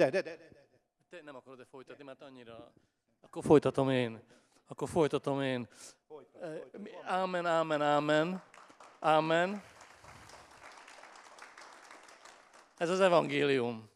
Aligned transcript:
De, 0.00 0.10
de, 0.10 0.22
de, 0.22 0.36
de, 0.36 0.48
de. 0.48 0.68
Te 1.08 1.22
nem 1.22 1.36
akarod-e 1.36 1.64
folytatni, 1.64 2.04
mert 2.04 2.22
annyira... 2.22 2.72
Akkor 3.20 3.44
folytatom 3.44 3.90
én. 3.90 4.22
Akkor 4.66 4.88
folytatom 4.88 5.42
én. 5.42 5.68
Ámen, 7.02 7.46
ámen, 7.46 7.82
ámen. 7.82 8.42
Ámen. 9.00 9.62
Ez 12.76 12.90
az 12.90 13.00
evangélium. 13.00 13.90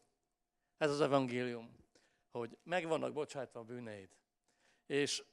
Ez 0.78 0.90
az 0.90 1.00
evangélium, 1.00 1.76
hogy 2.30 2.58
meg 2.62 2.86
vannak 2.86 3.12
bocsátva 3.12 3.60
a 3.60 3.64
bűneid. 3.64 4.08
És 4.86 5.24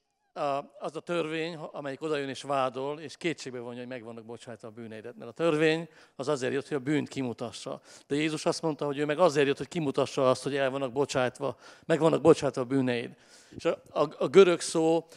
az 0.79 0.95
a 0.95 0.99
törvény, 0.99 1.55
amelyik 1.55 2.01
odajön 2.01 2.29
és 2.29 2.41
vádol, 2.41 2.99
és 2.99 3.17
kétségbe 3.17 3.59
vonja, 3.59 3.79
hogy 3.79 3.87
meg 3.87 4.03
vannak 4.03 4.25
bocsátva 4.25 4.67
a 4.67 4.71
bűneidet. 4.71 5.17
Mert 5.17 5.29
a 5.29 5.33
törvény 5.33 5.87
az 6.15 6.27
azért 6.27 6.53
jött, 6.53 6.67
hogy 6.67 6.77
a 6.77 6.79
bűnt 6.79 7.07
kimutassa. 7.07 7.81
De 8.07 8.15
Jézus 8.15 8.45
azt 8.45 8.61
mondta, 8.61 8.85
hogy 8.85 8.97
ő 8.97 9.05
meg 9.05 9.19
azért 9.19 9.47
jött, 9.47 9.57
hogy 9.57 9.67
kimutassa 9.67 10.29
azt, 10.29 10.43
hogy 10.43 10.55
el 10.55 10.69
vannak 10.69 10.91
bocsátva, 10.91 11.57
meg 11.85 11.99
vannak 11.99 12.21
bocsátva 12.21 12.61
a 12.61 12.65
bűneid. 12.65 13.15
És 13.55 13.65
a, 13.65 13.81
a, 13.89 14.07
a 14.17 14.27
görög 14.27 14.59
szó, 14.59 15.07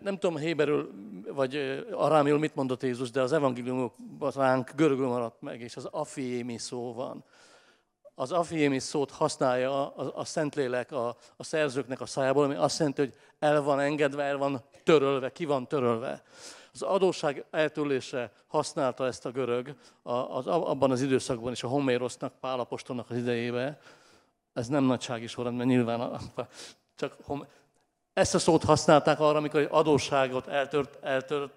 nem 0.00 0.18
tudom 0.18 0.36
héberül 0.36 0.90
vagy 1.26 1.84
arámül 1.90 2.38
mit 2.38 2.54
mondott 2.54 2.82
Jézus, 2.82 3.10
de 3.10 3.22
az 3.22 3.32
evangéliumokban 3.32 4.30
ránk 4.34 4.72
görögül 4.76 5.06
maradt 5.06 5.42
meg, 5.42 5.60
és 5.60 5.76
az 5.76 5.84
afiémi 5.84 6.58
szó 6.58 6.92
van 6.92 7.24
az 8.18 8.32
afiémis 8.32 8.82
szót 8.82 9.10
használja 9.10 9.94
a, 9.94 10.12
a 10.14 10.24
Szentlélek 10.24 10.92
a, 10.92 11.16
a 11.36 11.44
szerzőknek 11.44 12.00
a 12.00 12.06
szájából, 12.06 12.44
ami 12.44 12.54
azt 12.54 12.78
jelenti, 12.78 13.00
hogy 13.00 13.14
el 13.38 13.62
van 13.62 13.80
engedve, 13.80 14.22
el 14.22 14.36
van 14.36 14.62
törölve, 14.84 15.32
ki 15.32 15.44
van 15.44 15.66
törölve. 15.66 16.22
Az 16.72 16.82
adósság 16.82 17.44
eltörlésre 17.50 18.32
használta 18.46 19.06
ezt 19.06 19.26
a 19.26 19.30
görög 19.30 19.74
az, 20.02 20.46
abban 20.46 20.90
az 20.90 21.02
időszakban 21.02 21.52
is 21.52 21.62
a 21.62 21.68
Homérosznak, 21.68 22.32
Pálapostolnak 22.40 23.10
az 23.10 23.16
idejébe. 23.16 23.80
Ez 24.52 24.66
nem 24.66 24.84
nagysági 24.84 25.26
sorrend, 25.26 25.56
mert 25.56 25.68
nyilván 25.68 26.00
a, 26.00 26.18
csak 26.96 27.16
ezt 28.12 28.34
a 28.34 28.38
szót 28.38 28.64
használták 28.64 29.20
arra, 29.20 29.38
amikor 29.38 29.60
egy 29.60 29.68
adósságot 29.70 30.46
eltört, 30.46 31.04
eltört, 31.04 31.52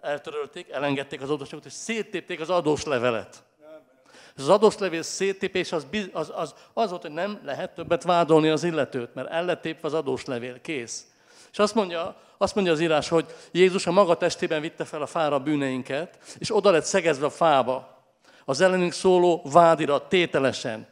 eltörölték, 0.00 0.70
elengedték 0.70 1.22
az 1.22 1.30
adósságot, 1.30 1.64
és 1.64 1.72
széttépték 1.72 2.40
az 2.40 2.50
adós 2.50 2.84
levelet. 2.84 3.44
Az 4.36 4.48
adóslevél 4.48 5.02
széttépés 5.02 5.72
az, 5.72 5.86
az, 6.12 6.32
az, 6.34 6.54
az 6.72 6.90
volt, 6.90 7.02
hogy 7.02 7.10
nem 7.10 7.40
lehet 7.44 7.74
többet 7.74 8.02
vádolni 8.02 8.48
az 8.48 8.64
illetőt, 8.64 9.14
mert 9.14 9.30
el 9.30 9.44
lett 9.44 9.60
tépve 9.60 9.88
az 9.88 9.94
adóslevél, 9.94 10.60
kész. 10.60 11.06
És 11.52 11.58
azt 11.58 11.74
mondja, 11.74 12.16
azt 12.38 12.54
mondja 12.54 12.72
az 12.72 12.80
írás, 12.80 13.08
hogy 13.08 13.26
Jézus 13.52 13.86
a 13.86 13.92
maga 13.92 14.16
testében 14.16 14.60
vitte 14.60 14.84
fel 14.84 15.02
a 15.02 15.06
fára 15.06 15.38
bűneinket, 15.38 16.18
és 16.38 16.56
oda 16.56 16.70
lett 16.70 16.84
szegezve 16.84 17.26
a 17.26 17.30
fába. 17.30 18.02
Az 18.44 18.60
ellenünk 18.60 18.92
szóló 18.92 19.42
vádirat 19.52 20.08
tételesen. 20.08 20.88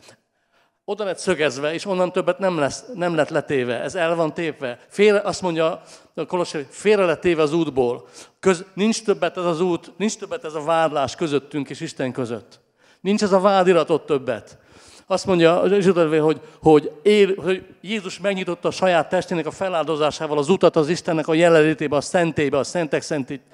Oda 0.85 1.05
lett 1.05 1.19
szögezve, 1.19 1.73
és 1.73 1.85
onnan 1.85 2.13
többet 2.13 2.39
nem, 2.39 2.59
lesz, 2.59 2.85
nem 2.95 3.15
lett 3.15 3.29
letéve. 3.29 3.81
Ez 3.81 3.95
el 3.95 4.15
van 4.15 4.35
tépve. 4.35 4.79
Félre, 4.89 5.21
azt 5.21 5.43
mondja 5.43 5.83
a 6.15 6.27
Kolossi, 6.27 6.57
hogy 6.57 6.67
félre 6.71 7.05
lett 7.05 7.21
téve 7.21 7.43
az 7.43 7.53
útból. 7.53 8.09
Köz, 8.41 8.65
nincs 8.75 9.05
többet 9.05 9.37
ez 9.37 9.45
az 9.45 9.61
út, 9.61 9.93
nincs 9.97 10.19
többet 10.19 10.45
ez 10.45 10.55
a 10.55 10.65
vádlás 10.65 11.15
közöttünk 11.15 11.71
és 11.71 11.81
Isten 11.81 12.13
között. 12.13 12.61
Nincs 13.03 13.23
ez 13.23 13.33
a 13.33 13.41
vádiratot 13.41 14.07
többet. 14.07 14.59
Azt 15.07 15.27
mondja 15.27 15.63
Zsidó, 15.81 16.23
hogy, 16.23 16.41
hogy, 16.61 16.93
hogy 17.37 17.65
Jézus 17.81 18.21
megnyitotta 18.21 18.69
a 18.69 18.71
saját 18.71 19.09
testének 19.09 19.47
a 19.47 19.51
feláldozásával 19.51 20.39
az 20.39 20.49
utat 20.49 20.77
az 20.77 20.89
Istennek 20.89 21.29
a 21.29 21.35
jelenlétébe, 21.35 21.97
a 21.97 22.01
szentébe, 22.01 22.59
a 22.59 22.65
szentek 22.65 23.05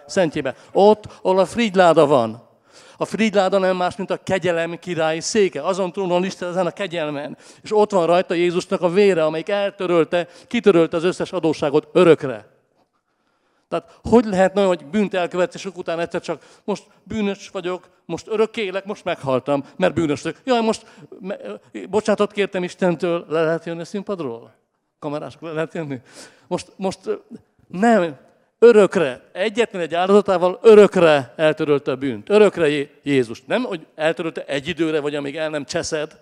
szentjébe. 0.07 0.55
Ott, 0.73 1.05
ahol 1.23 1.39
a 1.39 1.47
frigyláda 1.47 2.07
van. 2.07 2.43
A 2.97 3.05
frigyláda 3.05 3.59
nem 3.59 3.77
más, 3.77 3.97
mint 3.97 4.11
a 4.11 4.21
kegyelem 4.25 4.79
királyi 4.79 5.21
széke. 5.21 5.63
Azon 5.63 5.93
trónon 5.93 6.25
Isten 6.25 6.49
ezen 6.49 6.67
a 6.67 6.71
kegyelmen. 6.71 7.37
És 7.63 7.77
ott 7.77 7.91
van 7.91 8.07
rajta 8.07 8.35
Jézusnak 8.35 8.83
a 8.83 8.91
vére, 8.91 9.25
amelyik 9.25 9.49
eltörölte, 9.49 10.29
kitörölte 10.47 10.97
az 10.97 11.05
összes 11.05 11.33
adósságot 11.33 11.89
örökre. 11.93 12.58
Tehát 13.69 13.99
hogy 14.03 14.25
lehetne, 14.25 14.65
hogy 14.65 14.87
bűnt 14.87 15.15
elkövetések 15.15 15.77
után 15.77 16.01
egyszer 16.01 16.21
csak 16.21 16.43
most 16.65 16.85
bűnös 17.03 17.49
vagyok, 17.49 17.89
most 18.05 18.27
örök 18.29 18.57
élek, 18.57 18.85
most 18.85 19.05
meghaltam, 19.05 19.65
mert 19.77 19.95
bűnös 19.95 20.23
vagyok. 20.23 20.39
Jaj, 20.45 20.61
most 20.61 20.87
bocsánatot 21.89 22.33
kértem 22.33 22.63
Istentől, 22.63 23.25
le 23.29 23.43
lehet 23.43 23.65
jönni 23.65 23.81
a 23.81 23.85
színpadról? 23.85 24.55
Kamerások, 24.99 25.41
le 25.41 25.53
lehet 25.53 25.75
jönni? 25.75 26.01
Most, 26.47 26.73
most 26.77 26.99
nem, 27.69 28.17
örökre, 28.59 29.23
egyetlen 29.33 29.83
egy 29.83 29.95
áldozatával 29.95 30.59
örökre 30.63 31.33
eltörölte 31.37 31.91
a 31.91 31.97
bűnt. 31.97 32.29
Örökre 32.29 32.69
Jézus. 33.03 33.43
Nem, 33.45 33.63
hogy 33.63 33.87
eltörölte 33.95 34.45
egy 34.45 34.69
időre, 34.69 35.01
vagy 35.01 35.15
amíg 35.15 35.37
el 35.37 35.51
nem 35.51 35.65
cseszed. 35.65 36.21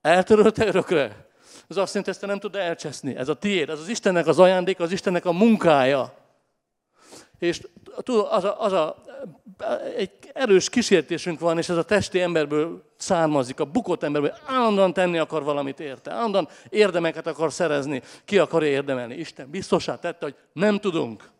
Eltörölte 0.00 0.66
örökre. 0.66 1.27
Ez 1.68 1.76
azt 1.76 1.94
jelenti, 1.94 2.10
ezt 2.10 2.26
nem 2.26 2.38
tudod 2.38 2.60
elcseszni. 2.60 3.16
Ez 3.16 3.28
a 3.28 3.34
tiéd, 3.34 3.68
ez 3.68 3.78
az 3.78 3.88
Istennek 3.88 4.26
az 4.26 4.38
ajándék, 4.38 4.80
az 4.80 4.92
Istennek 4.92 5.24
a 5.24 5.32
munkája. 5.32 6.14
És 7.38 7.66
tudod, 8.02 8.28
az 8.30 8.44
a, 8.44 8.62
az 8.62 8.72
a, 8.72 9.02
egy 9.96 10.10
erős 10.32 10.68
kísértésünk 10.68 11.40
van, 11.40 11.58
és 11.58 11.68
ez 11.68 11.76
a 11.76 11.82
testi 11.82 12.20
emberből 12.20 12.82
származik, 12.96 13.60
a 13.60 13.64
bukott 13.64 14.02
emberből 14.02 14.34
állandóan 14.46 14.92
tenni 14.92 15.18
akar 15.18 15.42
valamit 15.42 15.80
érte, 15.80 16.10
állandóan 16.10 16.48
érdemeket 16.68 17.26
akar 17.26 17.52
szerezni, 17.52 18.02
ki 18.24 18.38
akarja 18.38 18.68
érdemelni. 18.68 19.14
Isten 19.14 19.50
biztosá 19.50 19.98
tette, 19.98 20.24
hogy 20.24 20.36
nem 20.52 20.78
tudunk. 20.78 21.30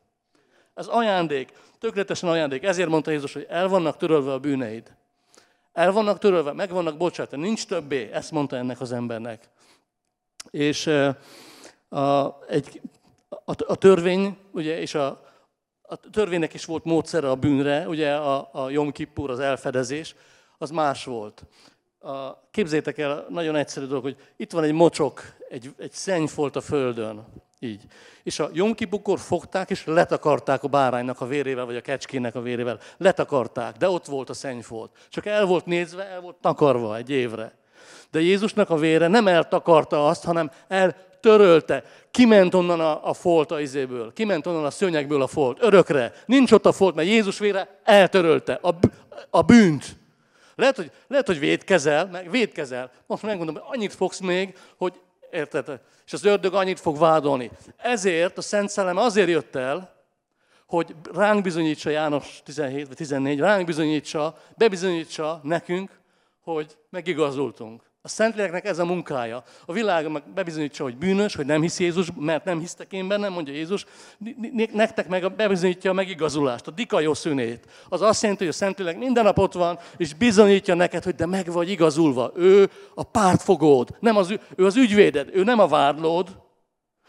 Ez 0.74 0.86
ajándék, 0.86 1.52
tökéletesen 1.78 2.28
ajándék. 2.28 2.62
Ezért 2.62 2.88
mondta 2.88 3.10
Jézus, 3.10 3.32
hogy 3.32 3.46
el 3.48 3.68
vannak 3.68 3.96
törölve 3.96 4.32
a 4.32 4.38
bűneid. 4.38 4.96
El 5.72 5.92
vannak 5.92 6.18
törölve, 6.18 6.52
meg 6.52 6.70
vannak 6.70 6.96
bocsátva, 6.96 7.36
nincs 7.36 7.66
többé. 7.66 8.10
Ezt 8.12 8.30
mondta 8.30 8.56
ennek 8.56 8.80
az 8.80 8.92
embernek. 8.92 9.48
És 10.50 10.86
a, 11.88 12.38
egy, 12.48 12.80
a, 13.28 13.52
a 13.66 13.76
törvény, 13.76 14.36
ugye, 14.50 14.80
és 14.80 14.94
a, 14.94 15.22
a 15.82 15.96
törvénynek 15.96 16.54
is 16.54 16.64
volt 16.64 16.84
módszere 16.84 17.30
a 17.30 17.34
bűnre, 17.34 17.88
ugye 17.88 18.14
a, 18.14 18.48
a 18.52 18.70
Jom 18.70 18.92
Kippur, 18.92 19.30
az 19.30 19.38
elfedezés, 19.38 20.14
az 20.58 20.70
más 20.70 21.04
volt. 21.04 21.44
A, 21.98 22.48
képzétek 22.50 22.98
el, 22.98 23.26
nagyon 23.28 23.56
egyszerű 23.56 23.86
dolog, 23.86 24.02
hogy 24.02 24.16
itt 24.36 24.52
van 24.52 24.64
egy 24.64 24.72
mocsok, 24.72 25.22
egy, 25.48 25.74
egy 25.78 25.92
szennyfolt 25.92 26.56
a 26.56 26.60
földön, 26.60 27.26
így. 27.58 27.82
És 28.22 28.38
a 28.38 28.50
Jom 28.52 28.74
Kippurkor 28.74 29.18
fogták, 29.18 29.70
és 29.70 29.84
letakarták 29.84 30.62
a 30.62 30.68
báránynak 30.68 31.20
a 31.20 31.26
vérével, 31.26 31.64
vagy 31.64 31.76
a 31.76 31.80
kecskének 31.80 32.34
a 32.34 32.40
vérével. 32.40 32.78
Letakarták, 32.96 33.76
de 33.76 33.88
ott 33.88 34.06
volt 34.06 34.30
a 34.30 34.34
szennyfolt. 34.34 35.06
Csak 35.08 35.26
el 35.26 35.46
volt 35.46 35.66
nézve, 35.66 36.04
el 36.04 36.20
volt 36.20 36.36
takarva 36.36 36.96
egy 36.96 37.10
évre. 37.10 37.58
De 38.10 38.20
Jézusnak 38.20 38.70
a 38.70 38.76
vére 38.76 39.06
nem 39.06 39.26
eltakarta 39.26 40.06
azt, 40.06 40.24
hanem 40.24 40.50
eltörölte. 40.68 41.84
Kiment 42.10 42.54
onnan 42.54 42.80
a, 42.80 43.08
a 43.08 43.12
folt 43.12 43.50
a 43.50 43.60
izéből, 43.60 44.12
kiment 44.12 44.46
onnan 44.46 44.64
a 44.64 44.70
szőnyegből 44.70 45.22
a 45.22 45.26
folt, 45.26 45.62
örökre. 45.62 46.12
Nincs 46.26 46.52
ott 46.52 46.66
a 46.66 46.72
folt, 46.72 46.94
mert 46.94 47.08
Jézus 47.08 47.38
vére 47.38 47.80
eltörölte 47.84 48.58
a, 48.62 48.74
a 49.30 49.42
bűnt. 49.42 49.96
Lehet, 50.54 50.76
hogy, 50.76 50.90
lehet, 51.08 51.26
hogy 51.26 51.38
védkezel, 51.38 52.06
meg 52.06 52.30
védkezel. 52.30 52.90
Most 53.06 53.22
megmondom, 53.22 53.54
hogy 53.54 53.64
annyit 53.66 53.94
fogsz 53.94 54.18
még, 54.18 54.56
hogy 54.76 55.00
érted? 55.30 55.80
És 56.06 56.12
az 56.12 56.24
ördög 56.24 56.54
annyit 56.54 56.80
fog 56.80 56.98
vádolni. 56.98 57.50
Ezért 57.76 58.38
a 58.38 58.40
Szent 58.40 58.68
Szellem 58.68 58.96
azért 58.96 59.28
jött 59.28 59.54
el, 59.54 59.96
hogy 60.66 60.94
ránk 61.12 61.42
bizonyítsa 61.42 61.90
János 61.90 62.40
17 62.44 62.86
vagy 62.86 62.96
14, 62.96 63.38
ránk 63.38 63.66
bizonyítsa, 63.66 64.36
bebizonyítsa 64.56 65.40
nekünk, 65.42 66.00
hogy 66.40 66.76
megigazultunk. 66.90 67.82
A 68.08 68.10
Szentléleknek 68.10 68.64
ez 68.64 68.78
a 68.78 68.84
munkája. 68.84 69.42
A 69.66 69.72
világ 69.72 70.10
meg 70.10 70.22
bebizonyítsa, 70.34 70.82
hogy 70.82 70.96
bűnös, 70.96 71.34
hogy 71.34 71.46
nem 71.46 71.60
hisz 71.60 71.78
Jézus, 71.78 72.08
mert 72.16 72.44
nem 72.44 72.58
hisztek 72.58 72.92
én 72.92 73.08
bennem, 73.08 73.32
mondja 73.32 73.54
Jézus. 73.54 73.84
Nektek 74.72 75.08
meg 75.08 75.32
bebizonyítja 75.32 75.90
a 75.90 75.94
megigazulást, 75.94 76.66
a 76.66 76.70
dikajó 76.70 77.14
szünét. 77.14 77.66
Az 77.88 78.02
azt 78.02 78.22
jelenti, 78.22 78.44
hogy 78.44 78.52
a 78.52 78.56
Szentlélek 78.56 78.98
minden 78.98 79.24
nap 79.24 79.38
ott 79.38 79.52
van, 79.52 79.78
és 79.96 80.14
bizonyítja 80.14 80.74
neked, 80.74 81.04
hogy 81.04 81.14
de 81.14 81.26
meg 81.26 81.52
vagy 81.52 81.70
igazulva. 81.70 82.32
Ő 82.36 82.70
a 82.94 83.02
pártfogód, 83.02 83.88
nem 84.00 84.16
az, 84.16 84.34
ő 84.56 84.66
az 84.66 84.76
ügyvéded, 84.76 85.28
ő 85.32 85.44
nem 85.44 85.58
a 85.58 85.66
vádlód. 85.66 86.36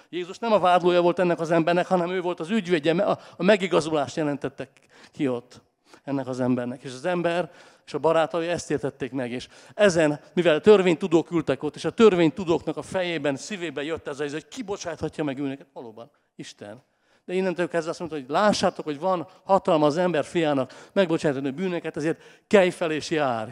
Jézus 0.09 0.37
nem 0.37 0.51
a 0.51 0.59
vádlója 0.59 1.01
volt 1.01 1.19
ennek 1.19 1.39
az 1.39 1.51
embernek, 1.51 1.87
hanem 1.87 2.09
ő 2.09 2.21
volt 2.21 2.39
az 2.39 2.49
ügyvédje, 2.49 3.03
a 3.37 3.43
megigazulást 3.43 4.15
jelentettek 4.15 4.69
ki 5.11 5.27
ott 5.27 5.61
ennek 6.03 6.27
az 6.27 6.39
embernek. 6.39 6.83
És 6.83 6.93
az 6.93 7.05
ember 7.05 7.51
és 7.89 7.95
a 7.95 7.99
barátai 7.99 8.47
ezt 8.47 8.71
értették 8.71 9.11
meg, 9.11 9.31
és 9.31 9.47
ezen, 9.73 10.19
mivel 10.33 10.61
törvénytudók 10.61 11.31
ültek 11.31 11.63
ott, 11.63 11.75
és 11.75 11.85
a 11.85 11.89
törvénytudóknak 11.89 12.77
a 12.77 12.81
fejében, 12.81 13.35
szívében 13.35 13.83
jött 13.83 14.07
ez, 14.07 14.17
hogy 14.17 14.47
kibocsáthatja 14.47 15.23
meg 15.23 15.39
őneket, 15.39 15.67
valóban, 15.73 16.11
Isten. 16.35 16.83
De 17.25 17.33
innentől 17.33 17.67
kezdve 17.67 17.89
azt 17.89 17.99
mondta, 17.99 18.17
hogy 18.17 18.29
lássátok, 18.29 18.85
hogy 18.85 18.99
van 18.99 19.27
hatalma 19.43 19.85
az 19.85 19.97
ember 19.97 20.25
fiának 20.25 20.89
megbocsátani 20.93 21.47
a 21.47 21.51
bűneket, 21.51 21.97
ezért 21.97 22.21
kelj 22.47 22.69
fel 22.69 22.91
és 22.91 23.09
járj. 23.09 23.51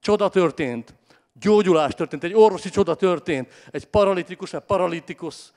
Csoda 0.00 0.28
történt, 0.28 0.94
gyógyulás 1.32 1.94
történt, 1.94 2.24
egy 2.24 2.34
orvosi 2.34 2.70
csoda 2.70 2.94
történt, 2.94 3.48
egy 3.70 3.84
paralitikus, 3.84 4.52
egy 4.52 4.60
paralitikus 4.60 5.52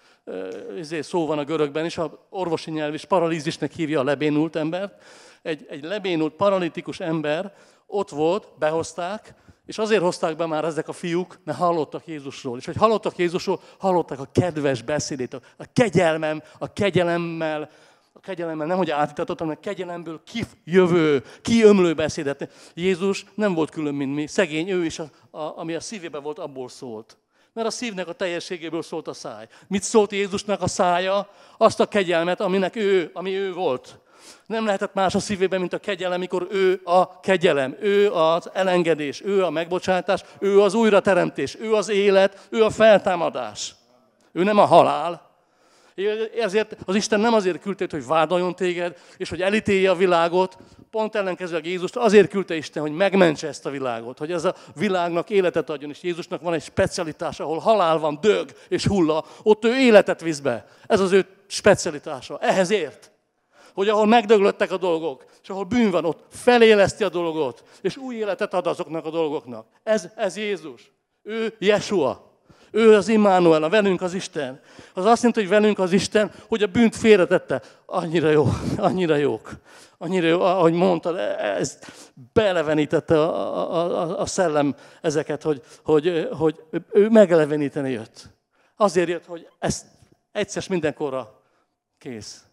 ezért 0.79 1.07
szó 1.07 1.25
van 1.25 1.37
a 1.39 1.43
görögben 1.43 1.85
is, 1.85 1.97
a 1.97 2.27
orvosi 2.29 2.71
nyelv 2.71 2.93
is 2.93 3.05
paralízisnek 3.05 3.71
hívja 3.71 3.99
a 3.99 4.03
lebénult 4.03 4.55
embert. 4.55 5.03
Egy, 5.41 5.65
egy 5.69 5.83
lebénult, 5.83 6.33
paralitikus 6.33 6.99
ember 6.99 7.53
ott 7.85 8.09
volt, 8.09 8.47
behozták, 8.57 9.33
És 9.65 9.77
azért 9.77 10.01
hozták 10.01 10.35
be 10.35 10.45
már 10.45 10.63
ezek 10.63 10.87
a 10.87 10.93
fiúk, 10.93 11.39
mert 11.43 11.57
hallottak 11.57 12.07
Jézusról. 12.07 12.57
És 12.57 12.65
hogy 12.65 12.75
hallottak 12.75 13.17
Jézusról, 13.17 13.59
hallották 13.77 14.19
a 14.19 14.29
kedves 14.31 14.81
beszédét, 14.81 15.33
a 15.33 15.65
kegyelmem, 15.73 16.43
a 16.57 16.73
kegyelemmel, 16.73 17.69
a 18.13 18.19
kegyelemmel 18.19 18.67
nem 18.67 18.77
hogy 18.77 18.89
átítatott, 18.89 19.39
hanem 19.39 19.55
a 19.57 19.59
kegyelemből 19.59 20.21
kijövő, 20.23 21.23
kiömlő 21.41 21.93
beszédet. 21.93 22.71
Jézus 22.73 23.25
nem 23.35 23.53
volt 23.53 23.69
külön, 23.69 23.95
mint 23.95 24.15
mi. 24.15 24.27
Szegény, 24.27 24.69
ő 24.69 24.85
is, 24.85 24.99
a, 24.99 25.09
a, 25.31 25.57
ami 25.57 25.73
a 25.73 25.79
szívében 25.79 26.23
volt, 26.23 26.39
abból 26.39 26.69
szólt. 26.69 27.17
Mert 27.53 27.67
a 27.67 27.71
szívnek 27.71 28.07
a 28.07 28.13
teljességéből 28.13 28.81
szólt 28.81 29.07
a 29.07 29.13
száj. 29.13 29.47
Mit 29.67 29.83
szólt 29.83 30.11
Jézusnak 30.11 30.61
a 30.61 30.67
szája? 30.67 31.29
Azt 31.57 31.79
a 31.79 31.85
kegyelmet, 31.85 32.41
aminek 32.41 32.75
ő, 32.75 33.09
ami 33.13 33.35
ő 33.35 33.53
volt. 33.53 33.99
Nem 34.45 34.65
lehetett 34.65 34.93
más 34.93 35.15
a 35.15 35.19
szívében, 35.19 35.59
mint 35.59 35.73
a 35.73 35.77
kegyelem, 35.77 36.19
mikor 36.19 36.47
ő 36.51 36.81
a 36.83 37.19
kegyelem, 37.19 37.75
ő 37.79 38.11
az 38.11 38.49
elengedés, 38.53 39.21
ő 39.25 39.43
a 39.43 39.49
megbocsátás, 39.49 40.23
ő 40.39 40.61
az 40.61 40.73
újrateremtés, 40.73 41.57
ő 41.59 41.73
az 41.73 41.89
élet, 41.89 42.47
ő 42.49 42.63
a 42.63 42.69
feltámadás. 42.69 43.75
Ő 44.31 44.43
nem 44.43 44.57
a 44.57 44.65
halál. 44.65 45.33
Ezért 46.39 46.75
az 46.85 46.95
Isten 46.95 47.19
nem 47.19 47.33
azért 47.33 47.61
küldte, 47.61 47.87
hogy 47.89 48.05
vádoljon 48.05 48.55
téged, 48.55 48.97
és 49.17 49.29
hogy 49.29 49.41
elítélje 49.41 49.89
a 49.89 49.95
világot, 49.95 50.57
pont 50.91 51.15
ellenkezőleg 51.15 51.65
Jézust 51.65 51.95
azért 51.95 52.29
küldte 52.29 52.55
Isten, 52.55 52.81
hogy 52.81 52.91
megmentse 52.91 53.47
ezt 53.47 53.65
a 53.65 53.69
világot, 53.69 54.17
hogy 54.17 54.31
ez 54.31 54.45
a 54.45 54.55
világnak 54.75 55.29
életet 55.29 55.69
adjon, 55.69 55.89
és 55.89 56.03
Jézusnak 56.03 56.41
van 56.41 56.53
egy 56.53 56.63
specialitás, 56.63 57.39
ahol 57.39 57.59
halál 57.59 57.97
van, 57.97 58.17
dög 58.21 58.49
és 58.67 58.85
hulla, 58.85 59.25
ott 59.43 59.65
ő 59.65 59.77
életet 59.77 60.21
visz 60.21 60.39
be. 60.39 60.65
Ez 60.87 60.99
az 60.99 61.11
ő 61.11 61.25
specialitása. 61.47 62.37
Ehhez 62.41 62.69
ért 62.69 63.11
hogy 63.75 63.89
ahol 63.89 64.05
megdöglöttek 64.05 64.71
a 64.71 64.77
dolgok, 64.77 65.25
és 65.43 65.49
ahol 65.49 65.63
bűn 65.63 65.91
van, 65.91 66.05
ott 66.05 66.25
feléleszti 66.29 67.03
a 67.03 67.09
dolgot, 67.09 67.63
és 67.81 67.97
új 67.97 68.15
életet 68.15 68.53
ad 68.53 68.67
azoknak 68.67 69.05
a 69.05 69.09
dolgoknak. 69.09 69.67
Ez, 69.83 70.09
ez 70.15 70.37
Jézus. 70.37 70.91
Ő 71.23 71.55
Jesua. 71.59 72.33
Ő 72.71 72.93
az 72.93 73.07
Immanuel, 73.07 73.63
a 73.63 73.69
velünk 73.69 74.01
az 74.01 74.13
Isten. 74.13 74.61
Az 74.93 75.05
azt 75.05 75.21
jelenti, 75.21 75.39
hogy 75.39 75.49
velünk 75.49 75.79
az 75.79 75.91
Isten, 75.91 76.31
hogy 76.47 76.63
a 76.63 76.67
bűnt 76.67 76.95
félretette. 76.95 77.61
Annyira 77.85 78.29
jó, 78.29 78.45
annyira 78.77 79.15
jók. 79.15 79.51
Annyira 79.97 80.27
jó, 80.27 80.41
ahogy 80.41 80.73
mondtad, 80.73 81.17
ez 81.57 81.79
belevenítette 82.33 83.21
a, 83.21 83.73
a, 83.73 84.01
a, 84.01 84.19
a 84.19 84.25
szellem 84.25 84.75
ezeket, 85.01 85.43
hogy, 85.43 85.61
hogy, 85.83 86.27
hogy 86.37 86.63
ő 86.91 87.09
megeleveníteni 87.09 87.91
jött. 87.91 88.29
Azért 88.75 89.09
jött, 89.09 89.25
hogy 89.25 89.47
ezt 89.59 89.85
egyszer 90.31 90.63
mindenkorra 90.69 91.41
kész. 91.97 92.44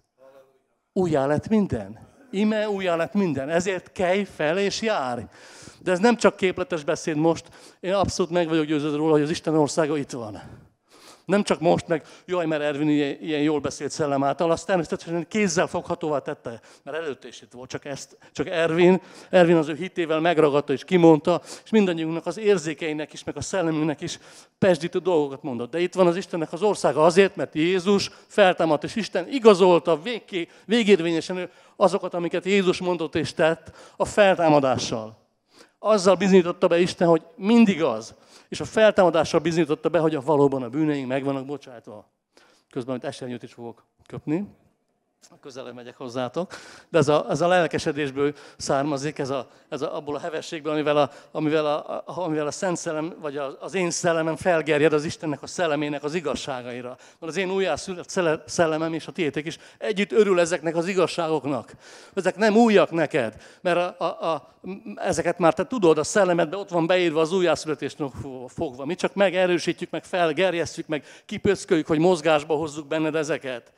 Újjá 0.92 1.26
lett 1.26 1.48
minden. 1.48 1.98
Ime 2.30 2.68
újjá 2.68 2.96
lett 2.96 3.12
minden. 3.12 3.48
Ezért 3.48 3.92
kelj 3.92 4.24
fel 4.24 4.58
és 4.58 4.82
járj. 4.82 5.22
De 5.82 5.90
ez 5.90 5.98
nem 5.98 6.16
csak 6.16 6.36
képletes 6.36 6.84
beszéd 6.84 7.16
most. 7.16 7.48
Én 7.80 7.92
abszolút 7.92 8.32
meg 8.32 8.48
vagyok 8.48 8.64
győződve 8.64 8.96
róla, 8.96 9.12
hogy 9.12 9.22
az 9.22 9.30
Isten 9.30 9.54
országa 9.54 9.96
itt 9.96 10.10
van. 10.10 10.42
Nem 11.24 11.42
csak 11.42 11.60
most 11.60 11.88
meg, 11.88 12.04
jaj, 12.26 12.46
mert 12.46 12.62
Ervin 12.62 12.88
ilyen, 12.88 13.16
ilyen 13.20 13.40
jól 13.40 13.60
beszélt 13.60 13.90
szellem 13.90 14.24
által, 14.24 14.50
azt 14.50 14.66
természetesen 14.66 15.28
kézzel 15.28 15.66
foghatóvá 15.66 16.18
tette, 16.18 16.60
mert 16.82 16.96
előtte 16.96 17.28
is 17.28 17.42
itt 17.42 17.52
volt, 17.52 17.70
csak, 17.70 17.84
ezt, 17.84 18.16
csak 18.32 18.46
Ervin, 18.48 19.00
Ervin 19.30 19.56
az 19.56 19.68
ő 19.68 19.74
hitével 19.74 20.20
megragadta 20.20 20.72
és 20.72 20.84
kimondta, 20.84 21.40
és 21.64 21.70
mindannyiunknak 21.70 22.26
az 22.26 22.38
érzékeinek 22.38 23.12
is, 23.12 23.24
meg 23.24 23.36
a 23.36 23.40
szellemünknek 23.40 24.00
is 24.00 24.18
pesdítő 24.58 24.98
dolgokat 24.98 25.42
mondott. 25.42 25.70
De 25.70 25.80
itt 25.80 25.94
van 25.94 26.06
az 26.06 26.16
Istennek 26.16 26.52
az 26.52 26.62
országa 26.62 27.04
azért, 27.04 27.36
mert 27.36 27.54
Jézus 27.54 28.10
feltámadt, 28.26 28.84
és 28.84 28.96
Isten 28.96 29.28
igazolta 29.28 30.02
végké, 30.02 30.48
végérvényesen 30.64 31.50
azokat, 31.76 32.14
amiket 32.14 32.44
Jézus 32.44 32.80
mondott 32.80 33.14
és 33.14 33.34
tett 33.34 33.76
a 33.96 34.04
feltámadással. 34.04 35.20
Azzal 35.78 36.14
bizonyította 36.14 36.66
be 36.66 36.80
Isten, 36.80 37.08
hogy 37.08 37.22
mindig 37.36 37.82
az, 37.82 38.14
és 38.52 38.60
a 38.60 38.64
feltámadással 38.64 39.40
bizonyította 39.40 39.88
be, 39.88 39.98
hogy 39.98 40.14
a 40.14 40.20
valóban 40.20 40.62
a 40.62 40.68
bűneink 40.68 41.08
meg 41.08 41.24
vannak 41.24 41.46
bocsátva. 41.46 42.10
Közben, 42.70 42.94
amit 42.94 43.06
esernyőt 43.06 43.42
is 43.42 43.52
fogok 43.52 43.86
köpni 44.06 44.48
közelebb 45.40 45.74
megyek 45.74 45.96
hozzátok, 45.96 46.52
de 46.88 46.98
ez 46.98 47.08
a, 47.08 47.26
ez 47.30 47.40
a 47.40 47.46
lelkesedésből 47.46 48.34
származik, 48.56 49.18
ez, 49.18 49.30
a, 49.30 49.46
ez 49.68 49.82
a, 49.82 49.96
abból 49.96 50.14
a 50.14 50.18
hevességből, 50.18 50.72
amivel 50.72 50.96
a, 50.96 51.10
amivel 51.30 51.66
a, 51.66 52.02
amivel 52.06 52.46
a 52.46 52.50
Szent 52.50 52.76
Szellem, 52.76 53.14
vagy 53.20 53.40
az 53.60 53.74
én 53.74 53.90
szellemem 53.90 54.36
felgerjed 54.36 54.92
az 54.92 55.04
Istennek 55.04 55.42
a 55.42 55.46
szellemének 55.46 56.04
az 56.04 56.14
igazságaira. 56.14 56.88
Mert 56.88 57.32
az 57.32 57.36
én 57.36 57.50
újjászület 57.50 58.12
szellemem 58.46 58.92
és 58.92 59.06
a 59.06 59.12
tiétek 59.12 59.46
is 59.46 59.58
együtt 59.78 60.12
örül 60.12 60.40
ezeknek 60.40 60.76
az 60.76 60.86
igazságoknak. 60.86 61.72
Ezek 62.14 62.36
nem 62.36 62.56
újak 62.56 62.90
neked, 62.90 63.34
mert 63.60 63.76
a, 63.78 63.94
a, 63.98 64.26
a, 64.26 64.54
ezeket 64.94 65.38
már 65.38 65.54
te 65.54 65.66
tudod, 65.66 65.98
a 65.98 66.04
szellemedben 66.04 66.58
ott 66.58 66.70
van 66.70 66.86
beírva 66.86 67.20
az 67.20 67.32
újjászületésnek 67.32 68.10
fogva. 68.48 68.84
Mi 68.84 68.94
csak 68.94 69.14
megerősítjük, 69.14 69.90
meg 69.90 70.04
felgerjesztjük, 70.04 70.86
meg 70.86 71.04
kipöcköljük, 71.26 71.86
hogy 71.86 71.98
mozgásba 71.98 72.54
hozzuk 72.54 72.86
benned 72.86 73.14
ezeket 73.14 73.72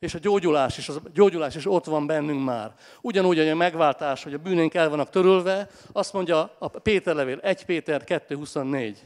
és 0.00 0.14
a 0.14 0.18
gyógyulás 0.18 0.78
is, 0.78 0.88
a 0.88 1.00
gyógyulás 1.14 1.54
is 1.54 1.66
ott 1.66 1.84
van 1.84 2.06
bennünk 2.06 2.44
már. 2.44 2.74
Ugyanúgy, 3.00 3.36
hogy 3.36 3.48
a 3.48 3.54
megváltás, 3.54 4.22
hogy 4.22 4.34
a 4.34 4.38
bűnénk 4.38 4.74
el 4.74 4.88
vannak 4.88 5.10
törölve, 5.10 5.68
azt 5.92 6.12
mondja 6.12 6.56
a 6.58 6.68
Péter 6.68 7.14
levél 7.14 7.38
1 7.38 7.64
Péter 7.64 8.02
2.24, 8.06 8.96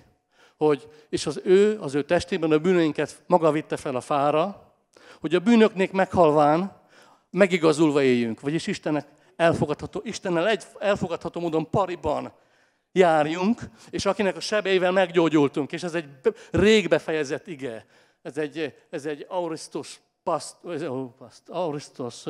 hogy 0.56 0.88
és 1.08 1.26
az 1.26 1.40
ő, 1.44 1.80
az 1.80 1.94
ő 1.94 2.02
testében 2.02 2.52
a 2.52 2.58
bűneinket 2.58 3.22
maga 3.26 3.50
vitte 3.50 3.76
fel 3.76 3.96
a 3.96 4.00
fára, 4.00 4.72
hogy 5.20 5.34
a 5.34 5.40
bűnöknék 5.40 5.92
meghalván 5.92 6.80
megigazulva 7.30 8.02
éljünk, 8.02 8.40
vagyis 8.40 8.66
Istennek 8.66 9.06
elfogadható, 9.36 10.00
Istennel 10.04 10.48
egy 10.48 10.64
elfogadható 10.78 11.40
módon 11.40 11.70
pariban 11.70 12.32
járjunk, 12.92 13.60
és 13.90 14.06
akinek 14.06 14.36
a 14.36 14.40
sebeivel 14.40 14.92
meggyógyultunk, 14.92 15.72
és 15.72 15.82
ez 15.82 15.94
egy 15.94 16.08
rég 16.50 16.88
befejezett 16.88 17.46
ige. 17.46 17.86
Ez 18.22 18.36
egy, 18.36 18.74
ez 18.90 19.06
egy 19.06 19.26
Auristus 19.28 20.00
paszt, 20.24 20.56
paszt, 21.18 21.48
Auristos 21.48 22.24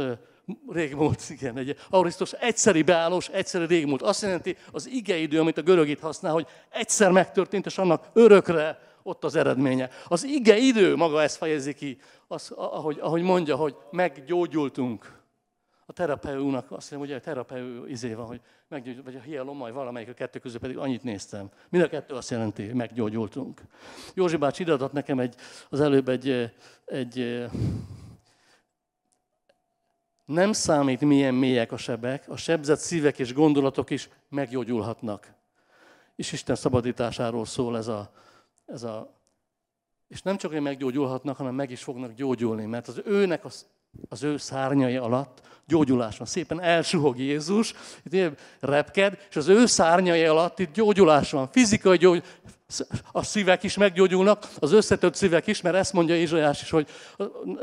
régmúlt, 0.68 1.22
igen, 1.28 1.58
egy 1.58 1.76
Auristos 1.90 2.32
egyszeri 2.32 2.82
beállós, 2.82 3.28
egyszeri 3.28 3.66
régmúlt. 3.66 4.02
Azt 4.02 4.22
jelenti 4.22 4.56
az 4.72 4.86
igeidő, 4.86 5.40
amit 5.40 5.58
a 5.58 5.62
görög 5.62 5.88
itt 5.88 6.00
használ, 6.00 6.32
hogy 6.32 6.46
egyszer 6.70 7.10
megtörtént, 7.10 7.66
és 7.66 7.78
annak 7.78 8.08
örökre 8.12 8.78
ott 9.02 9.24
az 9.24 9.34
eredménye. 9.34 9.90
Az 10.08 10.24
ige 10.24 10.56
idő 10.56 10.96
maga 10.96 11.22
ezt 11.22 11.36
fejezi 11.36 11.74
ki, 11.74 11.98
az, 12.28 12.50
ahogy, 12.50 12.98
ahogy 13.00 13.22
mondja, 13.22 13.56
hogy 13.56 13.76
meggyógyultunk. 13.90 15.22
A 15.86 15.92
terapeúnak 15.92 16.70
azt 16.70 16.82
hiszem, 16.82 16.98
hogy 16.98 17.12
a 17.12 17.20
terapeú 17.20 17.84
izé 17.84 18.14
van, 18.14 18.26
hogy 18.26 18.40
meggyógyult, 18.68 19.04
vagy 19.04 19.16
a 19.16 19.20
hialom, 19.20 19.56
majd 19.56 19.74
valamelyik 19.74 20.08
a 20.08 20.12
kettő 20.12 20.38
közül 20.38 20.60
pedig 20.60 20.78
annyit 20.78 21.02
néztem. 21.02 21.50
Mind 21.68 21.84
a 21.84 21.88
kettő 21.88 22.14
azt 22.14 22.30
jelenti, 22.30 22.64
hogy 22.64 22.74
meggyógyultunk. 22.74 23.62
Józsi 24.14 24.36
bácsi 24.36 24.62
ide 24.62 24.88
nekem 24.92 25.18
egy, 25.18 25.34
az 25.68 25.80
előbb 25.80 26.08
egy, 26.08 26.52
egy 26.84 27.46
nem 30.24 30.52
számít, 30.52 31.00
milyen 31.00 31.34
mélyek 31.34 31.72
a 31.72 31.76
sebek, 31.76 32.28
a 32.28 32.36
sebzett 32.36 32.78
szívek 32.78 33.18
és 33.18 33.32
gondolatok 33.32 33.90
is 33.90 34.08
meggyógyulhatnak. 34.28 35.32
És 36.16 36.32
Isten 36.32 36.56
szabadításáról 36.56 37.44
szól 37.44 37.76
ez 37.76 37.88
a, 37.88 38.12
ez 38.66 38.82
a 38.82 39.12
és 40.08 40.22
nem 40.22 40.36
csak, 40.36 40.52
hogy 40.52 40.60
meggyógyulhatnak, 40.60 41.36
hanem 41.36 41.54
meg 41.54 41.70
is 41.70 41.82
fognak 41.82 42.12
gyógyulni, 42.12 42.64
mert 42.64 42.88
az 42.88 43.02
őnek 43.04 43.44
az 43.44 43.66
az 44.08 44.22
ő 44.22 44.36
szárnyai 44.36 44.96
alatt 44.96 45.40
gyógyulás 45.66 46.16
van. 46.16 46.26
Szépen 46.26 46.60
elsuhog 46.60 47.18
Jézus, 47.18 47.74
itt 48.10 48.38
repked, 48.60 49.18
és 49.30 49.36
az 49.36 49.48
ő 49.48 49.66
szárnyai 49.66 50.24
alatt 50.24 50.58
itt 50.58 50.72
gyógyulás 50.72 51.30
van. 51.30 51.48
Fizikai 51.52 51.96
gyógy, 51.96 52.22
a 53.12 53.22
szívek 53.22 53.62
is 53.62 53.76
meggyógyulnak, 53.76 54.48
az 54.58 54.72
összetört 54.72 55.14
szívek 55.14 55.46
is, 55.46 55.60
mert 55.60 55.76
ezt 55.76 55.92
mondja 55.92 56.16
Izsajás 56.16 56.62
is, 56.62 56.70
hogy 56.70 56.88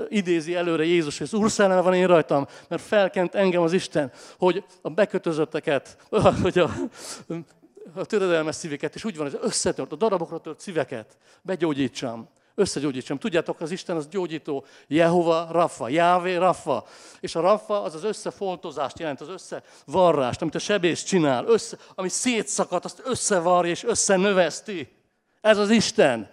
idézi 0.10 0.56
előre 0.56 0.84
Jézus, 0.84 1.18
hogy 1.18 1.28
az 1.32 1.40
Úr 1.40 1.52
szelleme 1.52 1.82
van 1.82 1.94
én 1.94 2.08
rajtam, 2.08 2.48
mert 2.68 2.82
felkent 2.82 3.36
engem 3.36 3.62
az 3.62 3.74
Isten, 3.74 4.12
hogy 4.38 4.64
a 4.82 4.90
bekötözötteket, 4.90 5.98
hogy 6.44 6.60
a, 6.60 6.70
a 7.96 8.06
töredelmes 8.06 8.56
szíveket, 8.56 8.96
és 8.96 9.04
úgy 9.04 9.18
van, 9.18 9.30
hogy 9.30 9.40
összetört, 9.42 9.92
a 9.92 9.96
darabokra 9.96 10.38
tört 10.38 10.60
szíveket 10.60 11.18
begyógyítsam 11.42 12.30
összegyógyítsam. 12.62 13.18
Tudjátok, 13.18 13.62
az 13.62 13.72
Isten 13.72 13.96
az 13.96 14.08
gyógyító. 14.08 14.66
Jehova, 14.88 15.48
Rafa, 15.52 15.90
Jávé, 15.90 16.36
Rafa. 16.36 16.86
És 17.20 17.36
a 17.36 17.42
Rafa 17.42 17.82
az 17.82 17.96
az 17.96 18.04
összefoltozást 18.04 19.00
jelent, 19.00 19.22
az 19.22 19.30
összevarrást, 19.30 20.42
amit 20.42 20.56
a 20.56 20.60
sebész 20.60 21.04
csinál, 21.04 21.46
össze, 21.46 21.78
ami 21.96 22.10
szétszakad, 22.10 22.86
azt 22.86 23.02
összevarja 23.04 23.72
és 23.72 23.84
összenöveszti. 23.84 24.90
Ez 25.42 25.58
az 25.58 25.70
Isten 25.70 26.30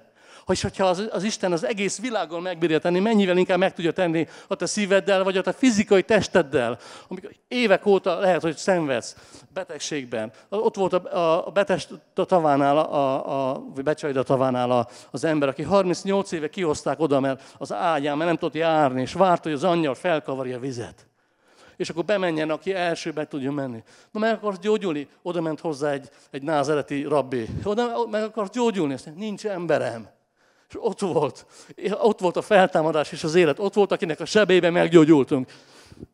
hogy 0.49 0.61
hogyha 0.61 0.85
az, 0.85 1.09
az 1.11 1.23
Isten 1.23 1.53
az 1.53 1.65
egész 1.65 2.01
világon 2.01 2.43
megbírja 2.43 2.79
tenni, 2.79 3.01
mennyivel 3.01 3.37
inkább 3.37 3.59
meg 3.59 3.75
tudja 3.75 3.93
tenni 3.93 4.27
a 4.47 4.55
te 4.55 4.67
szíveddel, 4.67 5.25
vagy 5.25 5.37
a 5.37 5.43
te 5.43 5.53
fizikai 5.53 6.03
testeddel, 6.03 6.79
amikor 7.09 7.31
évek 7.49 7.87
óta 7.87 8.19
lehet, 8.19 8.43
hogy 8.43 8.57
szenvedsz 8.57 9.17
betegségben. 9.55 10.33
Ott 10.49 10.77
volt 10.77 10.93
a, 10.93 11.47
a 11.47 11.51
betest 11.51 11.89
tavánál, 12.15 12.79
a, 12.79 12.95
a, 12.95 13.51
a, 13.51 13.65
vagy 13.75 13.85
becsajda 13.85 14.23
tavánál 14.23 14.89
az 15.11 15.25
ember, 15.25 15.49
aki 15.49 15.63
38 15.63 16.33
éve 16.33 16.49
kihozták 16.49 17.01
oda, 17.01 17.21
mert 17.21 17.43
az 17.59 17.73
ágyán, 17.73 18.17
mert 18.17 18.29
nem 18.29 18.39
tudott 18.39 18.55
járni, 18.55 19.01
és 19.01 19.13
várt, 19.13 19.43
hogy 19.43 19.53
az 19.53 19.65
angyal 19.65 19.95
felkavarja 19.95 20.57
a 20.57 20.61
vizet. 20.61 21.07
és 21.77 21.89
akkor 21.91 22.05
bemenjen, 22.05 22.51
aki 22.51 22.75
első 22.75 23.11
be 23.11 23.27
tudja 23.27 23.53
menni. 23.53 23.83
Na 24.11 24.21
meg 24.21 24.35
akarsz 24.35 24.59
gyógyulni? 24.59 25.09
Oda 25.23 25.41
ment 25.41 25.61
hozzá 25.61 25.91
egy, 25.91 26.09
egy 26.31 26.43
názereti 26.43 27.03
rabbi. 27.03 27.49
Oda 27.65 28.07
meg 28.11 28.23
akarsz 28.23 28.51
gyógyulni? 28.51 28.93
Azt 28.93 29.07
mondja, 29.07 29.25
nincs 29.25 29.47
emberem. 29.47 30.17
És 30.69 30.75
ott 30.79 31.01
volt. 31.01 31.47
Ott 31.91 32.21
volt 32.21 32.37
a 32.37 32.43
feltámadás 32.43 33.13
és 33.13 33.25
az 33.25 33.35
élet. 33.35 33.59
Ott 33.59 33.75
volt, 33.75 33.93
akinek 33.93 34.21
a 34.21 34.25
sebében 34.25 34.73
meggyógyultunk. 34.73 35.51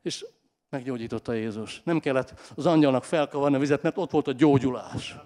És 0.02 0.25
meggyógyította 0.70 1.32
Jézus. 1.32 1.80
Nem 1.84 2.00
kellett 2.00 2.52
az 2.54 2.66
angyalnak 2.66 3.04
felkavarni 3.04 3.56
a 3.56 3.58
vizet, 3.58 3.82
mert 3.82 3.96
ott 3.96 4.11
volt 4.11 4.28
a 4.28 4.32
gyógyulás. 4.32 5.16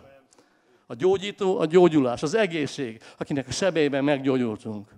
A 0.87 0.95
gyógyító, 0.95 1.59
a 1.59 1.67
gyógyulás, 1.67 2.23
az 2.23 2.35
egészség, 2.35 3.03
akinek 3.19 3.49
a 3.49 3.53
sebében 3.53 4.05
meggyógyultunk. 4.05 4.89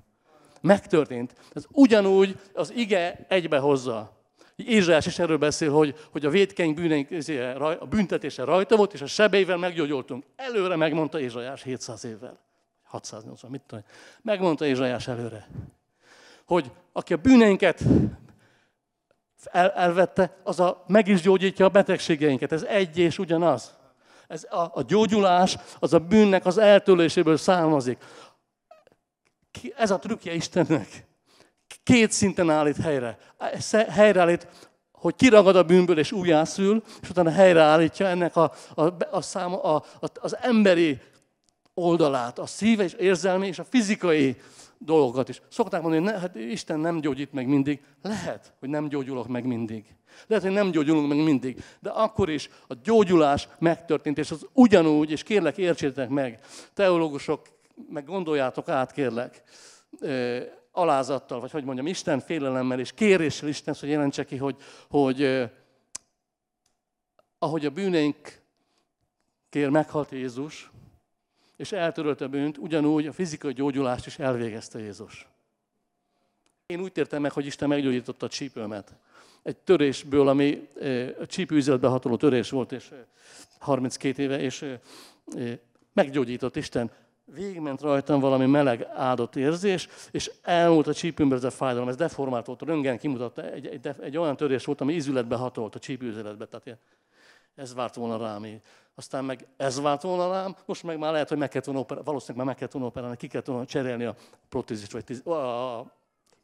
Megtörtént. 0.60 1.34
Ez 1.52 1.64
ugyanúgy 1.70 2.38
az 2.54 2.72
ige 2.72 3.26
egybehozza. 3.28 4.18
Ézsás 4.56 5.06
is 5.06 5.18
erről 5.18 5.38
beszél, 5.38 5.70
hogy, 5.70 5.94
hogy 6.10 6.26
a 6.26 6.30
védkeny 6.30 6.74
bűneink, 6.74 7.08
a 7.80 7.86
büntetése 7.86 8.44
rajta 8.44 8.76
volt, 8.76 8.92
és 8.92 9.00
a 9.00 9.06
sebeivel 9.06 9.56
meggyógyultunk. 9.56 10.24
Előre 10.36 10.76
megmondta 10.76 11.20
Ézsajás 11.20 11.62
700 11.62 12.04
évvel. 12.04 12.49
680, 12.90 13.50
mit 13.50 13.62
tudom. 13.66 13.84
Megmondta 14.22 14.66
Ézsajás 14.66 15.08
előre, 15.08 15.48
hogy 16.46 16.72
aki 16.92 17.12
a 17.12 17.16
bűneinket 17.16 17.82
el, 19.44 19.70
elvette, 19.70 20.36
az 20.42 20.60
a, 20.60 20.84
meg 20.86 21.08
is 21.08 21.20
gyógyítja 21.20 21.64
a 21.64 21.68
betegségeinket. 21.68 22.52
Ez 22.52 22.62
egy 22.62 22.98
és 22.98 23.18
ugyanaz. 23.18 23.78
Ez 24.28 24.46
a, 24.50 24.70
a 24.74 24.82
gyógyulás, 24.86 25.56
az 25.78 25.92
a 25.92 25.98
bűnnek 25.98 26.46
az 26.46 26.58
eltörléséből 26.58 27.36
származik. 27.36 27.98
Ez 29.76 29.90
a 29.90 29.98
trükkje 29.98 30.34
Istennek. 30.34 31.06
Két 31.82 32.10
szinten 32.10 32.50
állít 32.50 32.76
helyre. 32.76 33.18
Helyreállít, 33.88 34.48
hogy 34.92 35.14
kiragad 35.14 35.56
a 35.56 35.62
bűnből 35.62 35.98
és 35.98 36.12
újjászül, 36.12 36.82
és 37.02 37.10
utána 37.10 37.30
helyreállítja 37.30 38.06
ennek 38.06 38.36
a, 38.36 38.52
a, 38.74 38.82
a, 39.10 39.20
száma, 39.20 39.62
a, 39.62 39.84
a, 40.00 40.06
az 40.14 40.36
emberi 40.40 41.00
oldalát, 41.80 42.38
a 42.38 42.46
szíve 42.46 42.84
és 42.84 42.92
érzelmi 42.92 43.46
és 43.46 43.58
a 43.58 43.64
fizikai 43.64 44.36
dolgokat 44.78 45.28
is. 45.28 45.42
Szokták 45.48 45.82
mondani, 45.82 46.04
hogy 46.04 46.12
ne, 46.12 46.18
hát 46.20 46.34
Isten 46.34 46.80
nem 46.80 47.00
gyógyít 47.00 47.32
meg 47.32 47.46
mindig. 47.46 47.80
Lehet, 48.02 48.52
hogy 48.58 48.68
nem 48.68 48.88
gyógyulok 48.88 49.28
meg 49.28 49.44
mindig. 49.44 49.84
Lehet, 50.26 50.44
hogy 50.44 50.52
nem 50.52 50.70
gyógyulunk 50.70 51.08
meg 51.08 51.24
mindig. 51.24 51.64
De 51.80 51.90
akkor 51.90 52.30
is 52.30 52.50
a 52.68 52.74
gyógyulás 52.82 53.48
megtörtént, 53.58 54.18
és 54.18 54.30
az 54.30 54.46
ugyanúgy, 54.52 55.10
és 55.10 55.22
kérlek 55.22 55.58
értsétek 55.58 56.08
meg, 56.08 56.40
teológusok, 56.74 57.48
meg 57.88 58.04
gondoljátok 58.04 58.68
át, 58.68 58.92
kérlek, 58.92 59.42
alázattal, 60.72 61.40
vagy 61.40 61.50
hogy 61.50 61.64
mondjam, 61.64 61.86
Isten 61.86 62.20
félelemmel 62.20 62.80
és 62.80 62.92
kéréssel 62.92 63.48
Isten, 63.48 63.74
hogy 63.80 63.88
jelentse 63.88 64.24
ki, 64.24 64.36
hogy, 64.36 64.56
hogy 64.88 65.48
ahogy 67.38 67.66
a 67.66 67.70
bűneink 67.70 68.40
kér 69.48 69.68
meghalt 69.68 70.10
Jézus, 70.10 70.70
és 71.60 71.72
eltörölte 71.72 72.26
bűnt, 72.26 72.58
ugyanúgy 72.58 73.06
a 73.06 73.12
fizikai 73.12 73.52
gyógyulást 73.52 74.06
is 74.06 74.18
elvégezte 74.18 74.78
Jézus. 74.78 75.28
Én 76.66 76.80
úgy 76.80 76.92
értem 76.94 77.22
meg, 77.22 77.32
hogy 77.32 77.46
Isten 77.46 77.68
meggyógyította 77.68 78.26
a 78.26 78.28
csípőmet. 78.28 78.94
Egy 79.42 79.56
törésből, 79.56 80.28
ami 80.28 80.68
a 81.20 81.26
csípőüzeletbe 81.26 81.88
hatoló 81.88 82.16
törés 82.16 82.50
volt, 82.50 82.72
és 82.72 82.90
32 83.58 84.22
éve, 84.22 84.40
és 84.40 84.64
meggyógyított 85.92 86.56
Isten. 86.56 86.90
Végment 87.24 87.80
rajtam 87.80 88.20
valami 88.20 88.46
meleg 88.46 88.86
áldott 88.94 89.36
érzés, 89.36 89.88
és 90.10 90.30
elmúlt 90.42 90.86
a 90.86 90.94
csípőmben 90.94 91.38
ez 91.38 91.44
a 91.44 91.50
fájdalom, 91.50 91.88
ez 91.88 91.96
deformált 91.96 92.46
volt. 92.46 92.62
A 92.62 92.66
röngen 92.66 92.98
kimutatta, 92.98 93.50
egy, 93.50 93.66
egy, 93.66 93.90
egy 94.00 94.16
olyan 94.16 94.36
törés 94.36 94.64
volt, 94.64 94.80
ami 94.80 94.94
ízületbe 94.94 95.36
hatolt 95.36 95.74
a 95.74 95.78
csípőüzeletbe. 95.78 96.46
Tehát 96.46 96.78
ez 97.54 97.74
várt 97.74 97.94
volna 97.94 98.18
rám. 98.18 98.60
Aztán 98.94 99.24
meg 99.24 99.46
ez 99.56 99.80
vált 99.80 100.02
volna 100.02 100.32
rám, 100.32 100.56
most 100.66 100.82
meg 100.82 100.98
már 100.98 101.12
lehet, 101.12 101.28
hogy 101.28 101.38
meg 101.38 101.48
kellett 101.48 101.64
volna 101.64 101.80
operálni, 101.80 102.06
valószínűleg 102.06 102.38
már 102.38 102.46
meg 102.46 102.56
kellett 102.56 102.72
volna 102.72 102.88
operálni, 102.88 103.16
ki 103.16 103.26
kellett 103.26 103.46
volna 103.46 103.66
cserélni 103.66 104.04
a 104.04 104.14
protézist, 104.48 104.92
vagy 104.92 105.04
tíz, 105.04 105.26
a 105.26 105.84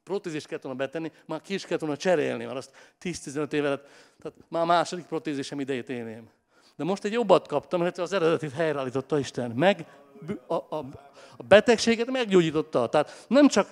protézist 0.04 0.46
kellett 0.46 0.62
volna 0.62 0.78
betenni, 0.78 1.12
már 1.24 1.40
ki 1.40 1.54
is 1.54 1.64
kellett 1.64 1.80
volna 1.80 1.96
cserélni, 1.96 2.44
mert 2.44 2.56
azt 2.56 2.70
10-15 3.02 3.52
éve 3.52 3.80
tehát 4.22 4.38
már 4.48 4.66
második 4.66 5.04
protézisem 5.04 5.60
idejét 5.60 5.88
élném. 5.88 6.28
De 6.76 6.84
most 6.84 7.04
egy 7.04 7.12
jobbat 7.12 7.48
kaptam, 7.48 7.80
mert 7.80 7.98
az 7.98 8.12
eredetit 8.12 8.52
helyreállította 8.52 9.18
Isten. 9.18 9.50
Meg 9.50 9.86
a, 10.46 10.54
a, 10.54 10.84
a 11.36 11.42
betegséget 11.42 12.10
meggyógyította. 12.10 12.88
Tehát 12.88 13.24
nem 13.28 13.48
csak, 13.48 13.68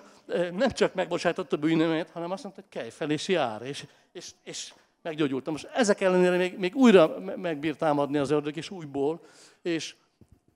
nem 0.53 0.71
csak 0.71 0.95
megbocsájtotta 0.95 1.57
bűnömet, 1.57 2.11
hanem 2.11 2.31
azt 2.31 2.43
mondta, 2.43 2.61
hogy 2.61 2.71
kelj 2.71 2.91
fel 2.91 3.11
és 3.11 3.29
jár. 3.29 3.62
És, 3.62 3.87
és, 4.12 4.31
és 4.43 4.73
meggyógyultam. 5.04 5.52
Most 5.52 5.68
ezek 5.75 6.00
ellenére 6.00 6.37
még, 6.37 6.58
még 6.58 6.75
újra 6.75 7.18
megbírt 7.37 7.78
támadni 7.78 8.18
az 8.18 8.30
ördög, 8.30 8.56
és 8.56 8.70
újból, 8.70 9.20
és, 9.62 9.94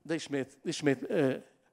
de 0.02 0.14
ismét, 0.14 0.58
ismét 0.64 1.06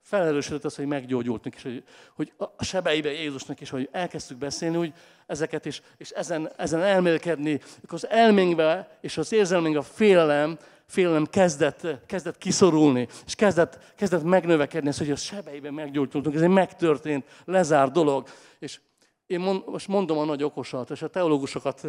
felerősödött 0.01 0.65
az, 0.65 0.75
hogy 0.75 0.85
meggyógyultunk, 0.85 1.55
és 1.55 1.61
hogy, 1.61 1.83
hogy 2.15 2.33
a 2.55 2.63
sebeibe 2.63 3.11
Jézusnak 3.11 3.61
is, 3.61 3.69
hogy 3.69 3.89
elkezdtük 3.91 4.37
beszélni 4.37 4.77
úgy 4.77 4.93
ezeket, 5.25 5.65
és, 5.65 5.81
és 5.97 6.09
ezen, 6.09 6.51
ezen 6.57 6.81
elmélkedni, 6.81 7.61
akkor 7.83 7.93
az 7.93 8.07
elménkbe 8.07 8.97
és 9.01 9.17
az 9.17 9.31
érzelménkbe 9.31 9.79
a 9.79 9.83
félelem, 9.83 10.57
félelem 10.85 11.25
kezdett, 11.25 11.87
kezdett 12.05 12.37
kiszorulni, 12.37 13.07
és 13.25 13.35
kezdett, 13.35 13.93
kezdett 13.95 14.23
megnövekedni, 14.23 14.89
az, 14.89 14.97
hogy 14.97 15.11
a 15.11 15.15
sebeiben 15.15 15.73
meggyógyultunk. 15.73 16.35
Ez 16.35 16.41
egy 16.41 16.49
megtörtént, 16.49 17.25
lezárt 17.45 17.91
dolog. 17.91 18.27
És 18.59 18.79
én 19.27 19.39
mond, 19.39 19.63
most 19.65 19.87
mondom 19.87 20.17
a 20.17 20.25
nagy 20.25 20.43
okosat, 20.43 20.89
és 20.89 21.01
a 21.01 21.07
teológusokat 21.07 21.87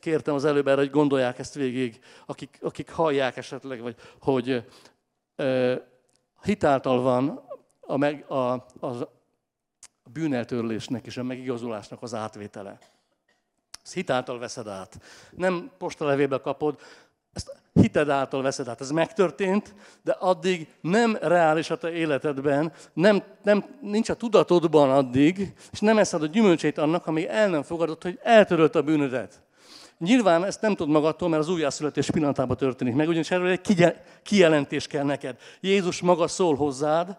kértem 0.00 0.34
az 0.34 0.44
előbb 0.44 0.68
erre, 0.68 0.80
hogy 0.80 0.90
gondolják 0.90 1.38
ezt 1.38 1.54
végig, 1.54 2.00
akik, 2.26 2.58
akik 2.62 2.90
hallják 2.90 3.36
esetleg, 3.36 3.80
vagy 3.80 3.96
hogy 4.20 4.64
ö, 5.36 5.74
hitáltal 6.42 7.00
van 7.02 7.44
a, 7.80 7.96
meg, 7.96 8.24
a, 8.28 8.34
a, 8.34 8.86
a 10.02 10.10
bűneltörlésnek 10.12 11.06
és 11.06 11.16
a 11.16 11.22
megigazulásnak 11.22 12.02
az 12.02 12.14
átvétele. 12.14 12.78
Ezt 13.84 13.92
hitáltal 13.94 14.38
veszed 14.38 14.66
át. 14.66 15.00
Nem 15.30 15.70
postalevébe 15.78 16.38
kapod, 16.38 16.80
ezt 17.32 17.60
hited 17.72 18.08
által 18.08 18.42
veszed 18.42 18.68
át. 18.68 18.80
Ez 18.80 18.90
megtörtént, 18.90 19.74
de 20.02 20.12
addig 20.12 20.68
nem 20.80 21.16
reális 21.20 21.70
a 21.70 21.78
te 21.78 21.92
életedben, 21.92 22.72
nem, 22.92 23.22
nem, 23.42 23.64
nincs 23.80 24.08
a 24.08 24.14
tudatodban 24.14 24.90
addig, 24.90 25.52
és 25.72 25.80
nem 25.80 25.98
eszed 25.98 26.22
a 26.22 26.26
gyümölcsét 26.26 26.78
annak, 26.78 27.06
amíg 27.06 27.24
el 27.24 27.48
nem 27.48 27.62
fogadott, 27.62 28.02
hogy 28.02 28.18
eltörölt 28.22 28.74
a 28.74 28.82
bűnödet. 28.82 29.42
Nyilván 30.00 30.44
ezt 30.44 30.60
nem 30.60 30.74
tud 30.74 30.88
magadtól, 30.88 31.28
mert 31.28 31.42
az 31.42 31.48
újjászületés 31.48 32.10
pillanatában 32.10 32.56
történik 32.56 32.94
meg, 32.94 33.08
ugyanis 33.08 33.30
erről 33.30 33.48
egy 33.48 33.94
kijelentés 34.22 34.86
kell 34.86 35.04
neked. 35.04 35.36
Jézus 35.60 36.00
maga 36.00 36.28
szól 36.28 36.54
hozzád, 36.54 37.18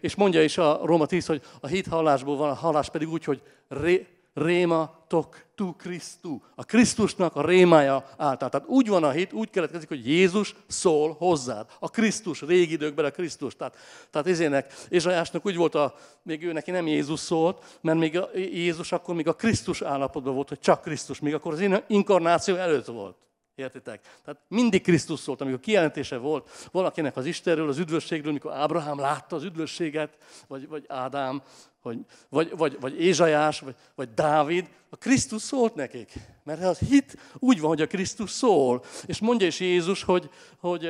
és 0.00 0.14
mondja 0.14 0.42
is 0.42 0.58
a 0.58 0.80
Róma 0.84 1.06
10, 1.06 1.26
hogy 1.26 1.42
a 1.60 1.66
hit 1.66 1.86
hallásból 1.86 2.36
van, 2.36 2.50
a 2.50 2.54
hallás 2.54 2.90
pedig 2.90 3.08
úgy, 3.08 3.24
hogy 3.24 3.42
ré, 3.68 4.06
réma 4.34 5.04
tok 5.06 5.44
tu 5.54 5.76
Krisztu. 5.76 6.40
A 6.54 6.64
Krisztusnak 6.64 7.36
a 7.36 7.46
rémája 7.46 8.08
által. 8.16 8.48
Tehát 8.48 8.68
úgy 8.68 8.88
van 8.88 9.04
a 9.04 9.10
hit, 9.10 9.32
úgy 9.32 9.50
keletkezik, 9.50 9.88
hogy 9.88 10.06
Jézus 10.06 10.54
szól 10.66 11.14
hozzád. 11.18 11.66
A 11.78 11.90
Krisztus, 11.90 12.40
régi 12.40 12.72
időkben 12.72 13.04
a 13.04 13.10
Krisztus. 13.10 13.56
Tehát, 13.56 13.76
tehát 14.10 14.28
izének, 14.28 14.72
Ézsajásnak 14.88 15.46
úgy 15.46 15.56
volt, 15.56 15.74
a, 15.74 15.94
még 16.22 16.44
ő 16.44 16.52
neki 16.52 16.70
nem 16.70 16.86
Jézus 16.86 17.20
szólt, 17.20 17.78
mert 17.80 17.98
még 17.98 18.18
a, 18.18 18.28
Jézus 18.34 18.92
akkor 18.92 19.14
még 19.14 19.28
a 19.28 19.34
Krisztus 19.34 19.82
állapotban 19.82 20.34
volt, 20.34 20.48
hogy 20.48 20.60
csak 20.60 20.82
Krisztus, 20.82 21.20
még 21.20 21.34
akkor 21.34 21.52
az 21.52 21.82
inkarnáció 21.86 22.54
előtt 22.54 22.86
volt. 22.86 23.16
Értitek? 23.54 24.00
Tehát 24.24 24.40
mindig 24.48 24.82
Krisztus 24.82 25.20
szólt, 25.20 25.40
amikor 25.40 25.60
kijelentése 25.60 26.16
volt 26.16 26.68
valakinek 26.70 27.16
az 27.16 27.26
Istenről, 27.26 27.68
az 27.68 27.78
üdvösségről, 27.78 28.32
mikor 28.32 28.52
Ábrahám 28.52 28.98
látta 28.98 29.36
az 29.36 29.44
üdvösséget, 29.44 30.16
vagy, 30.48 30.68
vagy 30.68 30.84
Ádám, 30.88 31.42
vagy, 31.82 31.98
vagy, 32.28 32.56
vagy, 32.56 32.76
vagy 32.80 33.00
Ézsajás, 33.00 33.60
vagy, 33.60 33.74
vagy 33.94 34.08
Dávid, 34.14 34.68
a 34.90 34.96
Krisztus 34.96 35.42
szólt 35.42 35.74
nekik. 35.74 36.12
Mert 36.44 36.64
az 36.64 36.78
hit 36.78 37.16
úgy 37.38 37.60
van, 37.60 37.68
hogy 37.68 37.80
a 37.80 37.86
Krisztus 37.86 38.30
szól. 38.30 38.82
És 39.06 39.20
mondja 39.20 39.46
is 39.46 39.60
Jézus, 39.60 40.02
hogy, 40.02 40.30
hogy 40.60 40.86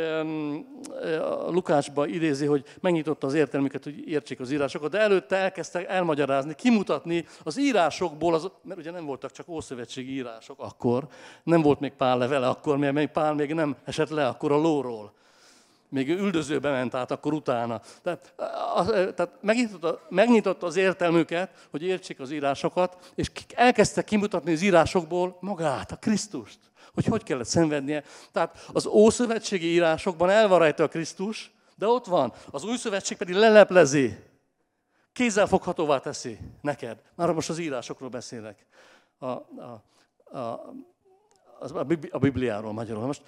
a 1.20 1.50
Lukácsban 1.50 2.08
idézi, 2.08 2.46
hogy 2.46 2.64
megnyitotta 2.80 3.26
az 3.26 3.34
értelmüket, 3.34 3.84
hogy 3.84 4.08
értsék 4.08 4.40
az 4.40 4.50
írásokat, 4.50 4.90
de 4.90 4.98
előtte 4.98 5.36
elkezdtek 5.36 5.88
elmagyarázni, 5.88 6.54
kimutatni 6.54 7.26
az 7.42 7.58
írásokból, 7.58 8.34
az, 8.34 8.50
mert 8.62 8.80
ugye 8.80 8.90
nem 8.90 9.04
voltak 9.04 9.30
csak 9.30 9.48
ószövetségi 9.48 10.12
írások 10.12 10.60
akkor, 10.60 11.08
nem 11.42 11.62
volt 11.62 11.80
még 11.80 11.92
Pál 11.92 12.18
levele 12.18 12.48
akkor, 12.48 12.76
mert 12.76 12.94
még 12.94 13.08
Pál 13.08 13.34
még 13.34 13.54
nem 13.54 13.76
esett 13.84 14.08
le 14.08 14.26
akkor 14.26 14.52
a 14.52 14.56
lóról 14.56 15.12
még 15.92 16.08
üldözőbe 16.08 16.70
ment 16.70 16.94
át 16.94 17.10
akkor 17.10 17.32
utána. 17.32 17.80
Tehát, 18.02 18.34
a, 18.76 18.84
tehát 18.84 19.30
megnyitotta, 19.40 20.00
megnyitotta 20.08 20.66
az 20.66 20.76
értelmüket, 20.76 21.66
hogy 21.70 21.82
értsék 21.82 22.20
az 22.20 22.30
írásokat, 22.30 23.12
és 23.14 23.30
elkezdte 23.54 24.04
kimutatni 24.04 24.52
az 24.52 24.62
írásokból 24.62 25.36
magát, 25.40 25.92
a 25.92 25.96
Krisztust. 25.96 26.58
Hogy 26.94 27.04
hogy 27.04 27.22
kellett 27.22 27.46
szenvednie. 27.46 28.04
Tehát 28.32 28.68
az 28.72 28.86
ószövetségi 28.86 29.66
írásokban 29.66 30.30
el 30.30 30.72
a 30.76 30.88
Krisztus, 30.88 31.52
de 31.76 31.86
ott 31.86 32.06
van. 32.06 32.32
Az 32.50 32.64
új 32.64 32.76
szövetség 32.76 33.16
pedig 33.16 33.34
leleplezi. 33.34 34.16
Kézzelfoghatóvá 35.12 35.98
teszi 35.98 36.38
neked. 36.60 37.02
Már 37.14 37.32
most 37.32 37.48
az 37.48 37.58
írásokról 37.58 38.08
beszélek. 38.08 38.66
A, 39.18 39.26
a, 39.26 39.82
a, 40.38 40.38
a 42.10 42.18
Bibliáról 42.18 42.72
magyarul. 42.72 43.06
Most 43.06 43.22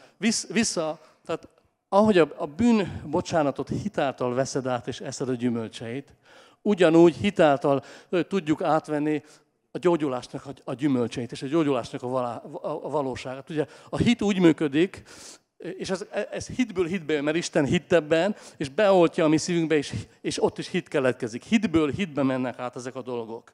vissza, 0.48 1.00
tehát 1.24 1.48
ahogy 1.94 2.18
a, 2.18 2.46
bűn 2.56 3.02
bocsánatot 3.06 3.68
hitáltal 3.68 4.34
veszed 4.34 4.66
át 4.66 4.88
és 4.88 5.00
eszed 5.00 5.28
a 5.28 5.34
gyümölcseit, 5.34 6.14
ugyanúgy 6.62 7.16
hitáltal 7.16 7.82
tudjuk 8.28 8.62
átvenni 8.62 9.22
a 9.70 9.78
gyógyulásnak 9.78 10.44
a 10.64 10.74
gyümölcseit 10.74 11.32
és 11.32 11.42
a 11.42 11.46
gyógyulásnak 11.46 12.02
a, 12.02 12.06
valá, 12.06 12.42
a 12.62 12.90
valóságát. 12.90 13.50
Ugye 13.50 13.66
a 13.88 13.96
hit 13.96 14.22
úgy 14.22 14.38
működik, 14.38 15.02
és 15.58 15.90
ez, 15.90 16.06
ez 16.30 16.46
hitből 16.46 16.86
hitbe 16.86 17.20
mert 17.20 17.36
Isten 17.36 17.64
hitt 17.64 17.92
ebben, 17.92 18.36
és 18.56 18.68
beoltja 18.68 19.24
a 19.24 19.28
mi 19.28 19.36
szívünkbe, 19.36 19.76
és, 19.76 19.94
és 20.20 20.42
ott 20.42 20.58
is 20.58 20.68
hit 20.68 20.88
keletkezik. 20.88 21.44
Hitből 21.44 21.90
hitbe 21.90 22.22
mennek 22.22 22.58
át 22.58 22.76
ezek 22.76 22.94
a 22.94 23.02
dolgok. 23.02 23.52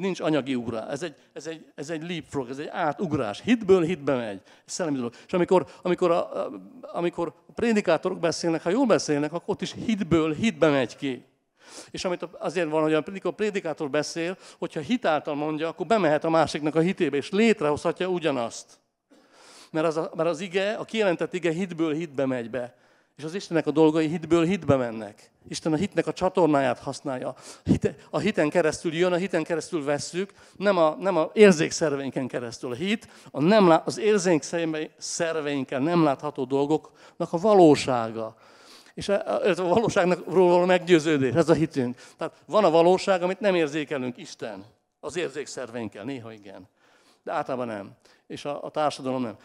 Nincs 0.00 0.20
anyagi 0.20 0.54
ugrás. 0.54 0.84
Ez 0.90 1.02
egy, 1.02 1.14
ez 1.32 1.46
egy, 1.46 1.66
ez 1.74 1.90
egy 1.90 2.08
leapfrog, 2.08 2.50
ez 2.50 2.58
egy 2.58 2.68
átugrás. 2.70 3.40
Hitből 3.40 3.82
hitbe 3.82 4.16
megy. 4.16 4.40
Ez 4.66 4.72
szellemi 4.72 4.96
dolog. 4.96 5.12
És 5.26 5.32
amikor, 5.32 5.66
amikor, 5.82 6.10
a, 6.10 6.48
amikor 6.82 7.34
a 7.48 7.52
prédikátorok 7.52 8.18
beszélnek, 8.18 8.62
ha 8.62 8.70
jól 8.70 8.86
beszélnek, 8.86 9.32
akkor 9.32 9.54
ott 9.54 9.62
is 9.62 9.74
hitből 9.86 10.34
hitbe 10.34 10.70
megy 10.70 10.96
ki. 10.96 11.24
És 11.90 12.04
amit 12.04 12.22
azért 12.22 12.70
van, 12.70 12.82
hogy 12.82 12.94
amikor 12.94 13.30
a 13.30 13.34
prédikátor 13.34 13.90
beszél, 13.90 14.36
hogyha 14.58 14.80
hitáltal 14.80 15.34
mondja, 15.34 15.68
akkor 15.68 15.86
bemehet 15.86 16.24
a 16.24 16.30
másiknak 16.30 16.74
a 16.74 16.80
hitébe, 16.80 17.16
és 17.16 17.30
létrehozhatja 17.30 18.08
ugyanazt. 18.08 18.80
Mert 19.70 19.86
az, 19.86 19.96
a, 19.96 20.12
mert 20.14 20.28
az 20.28 20.40
ige, 20.40 20.72
a 20.72 20.84
kijelentett 20.84 21.34
ige 21.34 21.52
hitből 21.52 21.94
hitbe 21.94 22.26
megy 22.26 22.50
be. 22.50 22.74
És 23.22 23.28
az 23.28 23.34
Istennek 23.34 23.66
a 23.66 23.70
dolgai 23.70 24.08
hitből 24.08 24.44
hitbe 24.44 24.76
mennek. 24.76 25.30
Isten 25.48 25.72
a 25.72 25.76
hitnek 25.76 26.06
a 26.06 26.12
csatornáját 26.12 26.78
használja. 26.78 27.34
A 28.10 28.18
hiten 28.18 28.50
keresztül 28.50 28.94
jön, 28.94 29.12
a 29.12 29.16
hiten 29.16 29.42
keresztül 29.42 29.84
vesszük, 29.84 30.32
nem 30.56 30.76
a, 30.76 30.96
nem 31.00 31.16
a 31.16 31.30
érzékszerveinken 31.32 32.26
keresztül. 32.26 32.70
A 32.70 32.74
hit 32.74 33.08
a 33.30 33.40
nem, 33.40 33.80
az 33.84 33.98
érzékszerveinkkel 33.98 35.80
nem 35.80 36.02
látható 36.02 36.44
dolgoknak 36.44 37.32
a 37.32 37.38
valósága. 37.38 38.36
És 38.94 39.08
ez 39.42 39.58
a 39.58 39.64
valóságnak 39.64 40.24
való 40.24 40.64
meggyőződés, 40.64 41.34
ez 41.34 41.48
a 41.48 41.54
hitünk. 41.54 41.96
Tehát 42.16 42.42
van 42.46 42.64
a 42.64 42.70
valóság, 42.70 43.22
amit 43.22 43.40
nem 43.40 43.54
érzékelünk, 43.54 44.16
Isten. 44.16 44.64
Az 45.00 45.16
érzékszerveinkkel, 45.16 46.04
néha 46.04 46.32
igen. 46.32 46.68
De 47.22 47.32
általában 47.32 47.66
nem. 47.66 47.90
És 48.26 48.44
a, 48.44 48.64
a 48.64 48.70
társadalom 48.70 49.22
nem 49.22 49.36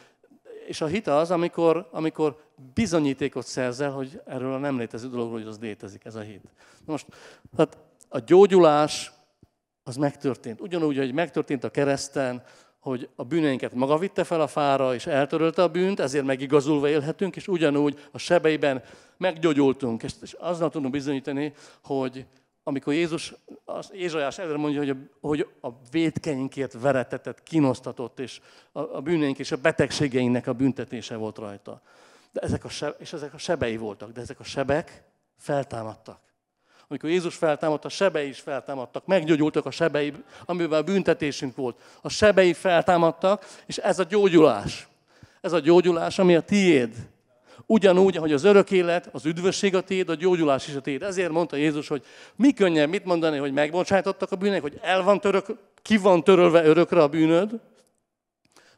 és 0.67 0.81
a 0.81 0.85
hit 0.85 1.07
az, 1.07 1.31
amikor, 1.31 1.87
amikor 1.91 2.43
bizonyítékot 2.73 3.45
szerzel, 3.45 3.91
hogy 3.91 4.21
erről 4.25 4.53
a 4.53 4.57
nem 4.57 4.77
létező 4.77 5.09
dologról, 5.09 5.39
hogy 5.39 5.47
az 5.47 5.59
létezik, 5.59 6.05
ez 6.05 6.15
a 6.15 6.19
hit. 6.19 6.43
Most, 6.85 7.05
hát 7.57 7.77
a 8.09 8.19
gyógyulás 8.19 9.11
az 9.83 9.95
megtörtént. 9.95 10.61
Ugyanúgy, 10.61 10.97
hogy 10.97 11.13
megtörtént 11.13 11.63
a 11.63 11.69
kereszten, 11.69 12.43
hogy 12.79 13.09
a 13.15 13.23
bűneinket 13.23 13.73
maga 13.73 13.97
vitte 13.97 14.23
fel 14.23 14.41
a 14.41 14.47
fára, 14.47 14.93
és 14.93 15.05
eltörölte 15.05 15.63
a 15.63 15.67
bűnt, 15.67 15.99
ezért 15.99 16.25
megigazulva 16.25 16.89
élhetünk, 16.89 17.35
és 17.35 17.47
ugyanúgy 17.47 18.07
a 18.11 18.17
sebeiben 18.17 18.83
meggyógyultunk. 19.17 20.03
És 20.03 20.33
azzal 20.33 20.69
tudunk 20.69 20.93
bizonyítani, 20.93 21.53
hogy 21.83 22.25
amikor 22.67 22.93
Jézus, 22.93 23.33
az 23.65 23.89
Ézsajás 23.93 24.37
előre 24.37 24.57
mondja, 24.57 24.79
hogy 24.79 24.89
a, 24.89 25.27
hogy 25.27 25.47
a 25.61 25.69
védkeinkért 25.91 26.81
veretetett, 26.81 27.43
kinosztatott, 27.43 28.19
és 28.19 28.41
a, 28.71 28.79
a 28.79 29.01
bűneink 29.01 29.39
és 29.39 29.51
a 29.51 29.57
betegségeinknek 29.57 30.47
a 30.47 30.53
büntetése 30.53 31.15
volt 31.15 31.37
rajta. 31.37 31.81
De 32.31 32.39
ezek 32.39 32.63
a 32.63 32.69
seb, 32.69 32.95
és 32.99 33.13
ezek 33.13 33.33
a 33.33 33.37
sebei 33.37 33.77
voltak, 33.77 34.11
de 34.11 34.21
ezek 34.21 34.39
a 34.39 34.43
sebek 34.43 35.03
feltámadtak. 35.37 36.19
Amikor 36.87 37.09
Jézus 37.09 37.35
feltámadt, 37.35 37.85
a 37.85 37.89
sebei 37.89 38.27
is 38.27 38.39
feltámadtak, 38.39 39.05
meggyógyultak 39.05 39.65
a 39.65 39.71
sebei, 39.71 40.13
amiben 40.45 40.79
a 40.79 40.83
büntetésünk 40.83 41.55
volt. 41.55 41.81
A 42.01 42.09
sebei 42.09 42.53
feltámadtak, 42.53 43.45
és 43.65 43.77
ez 43.77 43.99
a 43.99 44.03
gyógyulás. 44.03 44.87
Ez 45.41 45.53
a 45.53 45.59
gyógyulás, 45.59 46.19
ami 46.19 46.35
a 46.35 46.41
tiéd. 46.41 46.95
Ugyanúgy, 47.69 48.17
ahogy 48.17 48.33
az 48.33 48.43
örök 48.43 48.71
élet, 48.71 49.09
az 49.11 49.25
üdvösség 49.25 49.75
a 49.75 49.81
tiéd, 49.81 50.09
a 50.09 50.15
gyógyulás 50.15 50.67
is 50.67 50.75
a 50.75 50.81
tiéd. 50.81 51.03
Ezért 51.03 51.31
mondta 51.31 51.55
Jézus, 51.55 51.87
hogy 51.87 52.05
mi 52.35 52.53
könnyebb 52.53 52.89
mit 52.89 53.05
mondani, 53.05 53.37
hogy 53.37 53.53
megbocsájtottak 53.53 54.31
a 54.31 54.35
bűnek, 54.35 54.61
hogy 54.61 54.79
el 54.81 55.03
van 55.03 55.19
török, 55.19 55.45
ki 55.81 55.97
van 55.97 56.23
törölve 56.23 56.65
örökre 56.65 57.01
a 57.01 57.07
bűnöd, 57.07 57.59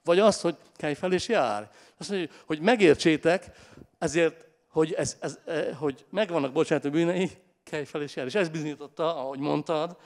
vagy 0.04 0.20
az, 0.20 0.42
hogy 0.42 0.56
kelj 0.76 0.94
fel 0.94 1.14
és 1.14 1.28
jár. 1.28 1.72
Azt 1.98 2.10
mondja, 2.10 2.30
hogy 2.46 2.60
megértsétek, 2.60 3.52
ezért, 3.98 4.46
hogy, 4.68 4.94
ez, 4.94 5.18
ez, 5.20 5.40
e, 5.46 5.74
hogy 5.74 6.06
megvannak 6.10 6.52
bocsánat 6.52 6.92
bűnei, 6.92 7.30
kelj 7.64 7.84
fel 7.84 8.02
és 8.02 8.16
jár. 8.16 8.26
És 8.26 8.36
ez 8.36 8.50
bizonyította, 8.50 9.16
ahogy 9.16 9.40
mondtad, 9.40 9.98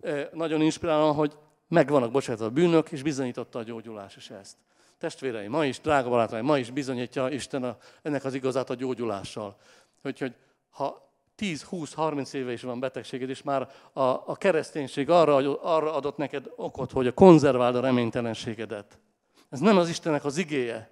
e, 0.00 0.28
nagyon 0.32 0.62
inspirálóan, 0.62 1.14
hogy 1.14 1.32
megvannak 1.68 2.10
bocsánat 2.10 2.40
a 2.40 2.50
bűnök, 2.50 2.90
és 2.90 3.02
bizonyította 3.02 3.58
a 3.58 3.62
gyógyulás 3.62 4.16
is 4.16 4.30
ezt. 4.30 4.56
Testvéreim, 4.98 5.50
ma 5.50 5.64
is, 5.64 5.80
drága 5.80 6.08
barátaim, 6.08 6.44
ma 6.44 6.58
is 6.58 6.70
bizonyítja 6.70 7.28
Isten 7.28 7.64
a, 7.64 7.76
ennek 8.02 8.24
az 8.24 8.34
igazát 8.34 8.70
a 8.70 8.74
gyógyulással. 8.74 9.56
Hogy, 10.02 10.18
hogy 10.18 10.34
ha 10.70 11.10
10-20-30 11.38 12.34
éve 12.34 12.52
is 12.52 12.62
van 12.62 12.80
betegséged, 12.80 13.28
és 13.28 13.42
már 13.42 13.68
a, 13.92 14.00
a 14.02 14.36
kereszténység 14.38 15.10
arra, 15.10 15.60
arra 15.62 15.94
adott 15.94 16.16
neked 16.16 16.50
okot, 16.56 16.92
hogy 16.92 17.06
a 17.06 17.12
konzerváld 17.12 17.76
a 17.76 17.80
reménytelenségedet. 17.80 18.98
Ez 19.50 19.60
nem 19.60 19.78
az 19.78 19.88
Istennek 19.88 20.24
az 20.24 20.36
igéje. 20.36 20.90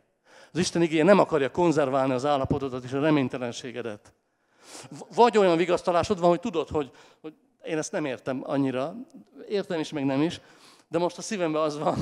Az 0.52 0.58
Isten 0.58 0.82
igéje 0.82 1.04
nem 1.04 1.18
akarja 1.18 1.50
konzerválni 1.50 2.12
az 2.12 2.24
állapotodat 2.24 2.84
és 2.84 2.92
a 2.92 3.00
reménytelenségedet. 3.00 4.12
Vagy 5.14 5.38
olyan 5.38 5.56
vigasztalásod 5.56 6.20
van, 6.20 6.28
hogy 6.28 6.40
tudod, 6.40 6.68
hogy, 6.68 6.90
hogy 7.20 7.34
én 7.64 7.78
ezt 7.78 7.92
nem 7.92 8.04
értem 8.04 8.42
annyira, 8.44 8.94
értem 9.48 9.80
is, 9.80 9.92
meg 9.92 10.04
nem 10.04 10.22
is, 10.22 10.40
de 10.88 10.98
most 10.98 11.18
a 11.18 11.22
szívemben 11.22 11.62
az 11.62 11.78
van, 11.78 11.98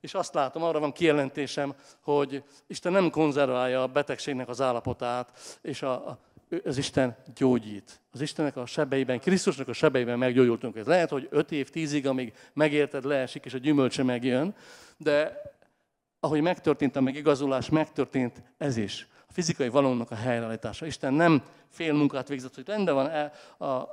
és 0.00 0.14
azt 0.14 0.34
látom, 0.34 0.62
arra 0.62 0.80
van 0.80 0.92
kijelentésem, 0.92 1.74
hogy 2.00 2.42
Isten 2.66 2.92
nem 2.92 3.10
konzerválja 3.10 3.82
a 3.82 3.86
betegségnek 3.86 4.48
az 4.48 4.60
állapotát, 4.60 5.58
és 5.62 5.82
a, 5.82 6.18
az 6.64 6.78
Isten 6.78 7.16
gyógyít. 7.34 8.00
Az 8.12 8.20
Istennek 8.20 8.56
a 8.56 8.66
sebeiben, 8.66 9.20
Krisztusnak 9.20 9.68
a 9.68 9.72
sebeiben 9.72 10.18
meggyógyultunk. 10.18 10.76
Ez 10.76 10.86
lehet, 10.86 11.10
hogy 11.10 11.28
öt 11.30 11.52
év, 11.52 11.70
tízig, 11.70 12.06
amíg 12.06 12.32
megérted, 12.52 13.04
leesik, 13.04 13.44
és 13.44 13.54
a 13.54 13.58
gyümölcse 13.58 14.02
megjön, 14.02 14.54
de 14.96 15.42
ahogy 16.20 16.40
megtörtént 16.40 16.96
a 16.96 17.00
megigazulás, 17.00 17.68
megtörtént 17.68 18.42
ez 18.58 18.76
is. 18.76 19.08
A 19.28 19.32
fizikai 19.32 19.68
valónak 19.68 20.10
a 20.10 20.14
helyreállítása. 20.14 20.86
Isten 20.86 21.14
nem 21.14 21.42
fél 21.68 21.92
munkát 21.92 22.28
végzett, 22.28 22.54
hogy 22.54 22.66
rendben 22.66 22.94
van, 22.94 23.06
e, 23.06 23.32
a 23.64 23.88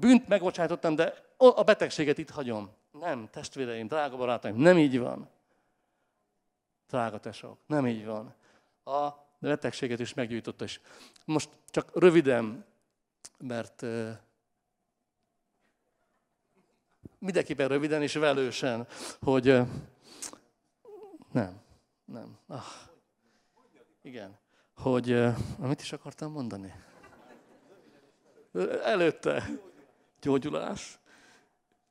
bűnt 0.00 0.28
megbocsátottam, 0.28 0.94
de 0.94 1.14
a 1.36 1.62
betegséget 1.62 2.18
itt 2.18 2.30
hagyom. 2.30 2.70
Nem, 3.04 3.28
testvéreim, 3.30 3.86
drága 3.86 4.16
barátaim, 4.16 4.56
nem 4.56 4.78
így 4.78 4.98
van. 4.98 5.28
Drága 6.88 7.20
tesók, 7.20 7.58
nem 7.66 7.86
így 7.86 8.04
van. 8.04 8.34
A 8.84 9.10
betegséget 9.38 10.00
is 10.00 10.14
meggyújtotta 10.14 10.64
is. 10.64 10.80
Most 11.24 11.48
csak 11.70 11.98
röviden, 11.98 12.64
mert 13.38 13.82
mindenképpen 17.18 17.68
röviden 17.68 18.02
és 18.02 18.14
velősen, 18.14 18.86
hogy 19.20 19.44
nem, 21.32 21.60
nem. 22.04 22.38
Ah, 22.46 22.64
igen, 24.02 24.38
hogy 24.74 25.12
uh, 25.12 25.36
mit 25.58 25.80
is 25.80 25.92
akartam 25.92 26.32
mondani? 26.32 26.74
Előtte 28.82 29.48
gyógyulás, 30.20 30.98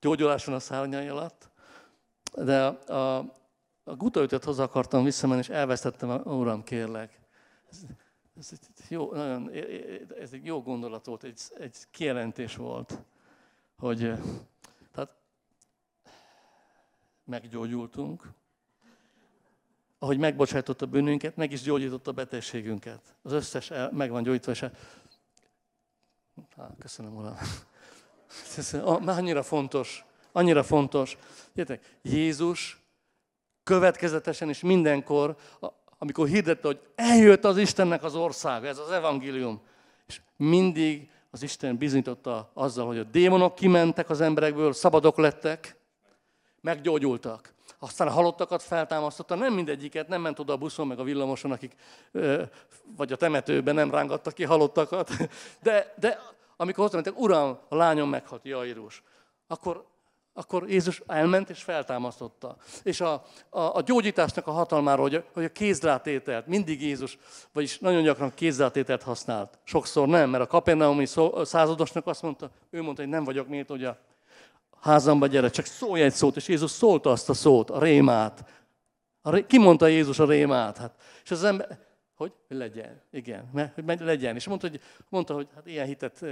gyógyulás 0.03 0.45
van 0.45 0.55
a 0.55 0.59
szárnyai 0.59 1.07
alatt, 1.07 1.49
de 2.35 2.65
a, 2.65 2.93
a, 2.93 3.17
a 3.83 3.95
gutaütet 3.95 4.43
hozzá 4.43 4.63
akartam 4.63 5.03
visszamenni, 5.03 5.39
és 5.39 5.49
elvesztettem, 5.49 6.09
uram, 6.09 6.63
kérlek. 6.63 7.19
Ez, 7.71 7.81
ez, 8.37 8.49
egy 8.51 8.89
jó, 8.89 9.11
nagyon, 9.11 9.51
ez 10.19 10.33
egy 10.33 10.45
jó 10.45 10.61
gondolat 10.61 11.05
volt, 11.05 11.23
egy, 11.23 11.41
egy 11.57 11.77
kijelentés 11.91 12.55
volt, 12.55 12.99
hogy 13.77 13.99
tehát 14.91 15.15
meggyógyultunk, 17.23 18.29
ahogy 19.99 20.17
megbocsájtott 20.17 20.81
a 20.81 20.85
bűnünket, 20.85 21.35
meg 21.35 21.51
is 21.51 21.61
gyógyított 21.61 22.07
a 22.07 22.11
betegségünket. 22.11 23.15
Az 23.21 23.31
összes 23.31 23.71
el, 23.71 23.91
meg 23.91 24.09
van 24.09 24.23
gyógyítva, 24.23 24.51
és 24.51 24.61
el... 24.61 24.71
Há, 26.55 26.69
köszönöm, 26.79 27.15
uram. 27.15 27.35
Már 29.01 29.17
annyira 29.17 29.43
fontos, 29.43 30.05
annyira 30.31 30.63
fontos. 30.63 31.17
Értek, 31.53 31.97
Jézus 32.01 32.81
következetesen 33.63 34.49
és 34.49 34.61
mindenkor, 34.61 35.35
amikor 35.97 36.27
hirdette, 36.27 36.67
hogy 36.67 36.79
eljött 36.95 37.45
az 37.45 37.57
Istennek 37.57 38.03
az 38.03 38.15
országa, 38.15 38.67
ez 38.67 38.77
az 38.77 38.91
evangélium, 38.91 39.61
és 40.07 40.21
mindig 40.35 41.09
az 41.31 41.43
Isten 41.43 41.77
bizonyította 41.77 42.51
azzal, 42.53 42.85
hogy 42.85 42.97
a 42.97 43.03
démonok 43.03 43.55
kimentek 43.55 44.09
az 44.09 44.21
emberekből, 44.21 44.73
szabadok 44.73 45.17
lettek, 45.17 45.75
meggyógyultak. 46.61 47.53
Aztán 47.79 48.07
a 48.07 48.11
halottakat 48.11 48.63
feltámasztotta, 48.63 49.35
nem 49.35 49.53
mindegyiket, 49.53 50.07
nem 50.07 50.21
ment 50.21 50.39
oda 50.39 50.53
a 50.53 50.57
buszon, 50.57 50.87
meg 50.87 50.99
a 50.99 51.03
villamoson, 51.03 51.51
akik, 51.51 51.75
vagy 52.95 53.11
a 53.11 53.15
temetőben 53.15 53.75
nem 53.75 53.91
rángattak 53.91 54.33
ki 54.33 54.43
halottakat, 54.43 55.11
de, 55.61 55.93
de 55.99 56.19
amikor 56.63 56.83
hozzá 56.83 56.95
mentek, 56.95 57.19
uram, 57.19 57.59
a 57.69 57.75
lányom 57.75 58.09
meghalt, 58.09 58.45
Jairus, 58.45 59.03
akkor 59.47 59.91
akkor 60.33 60.69
Jézus 60.69 61.01
elment 61.07 61.49
és 61.49 61.63
feltámasztotta. 61.63 62.55
És 62.83 63.01
a, 63.01 63.23
a, 63.49 63.59
a 63.59 63.81
gyógyításnak 63.81 64.47
a 64.47 64.51
hatalmáról, 64.51 65.09
hogy, 65.09 65.23
hogy 65.33 65.43
a 65.43 65.51
kézrátételt, 65.51 66.47
mindig 66.47 66.81
Jézus, 66.81 67.17
vagyis 67.51 67.79
nagyon 67.79 68.03
gyakran 68.03 68.33
kézrátételt 68.33 69.03
használt. 69.03 69.59
Sokszor 69.63 70.07
nem, 70.07 70.29
mert 70.29 70.43
a 70.43 70.47
kapernaumi 70.47 71.05
századosnak 71.43 72.07
azt 72.07 72.21
mondta, 72.21 72.49
ő 72.69 72.81
mondta, 72.81 73.01
hogy 73.01 73.11
nem 73.11 73.23
vagyok 73.23 73.47
miért, 73.47 73.69
hogy 73.69 73.83
a 73.83 73.97
házamba 74.81 75.27
gyere, 75.27 75.49
csak 75.49 75.65
szólj 75.65 76.01
egy 76.01 76.13
szót, 76.13 76.35
és 76.35 76.47
Jézus 76.47 76.71
szólta 76.71 77.11
azt 77.11 77.29
a 77.29 77.33
szót, 77.33 77.69
a 77.69 77.79
rémát. 77.79 78.45
A 79.21 79.31
ré... 79.31 79.45
Ki 79.47 79.57
mondta 79.57 79.87
Jézus 79.87 80.19
a 80.19 80.25
rémát? 80.25 80.77
Hát, 80.77 80.95
és 81.23 81.31
az 81.31 81.43
ember, 81.43 81.79
hogy? 82.23 82.57
Legyen, 82.57 83.01
igen, 83.11 83.71
hogy 83.85 83.99
legyen. 83.99 84.35
És 84.35 84.47
mondta, 84.47 84.69
hogy, 84.69 84.81
mondta, 85.09 85.33
hogy 85.33 85.47
hát 85.55 85.67
ilyen 85.67 85.85
hitet 85.85 86.25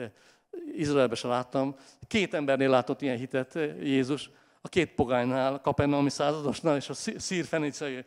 Izraelben 0.76 1.16
sem 1.16 1.30
láttam. 1.30 1.76
Két 2.08 2.34
embernél 2.34 2.70
látott 2.70 3.02
ilyen 3.02 3.18
hitet 3.18 3.60
Jézus, 3.82 4.30
a 4.62 4.68
két 4.68 4.94
pogánynál, 4.94 5.62
Kapernaumi 5.62 6.10
századosnál 6.10 6.76
és 6.76 6.90
a 6.90 6.94
szírfenicei 6.94 8.04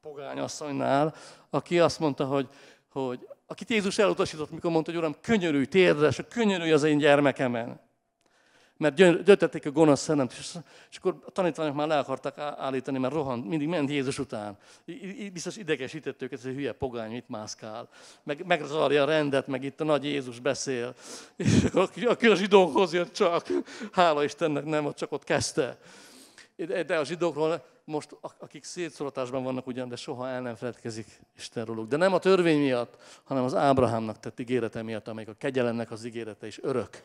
pogányasszonynál, 0.00 1.14
aki 1.50 1.80
azt 1.80 1.98
mondta, 1.98 2.24
hogy, 2.24 2.48
hogy 2.88 3.28
akit 3.46 3.70
Jézus 3.70 3.98
elutasított, 3.98 4.50
mikor 4.50 4.70
mondta, 4.70 4.90
hogy 4.90 5.00
Uram, 5.00 5.16
könyörülj, 5.20 5.64
térdre, 5.64 6.06
és 6.06 6.20
könyörülj 6.28 6.72
az 6.72 6.82
én 6.82 6.98
gyermekemen 6.98 7.80
mert 8.76 8.94
gyöntették 8.94 9.66
a 9.66 9.70
gonosz 9.70 10.00
szellemt, 10.00 10.34
és, 10.38 10.96
akkor 10.96 11.22
a 11.26 11.30
tanítványok 11.30 11.74
már 11.74 11.86
le 11.86 11.98
akartak 11.98 12.38
állítani, 12.38 12.98
mert 12.98 13.14
rohant, 13.14 13.48
mindig 13.48 13.68
ment 13.68 13.90
Jézus 13.90 14.18
után. 14.18 14.56
Biztos 15.32 15.56
idegesített 15.56 16.22
őket, 16.22 16.42
hogy 16.42 16.54
hülye 16.54 16.72
pogány, 16.72 17.10
mit 17.10 17.28
mászkál. 17.28 17.88
Meg, 18.22 18.46
megzarja 18.46 19.02
a 19.02 19.06
rendet, 19.06 19.46
meg 19.46 19.64
itt 19.64 19.80
a 19.80 19.84
nagy 19.84 20.04
Jézus 20.04 20.40
beszél. 20.40 20.94
És 21.36 21.64
aki 22.04 22.26
a 22.26 22.34
zsidókhoz 22.34 22.92
jött 22.92 23.12
csak, 23.12 23.46
hála 23.92 24.24
Istennek 24.24 24.64
nem, 24.64 24.92
csak 24.94 25.12
ott 25.12 25.24
kezdte. 25.24 25.78
De 26.86 26.98
a 26.98 27.04
zsidókról 27.04 27.64
most, 27.86 28.16
akik 28.38 28.64
szétszolatásban 28.64 29.42
vannak 29.42 29.66
ugyan, 29.66 29.88
de 29.88 29.96
soha 29.96 30.28
el 30.28 30.40
nem 30.40 30.54
feledkezik 30.54 31.20
Isten 31.36 31.64
róluk. 31.64 31.88
De 31.88 31.96
nem 31.96 32.14
a 32.14 32.18
törvény 32.18 32.60
miatt, 32.60 33.20
hanem 33.24 33.44
az 33.44 33.54
Ábrahámnak 33.54 34.20
tett 34.20 34.40
ígérete 34.40 34.82
miatt, 34.82 35.08
amelyik 35.08 35.28
a 35.28 35.34
kegyelemnek 35.38 35.90
az 35.90 36.04
ígérete 36.04 36.46
is 36.46 36.62
örök. 36.62 37.02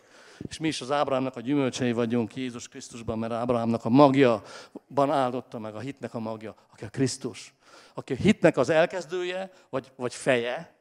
És 0.48 0.58
mi 0.58 0.68
is 0.68 0.82
az 0.82 0.92
Ábrahámnak 0.92 1.36
a 1.36 1.42
gyümölcsei 1.42 1.92
vagyunk 1.92 2.36
Jézus 2.36 2.68
Krisztusban, 2.68 3.20
mert 3.20 3.34
Ábrahámnak 3.34 3.86
a 3.86 3.90
magjaban 3.90 5.12
áldotta 5.12 5.60
meg 5.60 5.76
a 5.76 5.80
hitnek 5.80 6.14
a 6.14 6.20
magja, 6.20 6.56
aki 6.72 6.86
a 6.86 6.90
Krisztus. 6.90 7.54
Aki 7.94 8.14
a 8.14 8.16
hitnek 8.16 8.58
az 8.58 8.70
elkezdője, 8.70 9.52
vagy, 9.70 9.92
vagy 9.96 10.14
feje, 10.14 10.76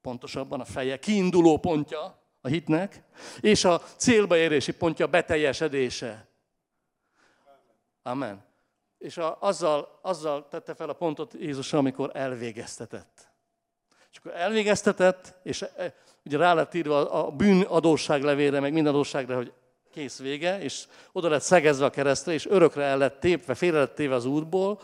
pontosabban 0.00 0.60
a 0.60 0.64
feje, 0.64 0.98
kiinduló 0.98 1.58
pontja 1.58 2.18
a 2.40 2.48
hitnek, 2.48 3.02
és 3.40 3.64
a 3.64 3.82
célba 3.96 4.36
érési 4.36 4.72
pontja 4.72 5.06
beteljesedése. 5.06 6.26
Amen. 8.02 8.50
És 9.02 9.16
a, 9.16 9.36
azzal, 9.40 9.98
azzal 10.02 10.48
tette 10.48 10.74
fel 10.74 10.88
a 10.88 10.92
pontot 10.92 11.34
Jézus, 11.38 11.72
amikor 11.72 12.10
elvégeztetett. 12.14 13.30
És 14.12 14.18
akkor 14.18 14.34
elvégeztetett, 14.34 15.34
és 15.42 15.62
e, 15.62 15.94
ugye 16.24 16.36
rá 16.36 16.54
lett 16.54 16.74
írva 16.74 17.10
a 17.10 17.30
bűnadóság 17.30 18.22
levére, 18.22 18.60
meg 18.60 18.72
minden 18.72 18.92
adósságra, 18.92 19.36
hogy 19.36 19.52
kész 19.90 20.18
vége, 20.18 20.60
és 20.60 20.86
oda 21.12 21.28
lett 21.28 21.42
szegezve 21.42 21.84
a 21.84 21.90
keresztre, 21.90 22.32
és 22.32 22.46
örökre 22.46 22.82
el 22.82 22.98
lett 22.98 23.20
tépve, 23.20 23.54
félre 23.54 23.78
lett 23.78 23.94
téve 23.94 24.14
az 24.14 24.24
útból. 24.24 24.80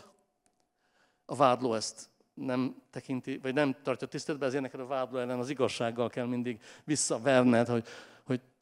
A 1.24 1.34
vádló 1.34 1.74
ezt 1.74 2.08
nem 2.34 2.82
tekinti, 2.90 3.38
vagy 3.42 3.54
nem 3.54 3.76
tartja 3.82 4.06
tiszteletbe, 4.06 4.46
ezért 4.46 4.62
neked 4.62 4.80
a 4.80 4.86
vádló 4.86 5.18
ellen 5.18 5.38
az 5.38 5.50
igazsággal 5.50 6.08
kell 6.08 6.26
mindig 6.26 6.60
visszaverned, 6.84 7.68
hogy, 7.68 7.86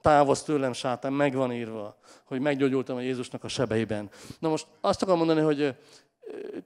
hogy 0.06 0.14
távozz 0.14 0.40
tőlem, 0.40 0.72
sátán, 0.72 1.12
meg 1.12 1.34
van 1.34 1.52
írva, 1.52 1.96
hogy 2.24 2.40
meggyógyultam 2.40 2.96
a 2.96 3.00
Jézusnak 3.00 3.44
a 3.44 3.48
sebeiben. 3.48 4.10
Na 4.38 4.48
most 4.48 4.66
azt 4.80 5.02
akarom 5.02 5.18
mondani, 5.18 5.40
hogy 5.40 5.74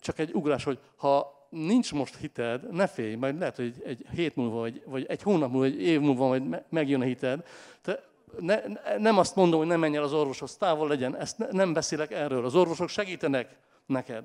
csak 0.01 0.19
egy 0.19 0.33
ugrás, 0.33 0.65
hogy 0.65 0.79
ha 0.97 1.47
nincs 1.51 1.93
most 1.93 2.17
hited, 2.17 2.73
ne 2.73 2.87
félj, 2.87 3.15
majd 3.15 3.39
lehet, 3.39 3.57
hogy 3.57 3.75
egy 3.85 4.07
hét 4.15 4.37
múlva, 4.37 4.59
vagy, 4.59 4.83
vagy 4.87 5.05
egy 5.09 5.23
hónap 5.23 5.51
múlva, 5.51 5.65
egy 5.65 5.83
év 5.83 6.01
múlva 6.01 6.27
majd 6.27 6.65
megjön 6.69 7.01
a 7.01 7.05
hited. 7.05 7.45
Te 7.83 8.09
ne, 8.39 8.61
nem 8.99 9.19
azt 9.19 9.37
mondom, 9.37 9.59
hogy 9.59 9.69
nem 9.69 9.81
menj 9.81 9.97
el 9.97 10.03
az 10.03 10.13
orvoshoz, 10.13 10.57
távol 10.57 10.89
legyen, 10.89 11.17
ezt 11.17 11.39
ne, 11.39 11.47
nem 11.51 11.73
beszélek 11.73 12.11
erről. 12.11 12.45
Az 12.45 12.55
orvosok 12.55 12.89
segítenek 12.89 13.57
neked. 13.87 14.25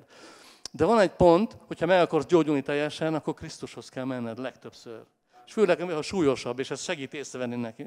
De 0.72 0.84
van 0.84 0.98
egy 0.98 1.10
pont, 1.10 1.56
hogyha 1.66 1.86
meg 1.86 2.00
akarsz 2.00 2.26
gyógyulni 2.26 2.62
teljesen, 2.62 3.14
akkor 3.14 3.34
Krisztushoz 3.34 3.88
kell 3.88 4.04
menned 4.04 4.38
legtöbbször. 4.38 5.00
És 5.46 5.52
főleg, 5.52 5.80
ha 5.80 6.02
súlyosabb, 6.02 6.58
és 6.58 6.70
ez 6.70 6.82
segít 6.82 7.14
észrevenni 7.14 7.56
neki. 7.56 7.86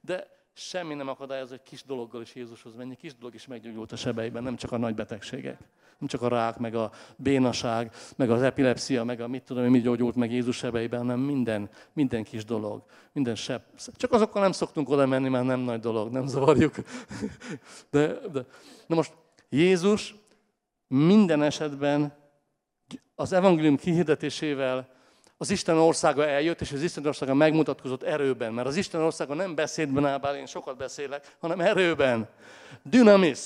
De 0.00 0.26
semmi 0.58 0.94
nem 0.94 1.08
akadályoz, 1.08 1.48
hogy 1.48 1.62
kis 1.62 1.84
dologgal 1.84 2.22
is 2.22 2.34
Jézushoz 2.34 2.74
menni, 2.74 2.96
kis 2.96 3.16
dolog 3.16 3.34
is 3.34 3.46
meggyógyult 3.46 3.92
a 3.92 3.96
sebeiben, 3.96 4.42
nem 4.42 4.56
csak 4.56 4.72
a 4.72 4.76
nagy 4.76 4.94
betegségek. 4.94 5.58
Nem 5.98 6.08
csak 6.08 6.22
a 6.22 6.28
rák, 6.28 6.58
meg 6.58 6.74
a 6.74 6.90
bénaság, 7.16 7.92
meg 8.16 8.30
az 8.30 8.42
epilepsia, 8.42 9.04
meg 9.04 9.20
a 9.20 9.28
mit 9.28 9.42
tudom, 9.42 9.64
mi 9.64 9.80
gyógyult 9.80 10.14
meg 10.14 10.32
Jézus 10.32 10.56
sebeiben, 10.56 11.00
hanem 11.00 11.20
minden, 11.20 11.70
minden 11.92 12.24
kis 12.24 12.44
dolog, 12.44 12.82
minden 13.12 13.34
seb. 13.34 13.62
Csak 13.96 14.12
azokkal 14.12 14.42
nem 14.42 14.52
szoktunk 14.52 14.88
oda 14.88 15.06
menni, 15.06 15.28
mert 15.28 15.44
nem 15.44 15.60
nagy 15.60 15.80
dolog, 15.80 16.10
nem 16.10 16.26
zavarjuk. 16.26 16.74
De, 17.90 18.06
de. 18.32 18.44
Na 18.86 18.94
most 18.94 19.12
Jézus 19.48 20.14
minden 20.86 21.42
esetben 21.42 22.16
az 23.14 23.32
evangélium 23.32 23.76
kihirdetésével 23.76 24.96
az 25.38 25.50
Isten 25.50 25.76
országa 25.76 26.26
eljött, 26.26 26.60
és 26.60 26.72
az 26.72 26.82
Isten 26.82 27.06
országa 27.06 27.34
megmutatkozott 27.34 28.02
erőben. 28.02 28.52
Mert 28.52 28.68
az 28.68 28.76
Isten 28.76 29.00
országa 29.00 29.34
nem 29.34 29.54
beszédben 29.54 30.06
áll, 30.06 30.18
bár 30.18 30.34
én 30.34 30.46
sokat 30.46 30.76
beszélek, 30.76 31.36
hanem 31.40 31.60
erőben. 31.60 32.28
Dynamis. 32.82 33.40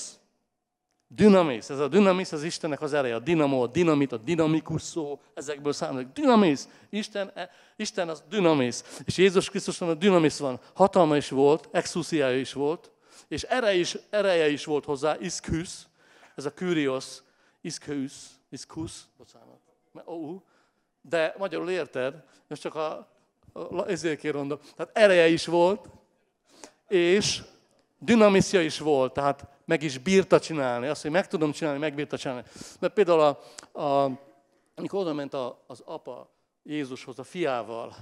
Dynamis. 1.07 1.69
Ez 1.69 1.79
a 1.79 1.87
dynamis 1.87 2.31
az 2.31 2.43
Istennek 2.43 2.81
az 2.81 2.93
ereje. 2.93 3.15
A 3.15 3.19
dinamo, 3.19 3.63
a 3.63 3.67
dinamit, 3.67 4.11
a 4.11 4.17
dinamikus 4.17 4.81
szó, 4.81 5.19
ezekből 5.33 5.73
származik. 5.73 6.07
Dynamis. 6.07 6.61
Isten, 6.89 7.31
e, 7.35 7.49
Isten 7.75 8.09
az 8.09 8.23
dynamis. 8.29 8.81
És 9.05 9.17
Jézus 9.17 9.49
Krisztuson 9.49 9.89
a 9.89 9.93
dynamis 9.93 10.37
van. 10.37 10.59
Hatalma 10.73 11.17
is 11.17 11.29
volt, 11.29 11.69
exúciája 11.71 12.39
is 12.39 12.53
volt, 12.53 12.91
és 13.27 13.43
ereje 13.43 13.79
is, 13.79 13.97
ereje 14.09 14.49
is 14.49 14.65
volt 14.65 14.85
hozzá, 14.85 15.17
iszküsz. 15.19 15.87
Ez 16.35 16.45
a 16.45 16.53
kurios, 16.53 17.05
iszküsz, 17.61 18.29
iszkusz, 18.49 19.07
bocsánat. 19.17 19.59
Oh, 20.05 20.41
de 21.09 21.35
magyarul 21.37 21.69
érted, 21.69 22.23
most 22.47 22.61
csak 22.61 22.75
a, 22.75 23.07
a 23.53 23.87
ezért 23.87 24.33
mondom. 24.33 24.59
Tehát 24.75 24.97
ereje 24.97 25.27
is 25.27 25.45
volt, 25.45 25.89
és 26.87 27.43
dinamiszja 27.99 28.61
is 28.61 28.79
volt, 28.79 29.13
tehát 29.13 29.47
meg 29.65 29.83
is 29.83 29.97
bírta 29.97 30.39
csinálni. 30.39 30.87
Azt, 30.87 31.01
hogy 31.01 31.11
meg 31.11 31.27
tudom 31.27 31.51
csinálni, 31.51 31.79
megbírta 31.79 32.17
csinálni. 32.17 32.43
Mert 32.79 32.93
például, 32.93 33.19
a, 33.19 33.39
a, 33.81 34.11
amikor 34.75 34.99
oda 34.99 35.13
ment 35.13 35.33
a, 35.33 35.63
az 35.67 35.81
apa 35.85 36.29
Jézushoz 36.63 37.19
a 37.19 37.23
fiával, 37.23 37.95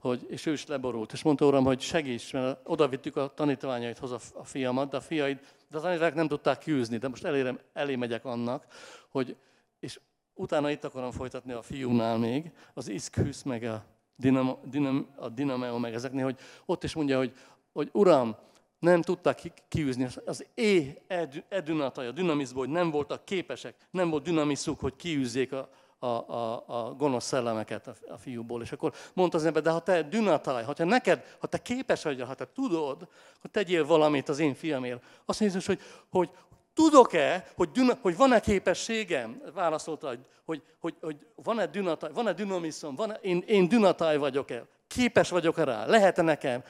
hogy, 0.00 0.26
és 0.28 0.46
ő 0.46 0.52
is 0.52 0.66
leborult, 0.66 1.12
és 1.12 1.22
mondta, 1.22 1.46
Uram, 1.46 1.64
hogy 1.64 1.80
segíts, 1.80 2.32
mert 2.32 2.60
oda 2.64 2.88
vittük 2.88 3.16
a 3.16 3.32
tanítványaidhoz 3.34 4.12
a, 4.12 4.18
a 4.34 4.44
fiamat, 4.44 4.90
de 4.90 4.96
a 4.96 5.00
fiaid, 5.00 5.38
de 5.68 5.78
a 5.78 5.80
tanítványok 5.80 6.14
nem 6.14 6.28
tudták 6.28 6.58
kiűzni, 6.58 6.96
de 6.96 7.08
most 7.08 7.24
elérem, 7.24 7.58
elé 7.72 7.96
megyek 7.96 8.24
annak, 8.24 8.66
hogy, 9.08 9.36
és 9.80 10.00
Utána 10.40 10.70
itt 10.70 10.84
akarom 10.84 11.10
folytatni 11.10 11.52
a 11.52 11.62
fiúnál 11.62 12.18
még, 12.18 12.52
az 12.74 12.88
iszkhűsz, 12.88 13.42
meg 13.42 13.62
a, 13.62 13.84
dinamo, 14.16 14.58
dinam, 14.64 15.06
a 15.16 15.28
dinameo, 15.28 15.78
meg 15.78 15.94
ezeknél, 15.94 16.24
hogy 16.24 16.38
ott 16.66 16.84
is 16.84 16.94
mondja, 16.94 17.18
hogy, 17.18 17.32
hogy 17.72 17.88
Uram, 17.92 18.36
nem 18.78 19.02
tudták 19.02 19.52
kiűzni 19.68 20.06
az 20.24 20.46
é 20.54 21.02
edünatai, 21.48 22.06
a 22.06 22.12
dinamizból, 22.12 22.64
hogy 22.64 22.74
nem 22.74 22.90
voltak 22.90 23.24
képesek, 23.24 23.74
nem 23.90 24.10
volt 24.10 24.22
dinamiszuk, 24.22 24.80
hogy 24.80 24.96
kiűzzék 24.96 25.52
a, 25.52 25.68
a, 25.98 26.06
a, 26.06 26.64
a 26.66 26.94
gonosz 26.94 27.26
szellemeket 27.26 27.86
a, 27.86 27.94
a 28.08 28.16
fiúból. 28.16 28.62
És 28.62 28.72
akkor 28.72 28.92
mondta 29.14 29.36
az 29.36 29.44
ember, 29.44 29.62
de 29.62 29.70
ha 29.70 29.80
te 29.80 30.02
dünatáj, 30.02 30.64
ha 30.64 30.72
te 30.72 30.84
neked, 30.84 31.36
ha 31.38 31.46
te 31.46 31.62
képes 31.62 32.02
vagy, 32.02 32.20
ha 32.20 32.34
te 32.34 32.48
tudod, 32.54 33.08
hogy 33.40 33.50
tegyél 33.50 33.86
valamit 33.86 34.28
az 34.28 34.38
én 34.38 34.54
fiamért, 34.54 35.02
azt 35.24 35.40
mondja, 35.40 35.60
hogy, 35.66 35.80
hogy, 36.10 36.30
Tudok-e, 36.80 37.46
hogy, 37.56 37.70
hogy 38.00 38.16
van-e 38.16 38.40
képességem? 38.40 39.42
Válaszolta, 39.54 40.08
hogy, 40.08 40.18
hogy, 40.44 40.62
hogy, 41.00 41.16
van-e, 41.34 41.66
dünatáj, 41.66 42.10
van-e 42.12 42.32
dünamiszom, 42.32 42.94
van-e, 42.94 43.14
én, 43.14 43.44
én 43.46 43.68
dünatáj 43.68 44.16
vagyok-e? 44.16 44.64
Képes 44.86 45.30
vagyok-e 45.30 45.64
rá? 45.64 45.86
Lehet-e 45.86 46.22
nekem? 46.22 46.62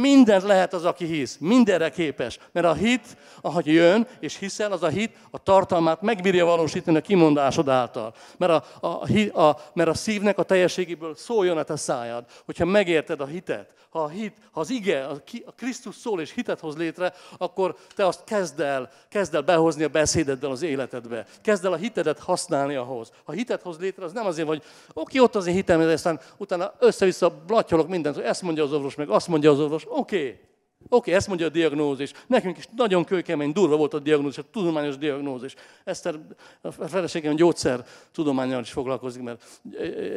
Mindent 0.00 0.42
lehet 0.42 0.72
az, 0.72 0.84
aki 0.84 1.04
hisz. 1.04 1.36
Mindenre 1.40 1.90
képes. 1.90 2.38
Mert 2.52 2.66
a 2.66 2.72
hit, 2.72 3.16
ahogy 3.40 3.66
jön 3.66 4.06
és 4.20 4.38
hiszel, 4.38 4.72
az 4.72 4.82
a 4.82 4.88
hit 4.88 5.16
a 5.30 5.38
tartalmát 5.38 6.02
megbírja 6.02 6.44
valósítani 6.44 6.96
a 6.96 7.00
kimondásod 7.00 7.68
által. 7.68 8.14
Mert 8.36 8.52
a, 8.80 8.86
a, 8.86 9.40
a, 9.42 9.58
mert 9.74 9.88
a 9.88 9.94
szívnek 9.94 10.38
a 10.38 10.42
teljességéből 10.42 11.14
szóljon 11.14 11.58
a 11.58 11.62
te 11.62 11.76
szájad. 11.76 12.24
Hogyha 12.44 12.64
megérted 12.64 13.20
a 13.20 13.26
hitet, 13.26 13.74
ha 13.92 14.02
a 14.02 14.08
hit, 14.08 14.36
ha 14.50 14.60
az 14.60 14.70
ige, 14.70 15.04
a, 15.04 15.22
a 15.46 15.52
Krisztus 15.56 15.94
szól 15.94 16.20
és 16.20 16.32
hitet 16.32 16.60
hoz 16.60 16.76
létre, 16.76 17.12
akkor 17.38 17.76
te 17.94 18.06
azt 18.06 18.24
kezd 18.24 18.60
el, 18.60 18.90
kezd 19.08 19.34
el 19.34 19.40
behozni 19.40 19.84
a 19.84 19.88
beszédeddel 19.88 20.50
az 20.50 20.62
életedbe. 20.62 21.26
Kezd 21.42 21.64
el 21.64 21.72
a 21.72 21.76
hitedet 21.76 22.18
használni 22.18 22.74
ahhoz. 22.74 23.10
Ha 23.24 23.32
hitet 23.32 23.62
hoz 23.62 23.78
létre, 23.78 24.04
az 24.04 24.12
nem 24.12 24.26
azért, 24.26 24.48
hogy 24.48 24.62
oké, 24.92 25.18
ott 25.18 25.34
az 25.34 25.46
én 25.46 25.54
hitem, 25.54 25.80
de 25.80 25.92
aztán 25.92 26.20
utána 26.36 26.72
össze-vissza 26.78 27.30
blattyolok 27.46 27.88
mindent, 27.88 28.14
hogy 28.14 28.24
ezt 28.24 28.42
mondja 28.42 28.64
az 28.64 28.72
orvos, 28.72 28.94
meg 28.94 29.08
azt 29.08 29.28
mondja 29.28 29.50
az 29.50 29.60
orvos, 29.60 29.81
oké. 29.88 30.40
Oké, 30.88 31.12
ezt 31.12 31.28
mondja 31.28 31.46
a 31.46 31.48
diagnózis. 31.48 32.12
Nekünk 32.26 32.58
is 32.58 32.68
nagyon 32.76 33.04
kőkemény, 33.04 33.52
durva 33.52 33.76
volt 33.76 33.94
a 33.94 33.98
diagnózis, 33.98 34.38
a 34.38 34.50
tudományos 34.50 34.98
diagnózis. 34.98 35.54
Eszter, 35.84 36.18
a 36.62 36.88
feleségem 36.88 37.34
gyógyszer 37.34 37.84
tudományjal 38.12 38.60
is 38.60 38.70
foglalkozik, 38.70 39.22
mert 39.22 39.60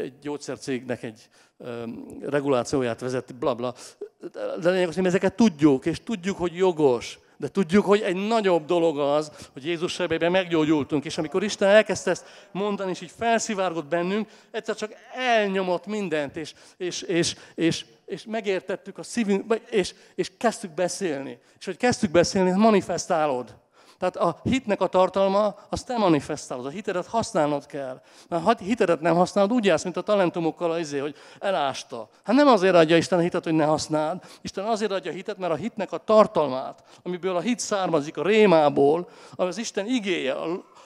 egy 0.01 0.13
gyógyszercégnek 0.21 1.03
egy 1.03 1.29
regulációját 2.21 2.99
vezeti, 2.99 3.33
bla 3.33 3.55
bla. 3.55 3.73
De 4.59 4.69
lényeg 4.69 4.87
az, 4.87 4.95
hogy 4.95 5.05
ezeket 5.05 5.35
tudjuk, 5.35 5.85
és 5.85 5.99
tudjuk, 6.03 6.37
hogy 6.37 6.55
jogos. 6.55 7.19
De 7.37 7.47
tudjuk, 7.47 7.85
hogy 7.85 8.01
egy 8.01 8.27
nagyobb 8.27 8.65
dolog 8.65 8.99
az, 8.99 9.31
hogy 9.53 9.65
Jézus 9.65 9.93
sebében 9.93 10.31
meggyógyultunk, 10.31 11.05
és 11.05 11.17
amikor 11.17 11.43
Isten 11.43 11.67
elkezdte 11.67 12.09
ezt 12.09 12.25
mondani, 12.51 12.91
és 12.91 13.01
így 13.01 13.11
felszivárgott 13.17 13.85
bennünk, 13.85 14.29
egyszer 14.51 14.75
csak 14.75 14.93
elnyomott 15.13 15.85
mindent, 15.85 16.35
és, 16.35 16.53
és, 16.77 17.01
és, 17.01 17.35
és, 17.55 17.85
és 18.05 18.25
megértettük 18.25 18.97
a 18.97 19.03
szívünk, 19.03 19.61
és, 19.69 19.93
és 20.15 20.31
kezdtük 20.37 20.71
beszélni. 20.71 21.39
És 21.59 21.65
hogy 21.65 21.77
kezdtük 21.77 22.11
beszélni, 22.11 22.51
manifestálod. 22.51 23.55
Tehát 23.99 24.15
a 24.15 24.39
hitnek 24.43 24.81
a 24.81 24.87
tartalma, 24.87 25.55
azt 25.69 25.85
te 25.85 25.97
manifestálod. 25.97 26.65
A 26.65 26.69
hitedet 26.69 27.05
használnod 27.05 27.65
kell. 27.65 28.01
Mert 28.29 28.43
ha 28.43 28.55
hitedet 28.59 29.01
nem 29.01 29.15
használod, 29.15 29.51
úgy 29.51 29.65
jársz, 29.65 29.83
mint 29.83 29.97
a 29.97 30.01
talentumokkal 30.01 30.71
az 30.71 30.79
izé, 30.79 30.97
hogy 30.97 31.15
elásta. 31.39 32.09
Hát 32.23 32.35
nem 32.35 32.47
azért 32.47 32.75
adja 32.75 32.97
Isten 32.97 33.19
a 33.19 33.21
hitet, 33.21 33.43
hogy 33.43 33.53
ne 33.53 33.65
használd. 33.65 34.23
Isten 34.41 34.65
azért 34.65 34.91
adja 34.91 35.11
a 35.11 35.13
hitet, 35.13 35.37
mert 35.37 35.53
a 35.53 35.55
hitnek 35.55 35.91
a 35.91 35.97
tartalmát, 35.97 36.83
amiből 37.03 37.35
a 37.35 37.39
hit 37.39 37.59
származik, 37.59 38.17
a 38.17 38.23
rémából, 38.23 39.09
az 39.35 39.57
Isten 39.57 39.87
igéje, 39.87 40.35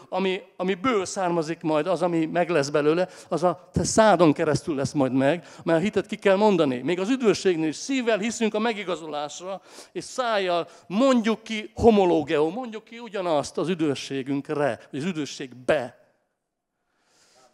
ami, 0.09 0.41
ami 0.55 0.73
ből 0.73 1.05
származik 1.05 1.61
majd, 1.61 1.87
az, 1.87 2.01
ami 2.01 2.25
meg 2.25 2.49
lesz 2.49 2.69
belőle, 2.69 3.07
az 3.27 3.43
a 3.43 3.69
te 3.71 3.83
szádon 3.83 4.33
keresztül 4.33 4.75
lesz 4.75 4.91
majd 4.91 5.13
meg, 5.13 5.47
mert 5.63 5.79
a 5.79 5.81
hitet 5.81 6.05
ki 6.05 6.15
kell 6.15 6.35
mondani. 6.35 6.77
Még 6.77 6.99
az 6.99 7.09
üdvösségnél 7.09 7.67
is 7.67 7.75
szívvel 7.75 8.17
hiszünk 8.17 8.53
a 8.53 8.59
megigazolásra, 8.59 9.61
és 9.91 10.03
szájjal 10.03 10.67
mondjuk 10.87 11.43
ki 11.43 11.71
homológeó, 11.75 12.49
mondjuk 12.49 12.83
ki 12.83 12.99
ugyanazt 12.99 13.57
az 13.57 13.69
üdvösségünkre, 13.69 14.79
vagy 14.91 14.99
az 14.99 15.05
üdvösségbe. 15.05 15.99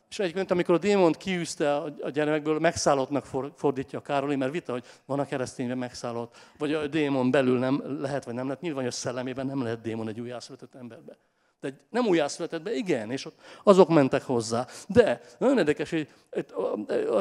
És 0.10 0.20
egyébként, 0.20 0.52
amikor 0.52 0.76
a 0.76 0.78
démont 0.78 1.18
kiűzte 1.18 1.76
a 1.76 2.10
gyermekből, 2.10 2.60
megszállottnak 2.60 3.26
fordítja 3.56 4.00
a 4.00 4.02
Károli, 4.02 4.36
mert 4.36 4.52
vita, 4.52 4.72
hogy 4.72 4.86
van 5.06 5.20
a 5.20 5.26
keresztényben 5.26 5.78
megszállott, 5.78 6.36
vagy 6.58 6.74
a 6.74 6.88
démon 6.88 7.32
belül 7.32 7.60
nem 7.60 8.02
lehet, 8.02 8.26
vagy 8.26 8.34
nem 8.34 8.46
lehet. 8.46 8.62
Nyilván, 8.62 8.84
hogy 8.84 8.92
a 8.92 8.96
szellemében 8.96 9.46
nem 9.46 9.64
lehet 9.64 9.82
démon 9.82 10.08
egy 10.08 10.20
újjászületett 10.20 10.76
emberbe. 10.76 11.18
De 11.66 11.78
nem 11.90 12.08
újjászületett 12.08 12.62
be, 12.62 12.74
igen, 12.74 13.12
és 13.12 13.26
ott 13.26 13.40
azok 13.64 13.90
mentek 13.90 14.24
hozzá. 14.24 14.68
De 14.88 15.22
nagyon 15.38 15.58
érdekes, 15.58 15.90
hogy 15.90 16.08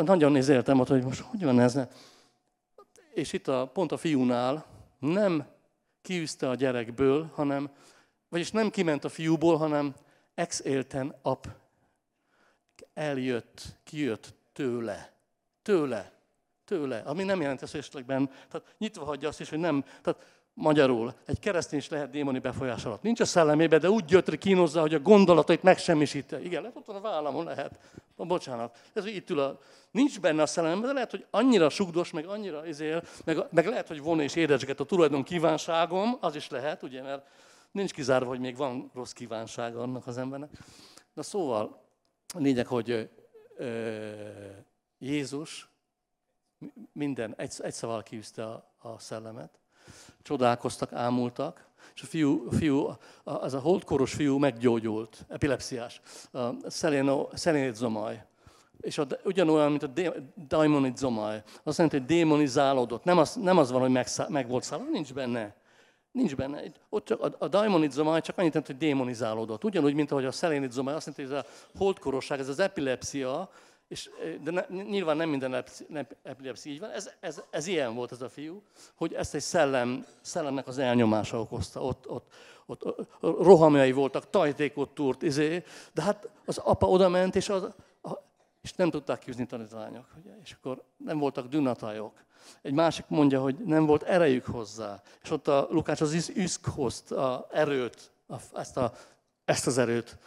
nagyon 0.05 0.33
nézéltem 0.33 0.81
ott, 0.81 0.89
hogy 0.89 1.05
most 1.05 1.21
hogy 1.21 1.45
van 1.45 1.61
ez. 1.61 1.79
És 3.15 3.33
itt 3.33 3.49
a, 3.49 3.71
pont 3.73 3.93
a 3.93 3.97
fiúnál 3.97 4.67
nem 4.99 5.47
kiűzte 6.03 6.49
a 6.49 6.55
gyerekből, 6.55 7.31
hanem, 7.35 7.71
vagyis 8.29 8.51
nem 8.51 8.71
kiment 8.71 9.05
a 9.05 9.09
fiúból, 9.09 9.57
hanem 9.57 9.95
ex 10.35 10.61
élten 10.61 11.15
ap 11.23 11.49
eljött, 12.95 13.63
kijött 13.85 14.35
tőle. 14.53 15.13
Tőle. 15.63 16.13
Tőle. 16.65 16.99
Ami 16.99 17.25
nem 17.25 17.41
jelent 17.41 17.63
ezt 17.63 17.75
esetlegben. 17.75 18.27
Tehát 18.27 18.75
nyitva 18.79 19.05
hagyja 19.05 19.29
azt 19.29 19.41
is, 19.41 19.49
hogy 19.49 19.59
nem. 19.59 19.85
Tehát 20.03 20.44
Magyarul, 20.55 21.14
egy 21.27 21.38
keresztény 21.38 21.79
is 21.79 21.88
lehet 21.88 22.11
démoni 22.11 22.38
befolyás 22.38 22.85
alatt. 22.85 23.03
Nincs 23.03 23.21
a 23.21 23.25
szellemébe, 23.25 23.79
de 23.79 23.90
úgy 23.90 24.05
gyötri 24.05 24.38
kínozza, 24.38 24.81
hogy 24.81 24.95
a 24.95 25.01
gondolatait 25.01 25.62
megsemmisíti. 25.62 26.37
Igen, 26.45 26.62
lehet 26.62 26.77
ott 26.77 26.87
van 26.87 26.97
a 26.97 27.01
vállamon, 27.01 27.45
lehet. 27.45 27.79
Na, 28.17 28.25
bocsánat. 28.25 28.77
Ez 28.93 29.07
itt 29.07 29.31
ül 29.31 29.40
a... 29.40 29.61
Nincs 29.90 30.21
benne 30.21 30.43
a 30.43 30.47
szellembe, 30.47 30.87
de 30.87 30.93
lehet, 30.93 31.11
hogy 31.11 31.27
annyira 31.31 31.69
sugdos, 31.69 32.11
meg 32.11 32.27
annyira 32.27 32.67
izél, 32.67 33.03
meg, 33.25 33.38
meg 33.51 33.67
lehet, 33.67 33.88
hogy 33.88 34.01
von 34.01 34.21
és 34.21 34.35
édesget 34.35 34.81
a 34.81 34.85
tulajdon 34.85 35.23
kívánságom, 35.23 36.17
az 36.21 36.37
is 36.37 36.49
lehet, 36.49 36.83
ugye, 36.83 37.03
mert 37.03 37.27
nincs 37.71 37.93
kizárva, 37.93 38.29
hogy 38.29 38.40
még 38.40 38.57
van 38.57 38.90
rossz 38.95 39.12
kívánsága 39.12 39.83
annak 39.83 40.07
az 40.07 40.19
embernek. 40.19 40.51
Na 41.14 41.23
szóval, 41.23 41.83
a 42.35 42.38
lényeg, 42.38 42.67
hogy 42.67 43.11
ö, 43.57 44.12
Jézus 44.99 45.69
minden, 46.93 47.35
egy, 47.37 47.53
egy 47.59 47.73
szavval 47.73 48.03
kiűzte 48.03 48.45
a, 48.45 48.73
a 48.79 48.99
szellemet, 48.99 49.59
csodálkoztak, 50.23 50.92
ámultak, 50.92 51.66
és 51.94 52.03
a 52.03 52.07
fiú, 52.07 52.47
a 52.51 52.55
fiú 52.55 52.97
az 53.25 53.55
a 53.55 53.59
holdkoros 53.59 54.12
fiú 54.12 54.38
meggyógyult, 54.38 55.25
epilepsziás, 55.29 56.01
szelénét 57.33 57.75
zomaj. 57.75 58.25
És 58.81 58.99
a, 58.99 59.07
ugyanolyan, 59.25 59.70
mint 59.70 59.83
a 59.83 60.14
daimonit 60.49 60.97
zomaj. 60.97 61.42
Azt 61.62 61.77
jelenti, 61.79 61.99
hogy 61.99 62.07
démonizálódott. 62.07 63.05
Nem 63.05 63.18
az, 63.18 63.35
nem 63.35 63.59
az 63.59 63.70
van, 63.70 63.81
hogy 63.81 63.90
meg, 63.90 64.07
meg 64.29 64.49
volt 64.49 64.64
szállva, 64.64 64.85
nincs 64.90 65.14
benne. 65.14 65.55
Nincs 66.12 66.37
benne. 66.37 66.62
Ott 66.88 67.05
csak 67.05 67.20
a, 67.20 67.35
a 67.38 67.49
daimonit 67.49 67.92
zomaj 67.92 68.20
csak 68.20 68.38
annyit 68.38 68.55
jelent, 68.55 68.70
hogy 68.70 68.81
démonizálódott. 68.81 69.64
Ugyanúgy, 69.64 69.94
mint 69.94 70.11
ahogy 70.11 70.25
a 70.25 70.33
szelénit 70.33 70.73
zomaj, 70.73 70.94
azt 70.94 71.07
jelenti, 71.07 71.35
hogy 71.35 71.44
ez 71.44 71.44
a 71.44 71.79
holdkorosság, 71.79 72.38
ez 72.38 72.49
az 72.49 72.59
epilepsia, 72.59 73.51
és, 73.88 74.11
de 74.42 74.51
ne, 74.51 74.83
nyilván 74.83 75.16
nem 75.16 75.29
minden 75.29 75.64
epilepszi 76.23 76.70
így 76.70 76.81
van, 76.81 76.90
ez, 76.90 77.11
ez, 77.20 77.42
ez 77.51 77.66
ilyen 77.66 77.94
volt 77.94 78.12
ez 78.12 78.23
a 78.23 78.29
fiú, 78.29 78.62
hogy 78.94 79.12
ezt 79.14 79.35
egy 79.35 79.40
szellem, 79.40 80.07
szellemnek 80.20 80.66
az 80.66 80.79
elnyomása 80.79 81.40
okozta. 81.40 81.83
Ott, 81.83 82.09
ott, 82.09 82.33
ott, 82.66 83.09
rohamjai 83.20 83.92
voltak, 83.92 84.31
tajtékot 84.31 84.90
túrt, 84.90 85.23
izé, 85.23 85.64
de 85.92 86.03
hát 86.03 86.29
az 86.44 86.59
apa 86.59 86.88
oda 86.88 87.09
ment, 87.09 87.37
és, 87.37 87.49
az, 87.49 87.62
a, 88.03 88.11
és 88.62 88.73
nem 88.73 88.90
tudták 88.90 89.18
kiűzni 89.18 89.47
tanítványok. 89.47 90.07
Ugye? 90.20 90.33
És 90.42 90.53
akkor 90.53 90.83
nem 90.97 91.18
voltak 91.18 91.47
dünatajok. 91.47 92.25
Egy 92.62 92.73
másik 92.73 93.05
mondja, 93.09 93.40
hogy 93.40 93.57
nem 93.57 93.87
volt 93.87 94.03
erejük 94.03 94.44
hozzá. 94.44 95.03
És 95.23 95.31
ott 95.31 95.49
a 95.49 95.66
Lukács 95.70 96.01
az 96.01 96.33
üszk 96.35 96.66
hozta 96.66 97.49
erőt, 97.51 98.12
a, 98.29 98.37
ezt, 98.55 98.77
a, 98.77 98.92
ezt 99.44 99.66
az 99.66 99.79
erőt. 99.79 100.18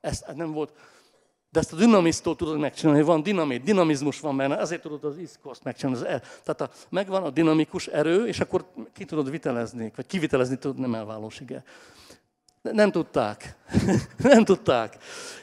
Ezt 0.00 0.34
nem 0.34 0.52
volt, 0.52 0.72
de 1.50 1.60
ezt 1.60 1.72
a 1.72 1.76
dinamisztól 1.76 2.36
tudod 2.36 2.58
megcsinálni, 2.58 3.02
van 3.02 3.22
dinamit, 3.22 3.62
dinamizmus 3.62 4.20
van 4.20 4.36
benne, 4.36 4.58
ezért 4.58 4.82
tudod 4.82 5.04
az 5.04 5.16
iszkoszt 5.16 5.64
megcsinálni. 5.64 6.00
Az 6.00 6.06
er. 6.06 6.20
Tehát 6.20 6.60
a, 6.60 6.70
megvan 6.88 7.22
a 7.22 7.30
dinamikus 7.30 7.86
erő, 7.86 8.26
és 8.26 8.40
akkor 8.40 8.64
ki 8.92 9.04
tudod 9.04 9.30
vitelezni, 9.30 9.92
vagy 9.96 10.06
kivitelezni 10.06 10.58
tudod, 10.58 10.78
nem 10.78 10.94
elválós, 10.94 11.40
igen. 11.40 11.64
Nem 12.62 12.90
tudták. 12.90 13.56
nem 14.18 14.44
tudták. 14.44 14.96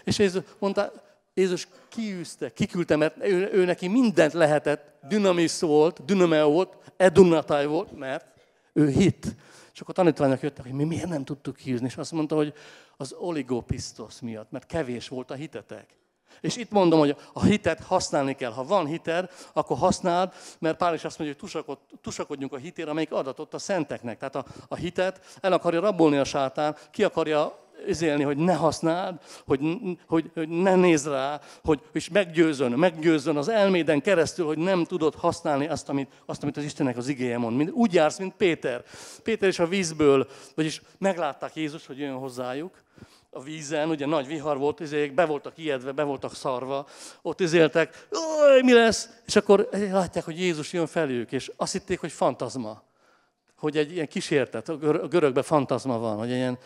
És 0.04 0.20
Jézus 0.20 0.44
mondta, 0.60 0.92
Jézus 1.34 1.68
kiűzte, 1.90 2.54
kiküldte, 2.54 2.96
mert 2.96 3.24
ő, 3.24 3.50
ő 3.54 3.66
neki 3.66 3.88
mindent 3.88 4.34
lehetett, 4.34 4.96
dinamisz 5.08 5.62
volt, 5.62 6.06
dinameo 6.06 6.52
volt, 6.52 6.78
edunatáj 6.98 7.66
volt, 7.66 7.98
mert 7.98 8.26
ő 8.74 8.90
hit. 8.90 9.36
És 9.74 9.82
akkor 9.82 9.94
tanítványok 9.94 10.42
jöttek, 10.42 10.64
hogy 10.64 10.74
mi 10.74 10.84
miért 10.84 11.10
nem 11.10 11.24
tudtuk 11.24 11.56
kiűzni, 11.56 11.86
és 11.86 11.98
azt 11.98 12.12
mondta, 12.12 12.36
hogy 12.36 12.54
az 12.98 13.14
oligopisztos 13.14 14.20
miatt, 14.20 14.52
mert 14.52 14.66
kevés 14.66 15.08
volt 15.08 15.32
a 15.32 15.34
hitetek. 15.34 15.98
És 16.42 16.56
itt 16.56 16.72
mondom, 16.72 17.00
hogy 17.00 17.16
a 17.34 17.44
hitet 17.44 17.84
használni 17.84 18.36
kell. 18.36 18.52
Ha 18.52 18.64
van 18.64 18.86
hited, 18.86 19.30
akkor 19.54 19.78
használd, 19.78 20.34
mert 20.60 20.78
Pál 20.78 20.94
is 20.94 21.04
azt 21.04 21.18
mondja, 21.18 21.38
hogy 21.40 21.50
tusakod, 21.50 21.78
tusakodjunk 22.02 22.54
a 22.54 22.58
hitére, 22.58 22.90
amelyik 22.90 23.12
adatott 23.12 23.54
a 23.54 23.60
szenteknek. 23.60 24.18
Tehát 24.18 24.36
a, 24.36 24.46
a 24.68 24.76
hitet 24.76 25.38
el 25.42 25.54
akarja 25.54 25.80
rabolni 25.80 26.18
a 26.18 26.24
sátán, 26.24 26.76
ki 26.92 27.04
akarja 27.04 27.65
izélni, 27.88 28.24
hogy 28.24 28.38
ne 28.38 28.54
használd, 28.54 29.16
hogy, 29.46 29.60
hogy, 30.08 30.32
hogy 30.34 30.50
ne 30.50 30.76
nézd 30.76 31.08
rá, 31.08 31.40
hogy, 31.64 31.80
és 31.92 32.10
meggyőzön, 32.10 32.72
meggyőzön 32.72 33.38
az 33.38 33.48
elméden 33.48 34.02
keresztül, 34.02 34.46
hogy 34.46 34.58
nem 34.58 34.84
tudod 34.84 35.16
használni 35.16 35.68
azt, 35.68 35.90
amit, 35.90 36.12
azt, 36.26 36.44
amit 36.44 36.58
az 36.58 36.64
Istennek 36.64 36.98
az 36.98 37.08
igéje 37.08 37.38
mond. 37.38 37.70
Úgy 37.70 37.94
jársz, 37.94 38.18
mint 38.18 38.34
Péter. 38.36 38.84
Péter 39.24 39.50
is 39.50 39.60
a 39.60 39.68
vízből, 39.68 40.28
vagyis 40.56 40.82
meglátták 40.98 41.56
Jézus, 41.56 41.86
hogy 41.86 42.00
jön 42.00 42.14
hozzájuk, 42.14 42.84
a 43.36 43.42
vízen, 43.42 43.90
ugye 43.90 44.06
nagy 44.06 44.28
vihar 44.28 44.58
volt, 44.58 44.80
izék, 44.80 45.14
be 45.14 45.26
voltak 45.26 45.58
ijedve, 45.58 45.92
be 45.92 46.04
voltak 46.04 46.36
szarva, 46.36 46.88
ott 47.22 47.40
izéltek, 47.40 48.08
mi 48.62 48.74
lesz? 48.74 49.10
És 49.26 49.36
akkor 49.36 49.70
látják, 49.72 50.26
hogy 50.26 50.40
Jézus 50.40 50.74
jön 50.74 50.88
felők, 50.88 51.32
és 51.32 51.52
azt 51.56 51.72
hitték, 51.72 52.00
hogy 52.00 52.12
fantazma. 52.12 52.84
Hogy 53.58 53.78
egy 53.78 53.92
ilyen 53.92 54.08
kísértet, 54.08 54.70
a 54.70 54.78
görögben 55.08 55.44
fantazma 55.44 55.98
van, 55.98 56.18
hogy 56.18 56.30
ilyen 56.30 56.58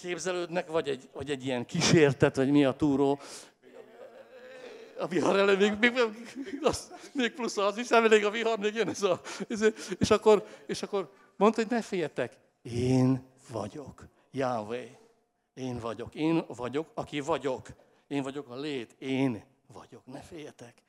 képzelődnek, 0.00 0.70
vagy 0.70 0.88
egy, 0.88 1.08
vagy 1.12 1.30
egy 1.30 1.44
ilyen 1.44 1.64
kísértet, 1.64 2.36
vagy 2.36 2.50
mi 2.50 2.64
a 2.64 2.72
túró. 2.72 3.20
A 4.98 5.06
vihar 5.06 5.38
elő 5.38 5.56
még, 5.56 5.76
még, 5.80 5.92
az, 6.62 6.92
még 7.12 7.32
plusz 7.32 7.56
az 7.56 7.78
is, 7.78 7.88
nem 7.88 8.04
elég 8.04 8.24
a 8.24 8.30
vihar, 8.30 8.58
még 8.58 8.74
jön 8.74 8.88
ez 8.88 9.02
a... 9.02 9.20
És 9.98 10.10
akkor, 10.10 10.46
és 10.66 10.82
akkor 10.82 11.12
mondta, 11.36 11.60
hogy 11.60 11.70
ne 11.70 11.82
féljetek, 11.82 12.36
én 12.62 13.22
vagyok, 13.50 14.04
Yahweh. 14.30 14.88
Én 15.54 15.78
vagyok, 15.78 16.14
én 16.14 16.44
vagyok, 16.46 16.90
aki 16.94 17.20
vagyok. 17.20 17.68
Én 18.06 18.22
vagyok 18.22 18.48
a 18.48 18.56
lét, 18.56 18.94
én 18.98 19.44
vagyok, 19.66 20.06
ne 20.06 20.20
féljetek. 20.20 20.82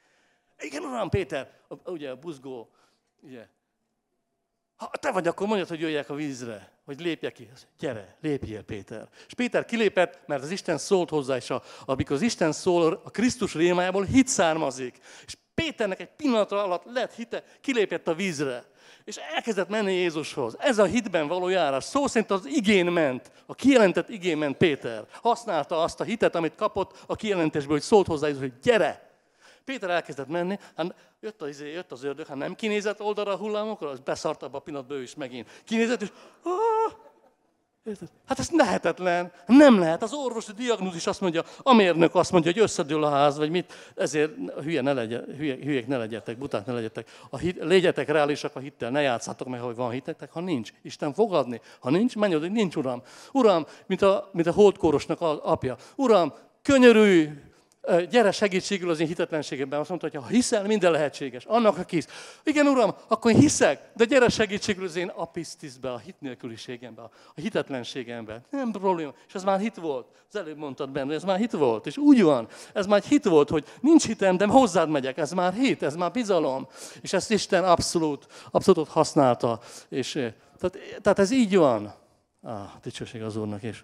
Igen, 0.60 0.84
uram, 0.84 1.10
Péter, 1.10 1.60
ugye 1.86 2.10
a 2.10 2.16
buzgó, 2.16 2.70
ugye, 3.22 3.48
ha 4.86 4.98
te 5.00 5.12
vagy, 5.12 5.28
akkor 5.28 5.48
mondjad, 5.48 5.68
hogy 5.68 5.80
jöjjek 5.80 6.10
a 6.10 6.14
vízre, 6.14 6.72
hogy 6.86 7.00
lépjek 7.00 7.34
ki. 7.34 7.50
Gyere, 7.80 8.16
lépjél, 8.22 8.62
Péter. 8.62 9.08
És 9.28 9.34
Péter 9.34 9.66
kilépett, 9.66 10.20
mert 10.26 10.44
az 10.44 10.52
Isten 10.52 10.78
szólt 10.78 11.10
hozzá, 11.10 11.36
és 11.36 11.50
a, 11.50 11.64
amikor 11.86 12.16
az 12.16 12.22
Isten 12.22 12.52
szól, 12.52 13.02
a 13.04 13.10
Krisztus 13.10 13.54
rémájából 13.54 14.04
hit 14.04 14.28
származik. 14.28 14.98
És 15.26 15.38
Péternek 15.54 16.00
egy 16.00 16.10
pillanatra 16.16 16.64
alatt 16.64 16.84
lett 16.86 17.14
hite, 17.14 17.44
kilépett 17.62 18.08
a 18.08 18.14
vízre. 18.14 18.66
És 19.04 19.16
elkezdett 19.36 19.70
menni 19.70 19.94
Jézushoz. 19.94 20.56
Ez 20.60 20.78
a 20.78 20.86
hitben 20.86 21.28
való 21.28 21.48
járás. 21.48 21.84
Szó 21.84 22.08
szerint 22.08 22.32
az 22.32 22.46
igén 22.46 22.86
ment, 22.86 23.32
a 23.46 23.56
kijelentett 23.56 24.10
igén 24.10 24.38
ment 24.38 24.58
Péter. 24.58 25.06
Használta 25.22 25.82
azt 25.82 26.00
a 26.00 26.04
hitet, 26.04 26.36
amit 26.36 26.56
kapott 26.56 27.04
a 27.06 27.16
kijelentésből, 27.16 27.72
hogy 27.72 27.82
szólt 27.82 28.08
hozzá 28.08 28.28
Jézus, 28.28 28.42
hogy 28.42 28.60
gyere! 28.62 29.11
Péter 29.66 29.90
elkezdett 29.90 30.28
menni, 30.28 30.60
hát 30.76 30.96
jött 31.20 31.42
az, 31.42 31.62
jött 31.62 31.92
az 31.92 32.04
ördög, 32.04 32.26
hát 32.26 32.38
nem 32.38 32.56
kinézett 32.56 33.02
oldalra 33.02 33.32
a 33.32 33.38
hullámokra, 33.38 33.90
az 33.90 34.00
beszart 34.00 34.44
abba 34.44 34.58
a 34.58 34.62
pillanatban 34.62 34.98
ő 34.98 35.02
is 35.02 35.16
megint. 35.16 35.50
Kinézett, 35.66 36.02
és 36.02 36.12
Érted? 37.86 38.08
Hát 38.28 38.40
ez 38.40 38.50
lehetetlen. 38.50 39.32
Nem 39.46 39.80
lehet. 39.80 40.04
Az 40.04 40.14
orvosi 40.14 40.52
diagnózis 40.52 41.08
azt 41.08 41.22
mondja, 41.22 41.44
a 41.58 41.74
mérnök 41.74 42.16
azt 42.16 42.32
mondja, 42.32 42.52
hogy 42.52 42.62
összedől 42.62 43.04
a 43.04 43.10
ház, 43.10 43.38
vagy 43.38 43.50
mit. 43.50 43.74
Ezért 43.96 44.32
hülye 44.62 44.82
ne 44.82 44.94
legyen, 44.94 45.26
hülye, 45.38 45.56
hülyék 45.56 45.88
ne 45.88 45.98
legyetek, 45.98 46.38
buták 46.38 46.66
ne 46.66 46.74
legyetek. 46.74 47.10
A 47.30 47.38
hit, 47.38 47.58
legyetek 47.64 48.10
reálisak 48.10 48.56
a 48.56 48.60
hittel, 48.60 48.90
ne 48.90 49.02
játszátok 49.02 49.48
meg, 49.48 49.60
hogy 49.60 49.76
van 49.76 49.92
hitetek, 49.92 50.32
ha 50.32 50.40
nincs. 50.40 50.72
Isten 50.82 51.14
fogadni. 51.14 51.62
Ha 51.80 51.90
nincs, 51.90 52.16
menj 52.16 52.36
oda, 52.36 52.48
nincs, 52.48 52.76
Uram. 52.76 53.02
Uram, 53.32 53.66
mint 53.86 54.02
a, 54.02 54.30
mint 54.34 54.48
a 54.48 54.52
holdkórosnak 54.52 55.22
a 55.22 55.52
apja. 55.52 55.78
Uram, 55.96 56.34
könyörülj, 56.62 57.30
gyere 58.10 58.32
segítségül 58.32 58.90
az 58.90 59.00
én 59.00 59.08
hitetlenségemben. 59.08 59.80
Azt 59.80 59.90
mondta, 59.90 60.10
hogy 60.12 60.22
ha 60.22 60.28
hiszel, 60.28 60.64
minden 60.64 60.92
lehetséges. 60.92 61.46
Annak, 61.46 61.78
aki 61.78 61.96
hisz. 61.96 62.08
Igen, 62.44 62.68
Uram, 62.68 62.96
akkor 63.08 63.32
én 63.32 63.38
hiszek, 63.38 63.90
de 63.96 64.06
gyere 64.06 64.30
segítségül 64.30 64.86
az 64.86 64.96
én 64.96 65.08
apisztiszbe, 65.08 65.92
a 65.92 65.98
hit 65.98 66.16
nélküliségembe, 66.20 67.02
a 67.02 67.12
hitetlenségembe. 67.36 68.42
Nem 68.50 68.72
probléma. 68.72 69.14
És 69.28 69.34
ez 69.34 69.44
már 69.44 69.60
hit 69.60 69.76
volt. 69.76 70.08
Az 70.30 70.36
előbb 70.36 70.58
mondtad 70.58 70.90
benne, 70.90 71.14
ez 71.14 71.24
már 71.24 71.38
hit 71.38 71.52
volt. 71.52 71.86
És 71.86 71.98
úgy 71.98 72.22
van, 72.22 72.48
ez 72.74 72.86
már 72.86 73.02
hit 73.02 73.26
volt, 73.26 73.50
hogy 73.50 73.66
nincs 73.80 74.06
hitem, 74.06 74.38
de 74.38 74.46
hozzád 74.46 74.90
megyek. 74.90 75.18
Ez 75.18 75.32
már 75.32 75.54
hit, 75.54 75.84
ez 75.84 75.96
már 75.96 76.12
bizalom. 76.12 76.68
És 77.02 77.14
ezt 77.14 77.32
Isten 77.32 77.64
abszolút, 77.64 78.28
abszolút 78.52 78.88
használta. 78.88 79.60
És, 79.90 80.12
tehát, 80.12 80.78
tehát 81.02 81.20
ez 81.20 81.32
így 81.32 81.56
van. 81.56 81.94
Ah, 82.42 82.70
dicsőség 82.84 83.24
az 83.24 83.36
Úrnak. 83.36 83.64
És 83.64 83.84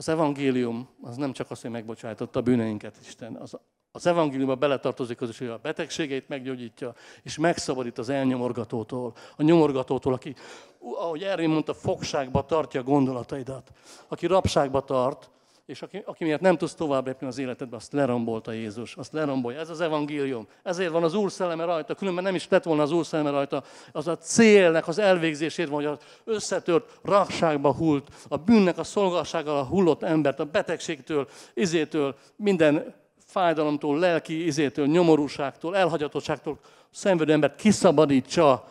az 0.00 0.08
evangélium 0.08 0.88
az 1.02 1.16
nem 1.16 1.32
csak 1.32 1.50
az, 1.50 1.60
hogy 1.60 1.70
megbocsájtotta 1.70 2.38
a 2.38 2.42
bűneinket 2.42 2.96
Isten. 3.00 3.36
Az, 3.36 3.58
az 3.92 4.06
evangéliumba 4.06 4.54
beletartozik 4.54 5.20
az 5.20 5.28
is, 5.28 5.38
hogy 5.38 5.46
a 5.46 5.58
betegségeit 5.62 6.28
meggyógyítja, 6.28 6.94
és 7.22 7.38
megszabadít 7.38 7.98
az 7.98 8.08
elnyomorgatótól. 8.08 9.14
A 9.36 9.42
nyomorgatótól, 9.42 10.12
aki, 10.12 10.34
ahogy 10.78 11.22
Ervin 11.22 11.48
mondta, 11.48 11.74
fogságba 11.74 12.46
tartja 12.46 12.82
gondolataidat. 12.82 13.70
Aki 14.08 14.26
rabságba 14.26 14.80
tart, 14.80 15.30
és 15.68 15.82
aki, 15.82 16.02
aki 16.04 16.24
miatt 16.24 16.40
nem 16.40 16.56
tudsz 16.56 16.74
tovább 16.74 17.06
lépni 17.06 17.26
az 17.26 17.38
életedbe, 17.38 17.76
azt 17.76 17.92
lerombolta 17.92 18.52
Jézus, 18.52 18.96
azt 18.96 19.12
lerombolja. 19.12 19.58
Ez 19.58 19.70
az 19.70 19.80
evangélium. 19.80 20.46
Ezért 20.62 20.90
van 20.90 21.02
az 21.02 21.14
Úr 21.14 21.30
szelleme 21.30 21.64
rajta, 21.64 21.94
különben 21.94 22.24
nem 22.24 22.34
is 22.34 22.48
lett 22.48 22.64
volna 22.64 22.82
az 22.82 22.90
Úr 22.90 23.06
szelleme 23.06 23.30
rajta. 23.30 23.62
Az 23.92 24.08
a 24.08 24.18
célnek 24.18 24.88
az 24.88 24.98
elvégzését 24.98 25.68
van, 25.68 25.76
hogy 25.76 25.86
az 25.86 25.98
összetört 26.24 26.98
rakságba 27.02 27.72
hult, 27.74 28.08
a 28.28 28.36
bűnnek 28.36 28.78
a 28.78 28.84
szolgálsággal 28.84 29.64
hullott 29.64 30.02
embert, 30.02 30.40
a 30.40 30.44
betegségtől, 30.44 31.28
izétől, 31.54 32.14
minden 32.36 32.94
fájdalomtól, 33.26 33.98
lelki 33.98 34.46
izétől, 34.46 34.86
nyomorúságtól, 34.86 35.76
elhagyatottságtól 35.76 36.58
szenvedő 36.90 37.32
embert 37.32 37.56
kiszabadítsa 37.56 38.64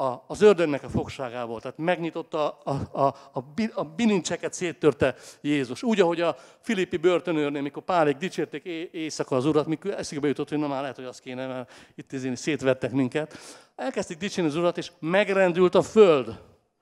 a, 0.00 0.24
az 0.26 0.40
ördögnek 0.40 0.82
a 0.82 0.88
fogságából. 0.88 1.60
Tehát 1.60 1.78
megnyitotta 1.78 2.58
a, 2.64 2.70
a, 2.92 3.14
a, 3.32 3.40
a 3.74 3.84
bilincseket, 3.84 4.52
széttörte 4.52 5.14
Jézus. 5.40 5.82
Úgy, 5.82 6.00
ahogy 6.00 6.20
a 6.20 6.36
Filippi 6.60 6.96
börtönőrnél, 6.96 7.62
mikor 7.62 7.82
pálék 7.82 8.16
dicsérték 8.16 8.64
éjszaka 8.92 9.36
az 9.36 9.44
urat, 9.44 9.66
mikor 9.66 9.90
eszükbe 9.90 10.28
jutott, 10.28 10.48
hogy 10.48 10.58
na 10.58 10.66
már 10.66 10.80
lehet, 10.80 10.96
hogy 10.96 11.04
azt 11.04 11.20
kéne, 11.20 11.46
mert 11.46 11.70
itt 11.94 12.12
izén 12.12 12.36
szétvettek 12.36 12.90
minket. 12.90 13.38
Elkezdték 13.76 14.18
dicsérni 14.18 14.50
az 14.50 14.56
urat, 14.56 14.78
és 14.78 14.90
megrendült 14.98 15.74
a 15.74 15.82
föld. 15.82 16.40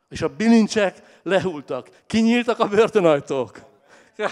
És 0.09 0.23
a 0.23 0.29
bilincsek 0.29 1.03
lehultak. 1.23 1.89
Kinyíltak 2.07 2.59
a 2.59 2.69
börtönajtók. 2.69 3.61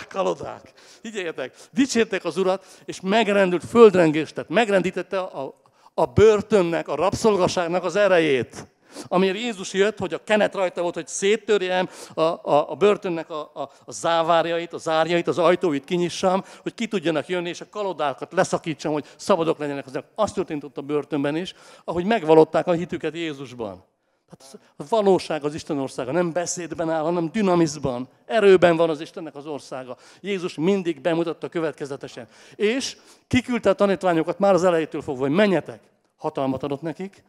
Kalodák. 0.08 0.72
Figyeljetek, 0.74 1.54
dicsértek 1.72 2.24
az 2.24 2.36
urat, 2.36 2.66
és 2.84 3.00
megrendült 3.00 3.64
földrengés, 3.64 4.32
tehát 4.32 4.50
megrendítette 4.50 5.18
a, 5.20 5.54
a 5.94 6.06
börtönnek, 6.06 6.88
a 6.88 6.94
rabszolgaságnak 6.94 7.84
az 7.84 7.96
erejét. 7.96 8.66
Amire 9.08 9.38
Jézus 9.38 9.72
jött, 9.72 9.98
hogy 9.98 10.14
a 10.14 10.24
kenet 10.24 10.54
rajta 10.54 10.82
volt, 10.82 10.94
hogy 10.94 11.06
széttörjem 11.06 11.88
a, 12.14 12.20
a, 12.20 12.70
a 12.70 12.74
börtönnek 12.74 13.30
a, 13.30 13.50
a, 13.54 13.70
a 13.84 13.92
závárjait, 13.92 14.72
a 14.72 14.78
zárjait, 14.78 15.28
az 15.28 15.38
ajtóit 15.38 15.84
kinyissam, 15.84 16.44
hogy 16.62 16.74
ki 16.74 16.86
tudjanak 16.86 17.28
jönni, 17.28 17.48
és 17.48 17.60
a 17.60 17.68
kalodákat 17.70 18.32
leszakítsam, 18.32 18.92
hogy 18.92 19.04
szabadok 19.16 19.58
legyenek 19.58 19.86
az 19.86 19.98
Azt 20.14 20.34
történt 20.34 20.64
ott 20.64 20.78
a 20.78 20.82
börtönben 20.82 21.36
is, 21.36 21.54
ahogy 21.84 22.04
megvalották 22.04 22.66
a 22.66 22.72
hitüket 22.72 23.14
Jézusban. 23.14 23.84
Hát 24.30 24.58
a 24.76 24.84
valóság 24.88 25.44
az 25.44 25.54
Isten 25.54 25.78
országa 25.78 26.12
nem 26.12 26.32
beszédben 26.32 26.90
áll, 26.90 27.02
hanem 27.02 27.30
dinamizban. 27.32 28.08
Erőben 28.26 28.76
van 28.76 28.90
az 28.90 29.00
Istennek 29.00 29.34
az 29.34 29.46
országa. 29.46 29.96
Jézus 30.20 30.54
mindig 30.54 31.00
bemutatta 31.00 31.48
következetesen. 31.48 32.28
És 32.56 32.96
kiküldte 33.26 33.70
a 33.70 33.74
tanítványokat 33.74 34.38
már 34.38 34.54
az 34.54 34.64
elejétől 34.64 35.02
fogva, 35.02 35.22
hogy 35.22 35.34
menjetek. 35.34 35.80
Hatalmat 36.16 36.62
adott 36.62 36.82
nekik, 36.82 37.22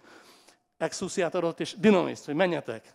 exusziát 0.77 1.35
adott, 1.35 1.59
és 1.59 1.75
dinamiszt, 1.77 2.25
hogy 2.25 2.35
menjetek. 2.35 2.93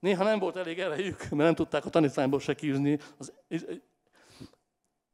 Néha 0.00 0.24
nem 0.24 0.38
volt 0.38 0.56
elég 0.56 0.78
erejük, 0.78 1.18
mert 1.18 1.36
nem 1.36 1.54
tudták 1.54 1.84
a 1.84 1.90
tanítványból 1.90 2.40
se 2.40 2.54
kiűzni. 2.54 2.98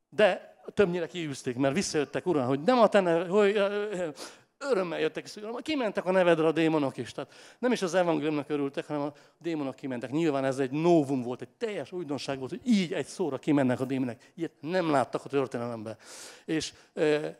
De 0.09 0.55
többnyire 0.74 1.07
kiűzték, 1.07 1.57
mert 1.57 1.74
visszajöttek, 1.74 2.26
uram, 2.26 2.46
hogy 2.46 2.62
nem 2.62 2.78
a 2.78 2.88
te 2.88 3.26
hogy 3.28 3.57
örömmel 4.70 5.00
jöttek, 5.00 5.24
és 5.24 5.38
kimentek 5.62 6.05
a 6.05 6.11
nevedre 6.11 6.46
a 6.46 6.52
démonok 6.52 6.96
is. 6.96 7.12
Tehát 7.12 7.33
nem 7.59 7.72
is 7.72 7.83
az 7.83 7.94
evangéliumnak 7.94 8.48
örültek, 8.48 8.87
hanem 8.87 9.02
a 9.02 9.12
démonok 9.38 9.74
kimentek. 9.74 10.11
Nyilván 10.11 10.44
ez 10.44 10.59
egy 10.59 10.70
novum 10.70 11.22
volt, 11.22 11.40
egy 11.40 11.48
teljes 11.48 11.92
újdonság 11.92 12.38
volt, 12.38 12.50
hogy 12.50 12.61
így 12.64 12.92
egy 12.92 13.07
szóra 13.07 13.38
kimennek 13.38 13.81
a 13.81 13.85
démonok. 13.85 14.16
Ilyet 14.35 14.52
nem 14.61 14.90
láttak 14.90 15.24
a 15.24 15.28
történelemben. 15.28 15.96
És 16.44 16.72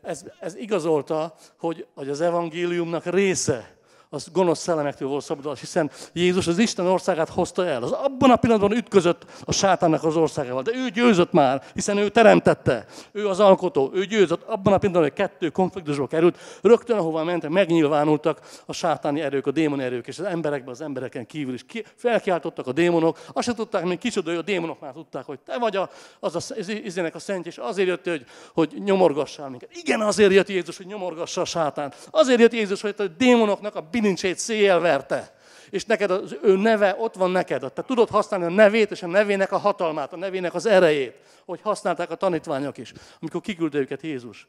ez, 0.03 0.25
ez 0.41 0.55
igazolta, 0.55 1.35
hogy, 1.59 1.87
hogy 1.95 2.09
az 2.09 2.21
evangéliumnak 2.21 3.05
része 3.05 3.77
az 4.15 4.29
gonosz 4.33 4.59
szellemektől 4.59 5.09
volt 5.09 5.25
szabadulás, 5.25 5.61
hiszen 5.61 5.91
Jézus 6.13 6.47
az 6.47 6.59
Isten 6.59 6.87
országát 6.87 7.29
hozta 7.29 7.67
el. 7.67 7.83
Az 7.83 7.93
abban 7.93 8.31
a 8.31 8.37
pillanatban 8.37 8.77
ütközött 8.77 9.25
a 9.45 9.53
sátánnak 9.53 10.05
az 10.05 10.17
országával, 10.17 10.63
de 10.63 10.71
ő 10.75 10.89
győzött 10.89 11.33
már, 11.33 11.63
hiszen 11.75 11.97
ő 11.97 12.09
teremtette, 12.09 12.87
ő 13.13 13.29
az 13.29 13.41
alkotó, 13.41 13.91
ő 13.95 14.05
győzött. 14.05 14.43
Abban 14.43 14.73
a 14.73 14.79
pillanatban, 14.79 15.03
hogy 15.03 15.13
kettő 15.13 15.49
konfliktusba 15.49 16.07
került, 16.07 16.39
rögtön 16.63 16.97
ahova 16.97 17.25
mentek, 17.25 17.51
megnyilvánultak 17.51 18.41
a 18.67 18.73
sátáni 18.73 19.21
erők, 19.21 19.47
a 19.47 19.51
démon 19.51 19.81
erők, 19.81 20.07
és 20.07 20.19
az 20.19 20.25
emberekben, 20.25 20.71
az 20.71 20.81
embereken 20.81 21.27
kívül 21.27 21.55
is 21.55 21.65
felkiáltottak 21.97 22.67
a 22.67 22.73
démonok. 22.73 23.19
Azt 23.33 23.47
sem 23.47 23.55
tudták, 23.55 23.85
mint 23.85 24.01
kicsoda, 24.01 24.39
a 24.39 24.43
démonok 24.43 24.81
már 24.81 24.93
tudták, 24.93 25.25
hogy 25.25 25.39
te 25.39 25.59
vagy 25.59 25.79
az 26.21 26.37
a, 26.37 26.55
izének 26.85 27.15
a 27.15 27.19
szent, 27.19 27.47
és 27.47 27.59
azért 27.59 27.89
jött, 27.89 28.09
hogy, 28.09 28.25
hogy 28.55 28.83
nyomorgassál 28.85 29.49
minket. 29.49 29.77
Igen, 29.77 30.01
azért 30.01 30.33
jött 30.33 30.49
Jézus, 30.49 30.77
hogy 30.77 30.87
nyomorgassa 30.87 31.41
a 31.41 31.45
sátán. 31.45 31.93
Azért 32.11 32.41
jött 32.41 32.53
Jézus, 32.53 32.81
hogy 32.81 32.95
a 32.99 33.07
démonoknak 33.07 33.75
a 33.75 33.87
bilincsét 34.03 34.39
széjjel 34.39 34.81
verte. 34.81 35.35
És 35.71 35.85
neked 35.85 36.11
az 36.11 36.37
ő 36.43 36.57
neve 36.57 36.97
ott 36.99 37.15
van 37.15 37.31
neked. 37.31 37.73
Te 37.73 37.83
tudod 37.83 38.09
használni 38.09 38.45
a 38.45 38.51
nevét 38.51 38.91
és 38.91 39.03
a 39.03 39.07
nevének 39.07 39.53
a 39.53 39.59
hatalmát, 39.59 40.13
a 40.13 40.17
nevének 40.17 40.55
az 40.55 40.67
erejét, 40.67 41.15
hogy 41.45 41.61
használták 41.61 42.11
a 42.11 42.15
tanítványok 42.15 42.79
is, 42.79 42.93
amikor 43.21 43.41
kiküldte 43.41 43.79
őket 43.79 44.03
Jézus. 44.03 44.49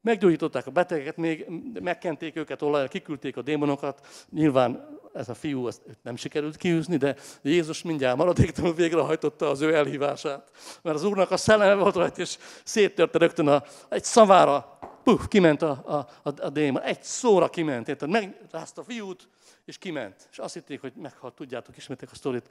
Meggyógyították 0.00 0.66
a 0.66 0.70
betegeket, 0.70 1.16
még 1.16 1.46
megkenték 1.80 2.36
őket 2.36 2.62
olajjal, 2.62 2.88
kiküldték 2.88 3.36
a 3.36 3.42
démonokat. 3.42 4.06
Nyilván 4.30 4.98
ez 5.12 5.28
a 5.28 5.34
fiú 5.34 5.66
ezt 5.66 5.82
nem 6.02 6.16
sikerült 6.16 6.56
kiűzni, 6.56 6.96
de 6.96 7.16
Jézus 7.42 7.82
mindjárt 7.82 8.16
maradéktalanul 8.16 8.76
végrehajtotta 8.76 9.50
az 9.50 9.60
ő 9.60 9.74
elhívását. 9.74 10.50
Mert 10.82 10.96
az 10.96 11.04
Úrnak 11.04 11.30
a 11.30 11.36
szelleme 11.36 11.74
volt 11.74 11.94
rajta, 11.94 12.20
és 12.20 12.36
széttörte 12.64 13.18
rögtön 13.18 13.48
a, 13.48 13.62
egy 13.88 14.04
szavára, 14.04 14.78
puf, 15.04 15.28
kiment 15.28 15.62
a, 15.62 15.70
a, 15.70 16.28
a, 16.28 16.32
a 16.40 16.50
démon. 16.50 16.82
Egy 16.82 17.02
szóra 17.02 17.48
kiment, 17.48 17.88
érted? 17.88 18.08
Megrázta 18.08 18.80
a 18.80 18.84
fiút, 18.84 19.28
és 19.64 19.78
kiment. 19.78 20.28
És 20.30 20.38
azt 20.38 20.54
hitték, 20.54 20.80
hogy 20.80 20.92
meghalt, 20.96 21.34
tudjátok, 21.34 21.76
ismertek 21.76 22.10
a 22.12 22.14
sztorit, 22.14 22.48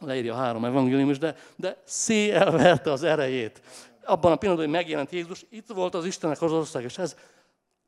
leírja 0.00 0.34
a 0.34 0.36
három 0.36 0.64
evangéliumus, 0.64 1.18
de, 1.18 1.36
de 1.56 1.82
verte 2.50 2.92
az 2.92 3.02
erejét. 3.02 3.60
Abban 4.04 4.32
a 4.32 4.36
pillanatban, 4.36 4.70
hogy 4.70 4.80
megjelent 4.80 5.10
Jézus, 5.10 5.44
itt 5.48 5.66
volt 5.66 5.94
az 5.94 6.04
Istennek 6.04 6.42
az 6.42 6.52
ország, 6.52 6.84
és 6.84 6.98
ez, 6.98 7.16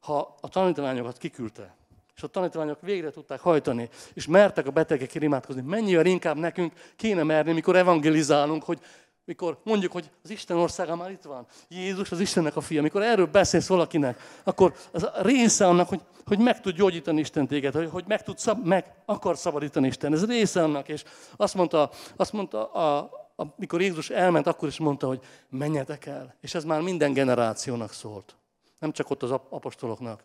ha 0.00 0.36
a 0.40 0.48
tanítványokat 0.48 1.18
kiküldte, 1.18 1.76
és 2.16 2.22
a 2.22 2.26
tanítványok 2.26 2.80
végre 2.80 3.10
tudták 3.10 3.40
hajtani, 3.40 3.88
és 4.14 4.26
mertek 4.26 4.66
a 4.66 4.70
betegek 4.70 5.14
imádkozni. 5.14 5.62
Mennyivel 5.62 6.06
inkább 6.06 6.36
nekünk 6.36 6.72
kéne 6.96 7.22
merni, 7.22 7.52
mikor 7.52 7.76
evangelizálunk, 7.76 8.62
hogy 8.62 8.80
mikor 9.28 9.58
mondjuk, 9.62 9.92
hogy 9.92 10.10
az 10.24 10.30
Isten 10.30 10.56
országa 10.56 10.96
már 10.96 11.10
itt 11.10 11.22
van, 11.22 11.46
Jézus 11.68 12.12
az 12.12 12.20
Istennek 12.20 12.56
a 12.56 12.60
fia, 12.60 12.78
amikor 12.78 13.02
erről 13.02 13.26
beszélsz 13.26 13.66
valakinek, 13.66 14.20
akkor 14.44 14.74
az 14.92 15.02
a 15.02 15.12
része 15.22 15.66
annak, 15.66 15.88
hogy, 15.88 16.00
hogy 16.26 16.38
meg 16.38 16.60
tud 16.60 16.74
gyógyítani 16.74 17.20
Isten 17.20 17.46
téged, 17.46 17.74
hogy, 17.74 17.88
hogy 17.90 18.04
meg, 18.06 18.22
tud 18.22 18.38
szab, 18.38 18.66
meg 18.66 18.94
akar 19.04 19.36
szabadítani 19.36 19.86
Isten. 19.86 20.12
Ez 20.12 20.26
része 20.26 20.62
annak, 20.62 20.88
és 20.88 21.04
azt 21.36 21.54
mondta, 21.54 21.90
azt 22.16 22.32
mondta 22.32 22.72
a, 22.72 23.10
amikor 23.36 23.80
Jézus 23.80 24.10
elment, 24.10 24.46
akkor 24.46 24.68
is 24.68 24.78
mondta, 24.78 25.06
hogy 25.06 25.20
menjetek 25.48 26.06
el. 26.06 26.34
És 26.40 26.54
ez 26.54 26.64
már 26.64 26.80
minden 26.80 27.12
generációnak 27.12 27.92
szólt. 27.92 28.36
Nem 28.78 28.92
csak 28.92 29.10
ott 29.10 29.22
az 29.22 29.30
apostoloknak. 29.30 30.24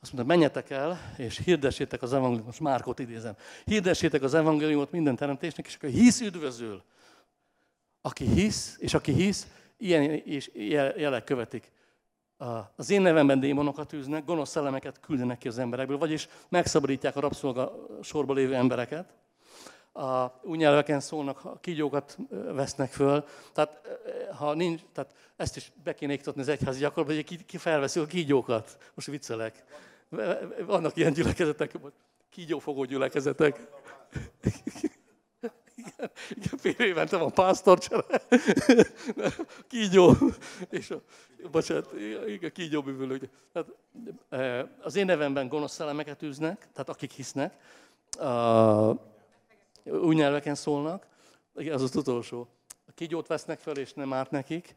azt 0.00 0.12
mondta, 0.12 0.34
menjetek 0.34 0.70
el, 0.70 1.14
és 1.16 1.40
hirdessétek 1.44 2.02
az 2.02 2.12
evangéliumot, 2.12 2.46
most 2.46 2.60
Márkot 2.60 2.98
idézem, 2.98 3.36
hirdessétek 3.64 4.22
az 4.22 4.34
evangéliumot 4.34 4.90
minden 4.90 5.16
teremtésnek, 5.16 5.66
és 5.66 5.74
aki 5.74 5.86
hisz, 5.86 6.20
üdvözül. 6.20 6.82
Aki 8.06 8.24
hisz, 8.24 8.76
és 8.78 8.94
aki 8.94 9.12
hisz, 9.12 9.46
ilyen 9.76 10.02
és 10.10 10.50
jelek 10.96 11.24
követik. 11.24 11.70
Az 12.76 12.90
én 12.90 13.02
nevemben 13.02 13.40
démonokat 13.40 13.92
űznek, 13.92 14.24
gonosz 14.24 14.50
szellemeket 14.50 15.00
küldenek 15.00 15.38
ki 15.38 15.48
az 15.48 15.58
emberekből, 15.58 15.98
vagyis 15.98 16.28
megszabadítják 16.48 17.16
a 17.16 17.20
rabszolga 17.20 17.86
sorba 18.02 18.32
lévő 18.32 18.54
embereket. 18.54 19.14
A, 19.92 20.26
új 20.42 20.56
nyelveken 20.56 21.00
szólnak, 21.00 21.60
kígyókat 21.60 22.18
vesznek 22.30 22.92
föl. 22.92 23.24
Tehát, 23.52 23.80
ha 24.38 24.54
nincs, 24.54 24.80
tehát 24.92 25.14
ezt 25.36 25.56
is 25.56 25.72
be 25.84 25.94
kéne 25.94 26.12
iktatni 26.12 26.40
az 26.40 26.48
egyházi 26.48 26.80
gyakorlatban, 26.80 27.16
hogy 27.16 27.24
ki, 27.24 27.44
ki 27.44 27.56
felveszi 27.56 28.00
a 28.00 28.06
kígyókat. 28.06 28.78
Most 28.94 29.06
viccelek. 29.06 29.64
Vannak 30.66 30.96
ilyen 30.96 31.12
gyülekezetek, 31.12 31.78
kígyófogó 32.30 32.84
gyülekezetek. 32.84 33.68
Igen, 36.30 36.58
fél 36.58 36.86
évente 36.86 37.16
van 37.16 37.32
pásztorcsere, 37.32 38.04
kígyó, 39.68 40.16
és 40.70 40.90
a, 40.90 41.00
bocsánat, 41.50 41.92
igen, 42.26 42.52
kígyó 42.52 42.82
bűvölő. 42.82 43.30
Tehát, 43.52 43.68
e, 44.28 44.70
az 44.82 44.96
én 44.96 45.04
nevemben 45.04 45.48
gonosz 45.48 45.72
szellemeket 45.72 46.22
űznek, 46.22 46.68
tehát 46.72 46.88
akik 46.88 47.12
hisznek, 47.12 47.54
új 49.84 50.14
nyelveken 50.14 50.54
szólnak, 50.54 51.06
igen, 51.56 51.74
az 51.74 51.82
az 51.82 51.96
utolsó. 51.96 52.48
A 52.86 52.92
kígyót 52.94 53.26
vesznek 53.26 53.58
fel, 53.58 53.76
és 53.76 53.92
nem 53.92 54.12
árt 54.12 54.30
nekik. 54.30 54.74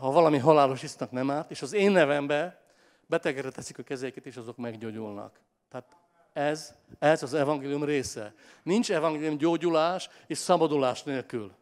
Ha 0.00 0.10
valami 0.10 0.38
halálos 0.38 0.82
isznak, 0.82 1.10
nem 1.10 1.30
árt, 1.30 1.50
és 1.50 1.62
az 1.62 1.72
én 1.72 1.90
nevemben 1.90 2.58
betegre 3.06 3.50
teszik 3.50 3.78
a 3.78 3.82
kezeiket, 3.82 4.26
és 4.26 4.36
azok 4.36 4.56
meggyógyulnak. 4.56 5.40
Tehát 5.68 5.96
ez, 6.36 6.74
ez 6.98 7.22
az 7.22 7.34
evangélium 7.34 7.84
része. 7.84 8.34
Nincs 8.62 8.92
evangélium 8.92 9.36
gyógyulás 9.36 10.08
és 10.26 10.38
szabadulás 10.38 11.02
nélkül. 11.02 11.52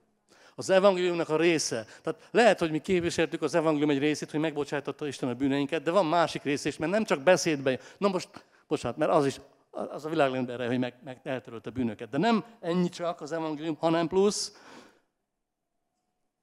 Az 0.55 0.71
evangéliumnak 0.71 1.29
a 1.29 1.37
része. 1.37 1.87
Tehát 2.03 2.29
lehet, 2.31 2.59
hogy 2.59 2.71
mi 2.71 2.79
képviseltük 2.79 3.43
az 3.43 3.55
evangélium 3.55 3.91
egy 3.91 3.99
részét, 3.99 4.31
hogy 4.31 4.41
megbocsájtotta 4.41 5.07
Isten 5.07 5.29
a 5.29 5.35
bűneinket, 5.35 5.83
de 5.83 5.91
van 5.91 6.07
másik 6.07 6.43
része 6.43 6.69
is, 6.69 6.77
mert 6.77 6.93
nem 6.93 7.05
csak 7.05 7.21
beszédben. 7.21 7.79
Na 7.99 8.09
most, 8.09 8.29
bocsánat, 8.69 8.97
mert 8.97 9.11
az 9.11 9.27
is, 9.27 9.41
az 9.71 10.05
a 10.05 10.09
világ 10.09 10.51
erre, 10.51 10.67
hogy 10.67 10.79
meg, 10.79 10.95
meg 11.05 11.21
eltörölt 11.23 11.67
a 11.67 11.71
bűnöket. 11.71 12.09
De 12.09 12.19
nem 12.19 12.45
ennyi 12.61 12.89
csak 12.89 13.21
az 13.21 13.33
evangélium, 13.33 13.77
hanem 13.81 14.09
plusz 14.09 14.53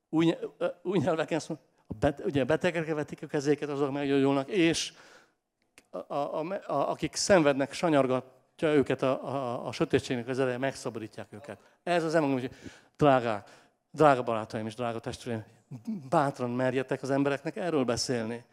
új, 0.10 0.36
új 0.82 0.98
nyelveken 0.98 1.40
szól, 1.40 1.60
a 1.88 1.94
bet, 2.00 2.22
ugye 2.26 2.44
betegekre 2.44 2.94
vetik 2.94 3.24
a 3.24 3.28
kezéket, 3.28 3.70
azok 3.70 3.92
meggyógyulnak, 3.92 4.50
és 4.50 4.94
a, 5.92 6.14
a, 6.14 6.90
akik 6.90 7.16
szenvednek, 7.16 7.74
sanyargatja 7.74 8.74
őket 8.74 9.02
a, 9.02 9.28
a, 9.28 9.68
a 9.68 9.72
sötétségnek 9.72 10.28
az 10.28 10.40
ereje, 10.40 10.58
megszabadítják 10.58 11.28
őket. 11.34 11.58
Ez 11.84 12.04
az 12.04 12.16
ember, 12.16 12.32
hogy 12.32 12.52
drágák, 12.98 13.50
drága 13.92 14.24
barátaim 14.24 14.66
és 14.66 14.76
drága 14.76 15.00
testvéreim, 15.00 15.44
bátran 16.10 16.50
merjetek 16.50 17.02
az 17.02 17.10
embereknek 17.10 17.56
erről 17.56 17.84
beszélni. 17.84 18.44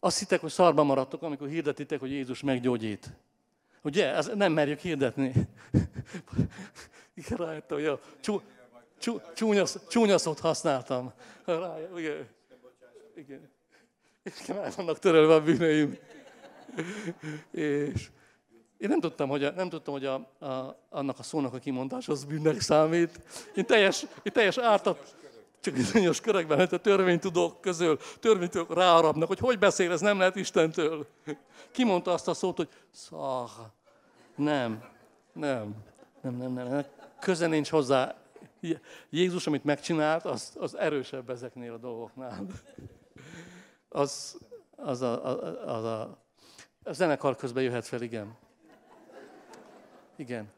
Azt 0.00 0.18
hittek, 0.18 0.40
hogy 0.40 0.50
szarba 0.50 0.82
maradtok, 0.82 1.22
amikor 1.22 1.48
hirdetitek, 1.48 2.00
hogy 2.00 2.10
Jézus 2.10 2.42
meggyógyít. 2.42 3.12
Ugye? 3.82 4.14
Ez 4.14 4.30
nem 4.34 4.52
merjük 4.52 4.78
hirdetni. 4.78 5.32
Igen, 7.14 7.38
rájöttem, 7.46 7.78
hogy 7.78 7.86
a 7.86 8.00
csú, 8.20 8.40
csú, 8.98 9.20
csúnya, 9.34 9.64
csúnya 9.88 10.16
használtam. 10.40 11.12
Rájöttem, 11.44 11.96
igen. 11.96 12.28
Igen. 13.14 13.50
Igen, 14.22 14.64
el 14.64 14.72
vannak 14.76 14.98
törölve 14.98 15.34
a 15.34 15.42
bűnöim 15.42 15.98
és 17.50 18.10
én 18.78 18.88
nem 18.88 19.00
tudtam, 19.00 19.28
hogy, 19.28 19.44
a, 19.44 19.50
nem 19.50 19.68
tudtam, 19.68 19.94
hogy 19.94 20.04
a, 20.04 20.14
a, 20.46 20.78
annak 20.90 21.18
a 21.18 21.22
szónak 21.22 21.54
a 21.54 21.58
kimondás 21.58 22.08
az 22.08 22.24
bűnnek 22.24 22.60
számít. 22.60 23.20
Én 23.54 23.66
teljes, 23.66 24.06
én 24.22 24.32
teljes 24.32 24.58
ártat, 24.58 25.14
csak 25.60 25.74
bizonyos 25.74 26.20
körökben, 26.20 26.58
hogy 26.58 26.68
a 26.70 26.80
törvénytudók 26.80 27.60
közül, 27.60 27.98
törvénytudók 28.20 28.74
ráarabnak, 28.74 29.28
hogy 29.28 29.38
hogy 29.38 29.58
beszél, 29.58 29.92
ez 29.92 30.00
nem 30.00 30.18
lehet 30.18 30.36
Istentől. 30.36 31.06
Kimondta 31.70 32.12
azt 32.12 32.28
a 32.28 32.34
szót, 32.34 32.56
hogy 32.56 32.68
nem, 34.34 34.84
nem, 35.32 35.74
nem, 36.22 36.38
nem, 36.38 36.52
nem, 36.52 36.68
nem. 36.68 36.84
köze 37.20 37.46
nincs 37.46 37.68
hozzá. 37.68 38.14
Jézus, 39.10 39.46
amit 39.46 39.64
megcsinált, 39.64 40.24
az, 40.24 40.52
az 40.58 40.76
erősebb 40.76 41.30
ezeknél 41.30 41.72
a 41.72 41.78
dolgoknál. 41.78 42.46
Az, 43.88 44.38
az 44.76 45.02
a, 45.02 45.24
az 45.76 45.84
a 45.84 46.25
a 46.86 46.92
zenekar 46.92 47.36
közben 47.36 47.62
jöhet 47.62 47.86
fel, 47.86 48.02
igen. 48.02 48.36
Igen. 50.16 50.48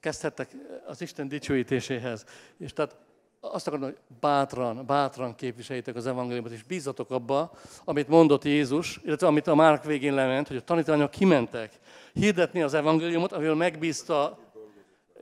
Kezdhettek 0.00 0.50
az 0.86 1.00
Isten 1.00 1.28
dicsőítéséhez. 1.28 2.24
És 2.58 2.72
tehát 2.72 2.96
azt 3.40 3.66
akarom, 3.66 3.84
hogy 3.84 3.96
bátran, 4.20 4.86
bátran 4.86 5.34
képviseljétek 5.34 5.96
az 5.96 6.06
evangéliumot, 6.06 6.52
és 6.52 6.62
bízzatok 6.62 7.10
abba, 7.10 7.52
amit 7.84 8.08
mondott 8.08 8.44
Jézus, 8.44 9.00
illetve 9.04 9.26
amit 9.26 9.46
a 9.46 9.54
Márk 9.54 9.84
végén 9.84 10.14
lement, 10.14 10.48
hogy 10.48 10.56
a 10.56 10.60
tanítványok 10.60 11.10
kimentek 11.10 11.78
hirdetni 12.12 12.62
az 12.62 12.74
evangéliumot, 12.74 13.32
amivel 13.32 13.54
megbízta 13.54 14.38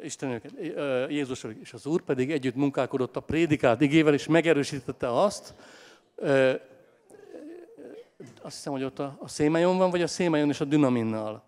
Isten 0.03 0.31
őket, 0.31 0.53
Jézus, 1.11 1.47
és 1.63 1.73
az 1.73 1.87
Úr 1.87 2.03
pedig 2.03 2.31
együtt 2.31 2.55
munkálkodott 2.55 3.17
a 3.17 3.21
prédikált 3.21 3.81
igével, 3.81 4.15
és 4.15 4.27
megerősítette 4.27 5.21
azt, 5.23 5.55
azt 8.43 8.55
hiszem, 8.55 8.73
hogy 8.73 8.85
ott 8.85 8.99
a, 8.99 9.16
a 9.20 9.29
szémajon 9.29 9.79
van, 9.79 9.91
vagy 9.91 10.03
a 10.03 10.07
szémajon 10.07 10.49
és 10.49 10.61
a 10.61 10.64
dünaminnal. 10.64 11.43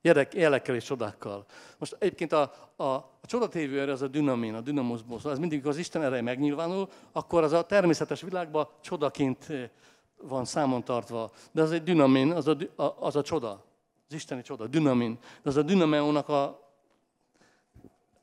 Jelek, 0.00 0.34
jelekkel 0.34 0.74
és 0.74 0.84
csodákkal. 0.84 1.44
Most 1.78 1.96
egyébként 1.98 2.32
a, 2.32 2.52
a, 2.76 2.84
a 2.84 3.26
csodatévő 3.26 3.80
erő 3.80 3.92
az 3.92 4.02
a 4.02 4.08
dünamin, 4.08 4.54
a 4.54 4.60
dünamozból. 4.60 5.16
Szóval 5.16 5.32
ez 5.32 5.38
mindig, 5.38 5.66
az 5.66 5.76
Isten 5.76 6.02
ereje 6.02 6.22
megnyilvánul, 6.22 6.88
akkor 7.12 7.42
az 7.42 7.52
a 7.52 7.66
természetes 7.66 8.20
világban 8.20 8.68
csodaként 8.80 9.46
eh, 9.48 9.68
van 10.22 10.44
számon 10.44 10.84
tartva. 10.84 11.30
De 11.52 11.62
az 11.62 11.72
egy 11.72 11.82
dünamin, 11.82 12.30
az 12.30 12.48
a, 12.48 12.56
az 12.98 13.16
a 13.16 13.22
csoda. 13.22 13.64
Az 14.08 14.14
isteni 14.14 14.42
csoda, 14.42 14.66
dünamin. 14.66 15.18
De 15.42 15.48
az 15.48 15.56
a 15.56 15.62
dünameónak 15.62 16.28
a... 16.28 16.70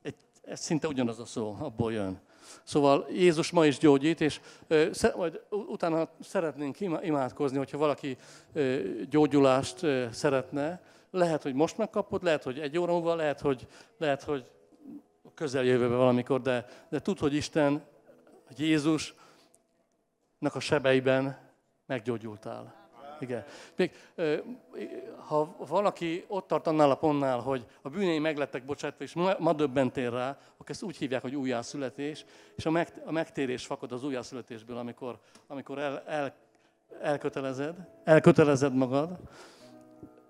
Egy, 0.02 0.16
ez 0.42 0.60
szinte 0.60 0.88
ugyanaz 0.88 1.18
a 1.18 1.24
szó, 1.24 1.56
abból 1.60 1.92
jön. 1.92 2.20
Szóval 2.62 3.06
Jézus 3.10 3.50
ma 3.50 3.66
is 3.66 3.78
gyógyít, 3.78 4.20
és 4.20 4.40
majd 5.16 5.40
utána 5.50 6.08
szeretnénk 6.20 6.80
imádkozni, 6.80 7.56
hogyha 7.58 7.78
valaki 7.78 8.16
gyógyulást 9.10 9.86
szeretne. 10.12 10.82
Lehet, 11.10 11.42
hogy 11.42 11.54
most 11.54 11.78
megkapod, 11.78 12.22
lehet, 12.22 12.42
hogy 12.42 12.58
egy 12.58 12.78
óra 12.78 12.92
múlva, 12.92 13.14
lehet, 13.14 13.40
hogy, 13.40 13.66
lehet, 13.98 14.22
hogy 14.22 14.50
közeljövőben 15.34 15.98
valamikor, 15.98 16.40
de, 16.40 16.66
de 16.88 17.00
tud, 17.00 17.18
hogy 17.18 17.34
Isten, 17.34 17.82
hogy 18.46 18.58
Jézusnak 18.58 19.14
a 20.54 20.60
sebeiben 20.60 21.38
meggyógyultál. 21.86 22.83
Igen. 23.24 23.44
Még, 23.76 23.90
ha 25.16 25.56
valaki 25.68 26.24
ott 26.28 26.46
tart 26.46 26.66
annál 26.66 26.90
a 26.90 26.94
pontnál, 26.94 27.38
hogy 27.38 27.66
a 27.82 27.88
bűnei 27.88 28.18
meglettek 28.18 28.64
bocsátva, 28.64 29.04
és 29.04 29.14
ma, 29.38 29.52
döbbentél 29.52 30.10
rá, 30.10 30.28
akkor 30.28 30.70
ezt 30.70 30.82
úgy 30.82 30.96
hívják, 30.96 31.22
hogy 31.22 31.34
újjászületés, 31.34 32.24
és 32.56 32.66
a, 32.66 32.70
meg, 32.70 33.02
a 33.04 33.12
megtérés 33.12 33.66
fakad 33.66 33.92
az 33.92 34.04
újjászületésből, 34.04 34.76
amikor, 34.76 35.18
amikor 35.46 35.78
el, 35.78 36.02
el, 36.06 36.34
elkötelezed, 37.00 37.74
elkötelezed 38.04 38.74
magad, 38.74 39.18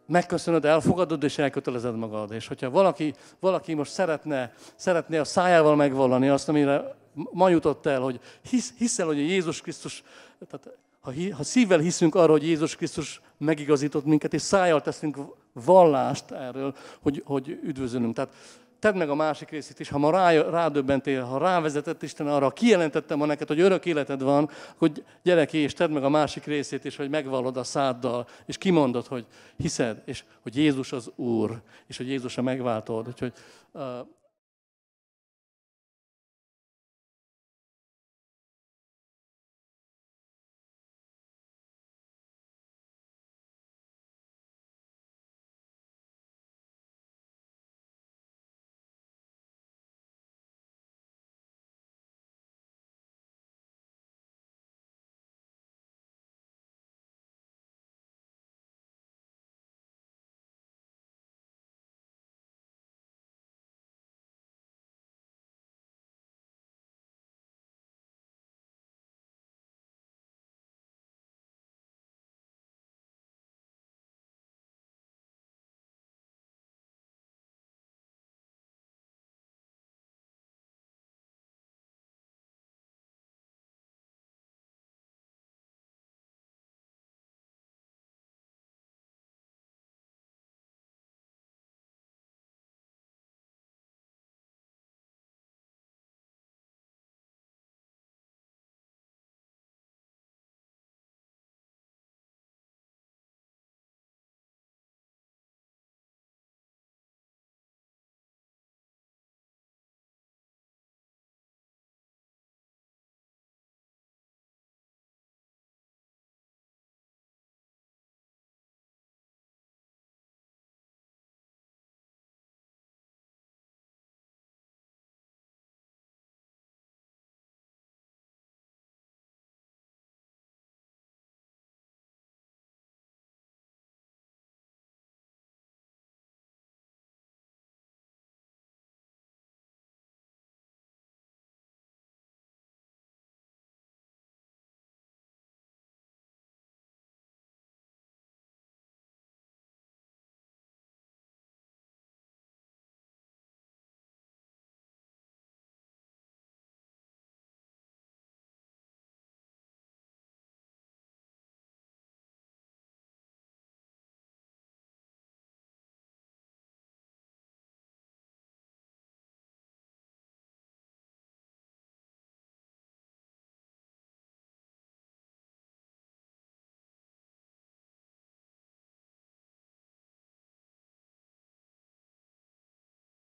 megköszönöd, 0.06 0.64
elfogadod, 0.64 1.22
és 1.22 1.38
elkötelezed 1.38 1.96
magad. 1.96 2.32
És 2.32 2.46
hogyha 2.46 2.70
valaki, 2.70 3.14
valaki 3.40 3.74
most 3.74 3.92
szeretne, 3.92 4.52
szeretne 4.74 5.20
a 5.20 5.24
szájával 5.24 5.76
megvallani 5.76 6.28
azt, 6.28 6.48
amire 6.48 6.94
ma 7.14 7.48
jutott 7.48 7.86
el, 7.86 8.00
hogy 8.00 8.20
hisz, 8.42 8.74
hiszel, 8.76 9.06
hogy 9.06 9.18
Jézus 9.18 9.60
Krisztus, 9.60 10.02
tehát 10.50 10.78
ha, 11.04 11.12
ha 11.36 11.42
szívvel 11.42 11.78
hiszünk 11.78 12.14
arra, 12.14 12.32
hogy 12.32 12.46
Jézus 12.46 12.76
Krisztus 12.76 13.20
megigazított 13.38 14.04
minket, 14.04 14.34
és 14.34 14.42
szájjal 14.42 14.80
teszünk 14.80 15.18
vallást 15.52 16.30
erről, 16.30 16.74
hogy, 17.02 17.22
hogy 17.26 17.58
üdvözölünk. 17.62 18.14
Tehát 18.14 18.34
tedd 18.78 18.96
meg 18.96 19.10
a 19.10 19.14
másik 19.14 19.50
részét 19.50 19.80
is, 19.80 19.88
ha 19.88 19.98
ma 19.98 20.10
rá, 20.10 20.30
rádöbbentél, 20.30 21.22
ha 21.22 21.38
rávezetett 21.38 22.02
Isten 22.02 22.26
arra, 22.26 22.50
kijelentettem 22.50 23.18
ma 23.18 23.26
neked, 23.26 23.48
hogy 23.48 23.60
örök 23.60 23.86
életed 23.86 24.22
van, 24.22 24.50
hogy 24.76 25.04
gyere 25.22 25.44
ki, 25.44 25.58
és 25.58 25.72
tedd 25.72 25.90
meg 25.90 26.04
a 26.04 26.08
másik 26.08 26.44
részét 26.44 26.84
is, 26.84 26.96
hogy 26.96 27.10
megvallod 27.10 27.56
a 27.56 27.64
száddal, 27.64 28.26
és 28.46 28.58
kimondod, 28.58 29.06
hogy 29.06 29.26
hiszed, 29.56 30.02
és 30.04 30.24
hogy 30.42 30.56
Jézus 30.56 30.92
az 30.92 31.10
Úr, 31.16 31.62
és 31.86 31.96
hogy 31.96 32.08
Jézus 32.08 32.38
a 32.38 32.42
megváltod. 32.42 33.08
Úgyhogy 33.08 33.32
uh, 33.72 33.82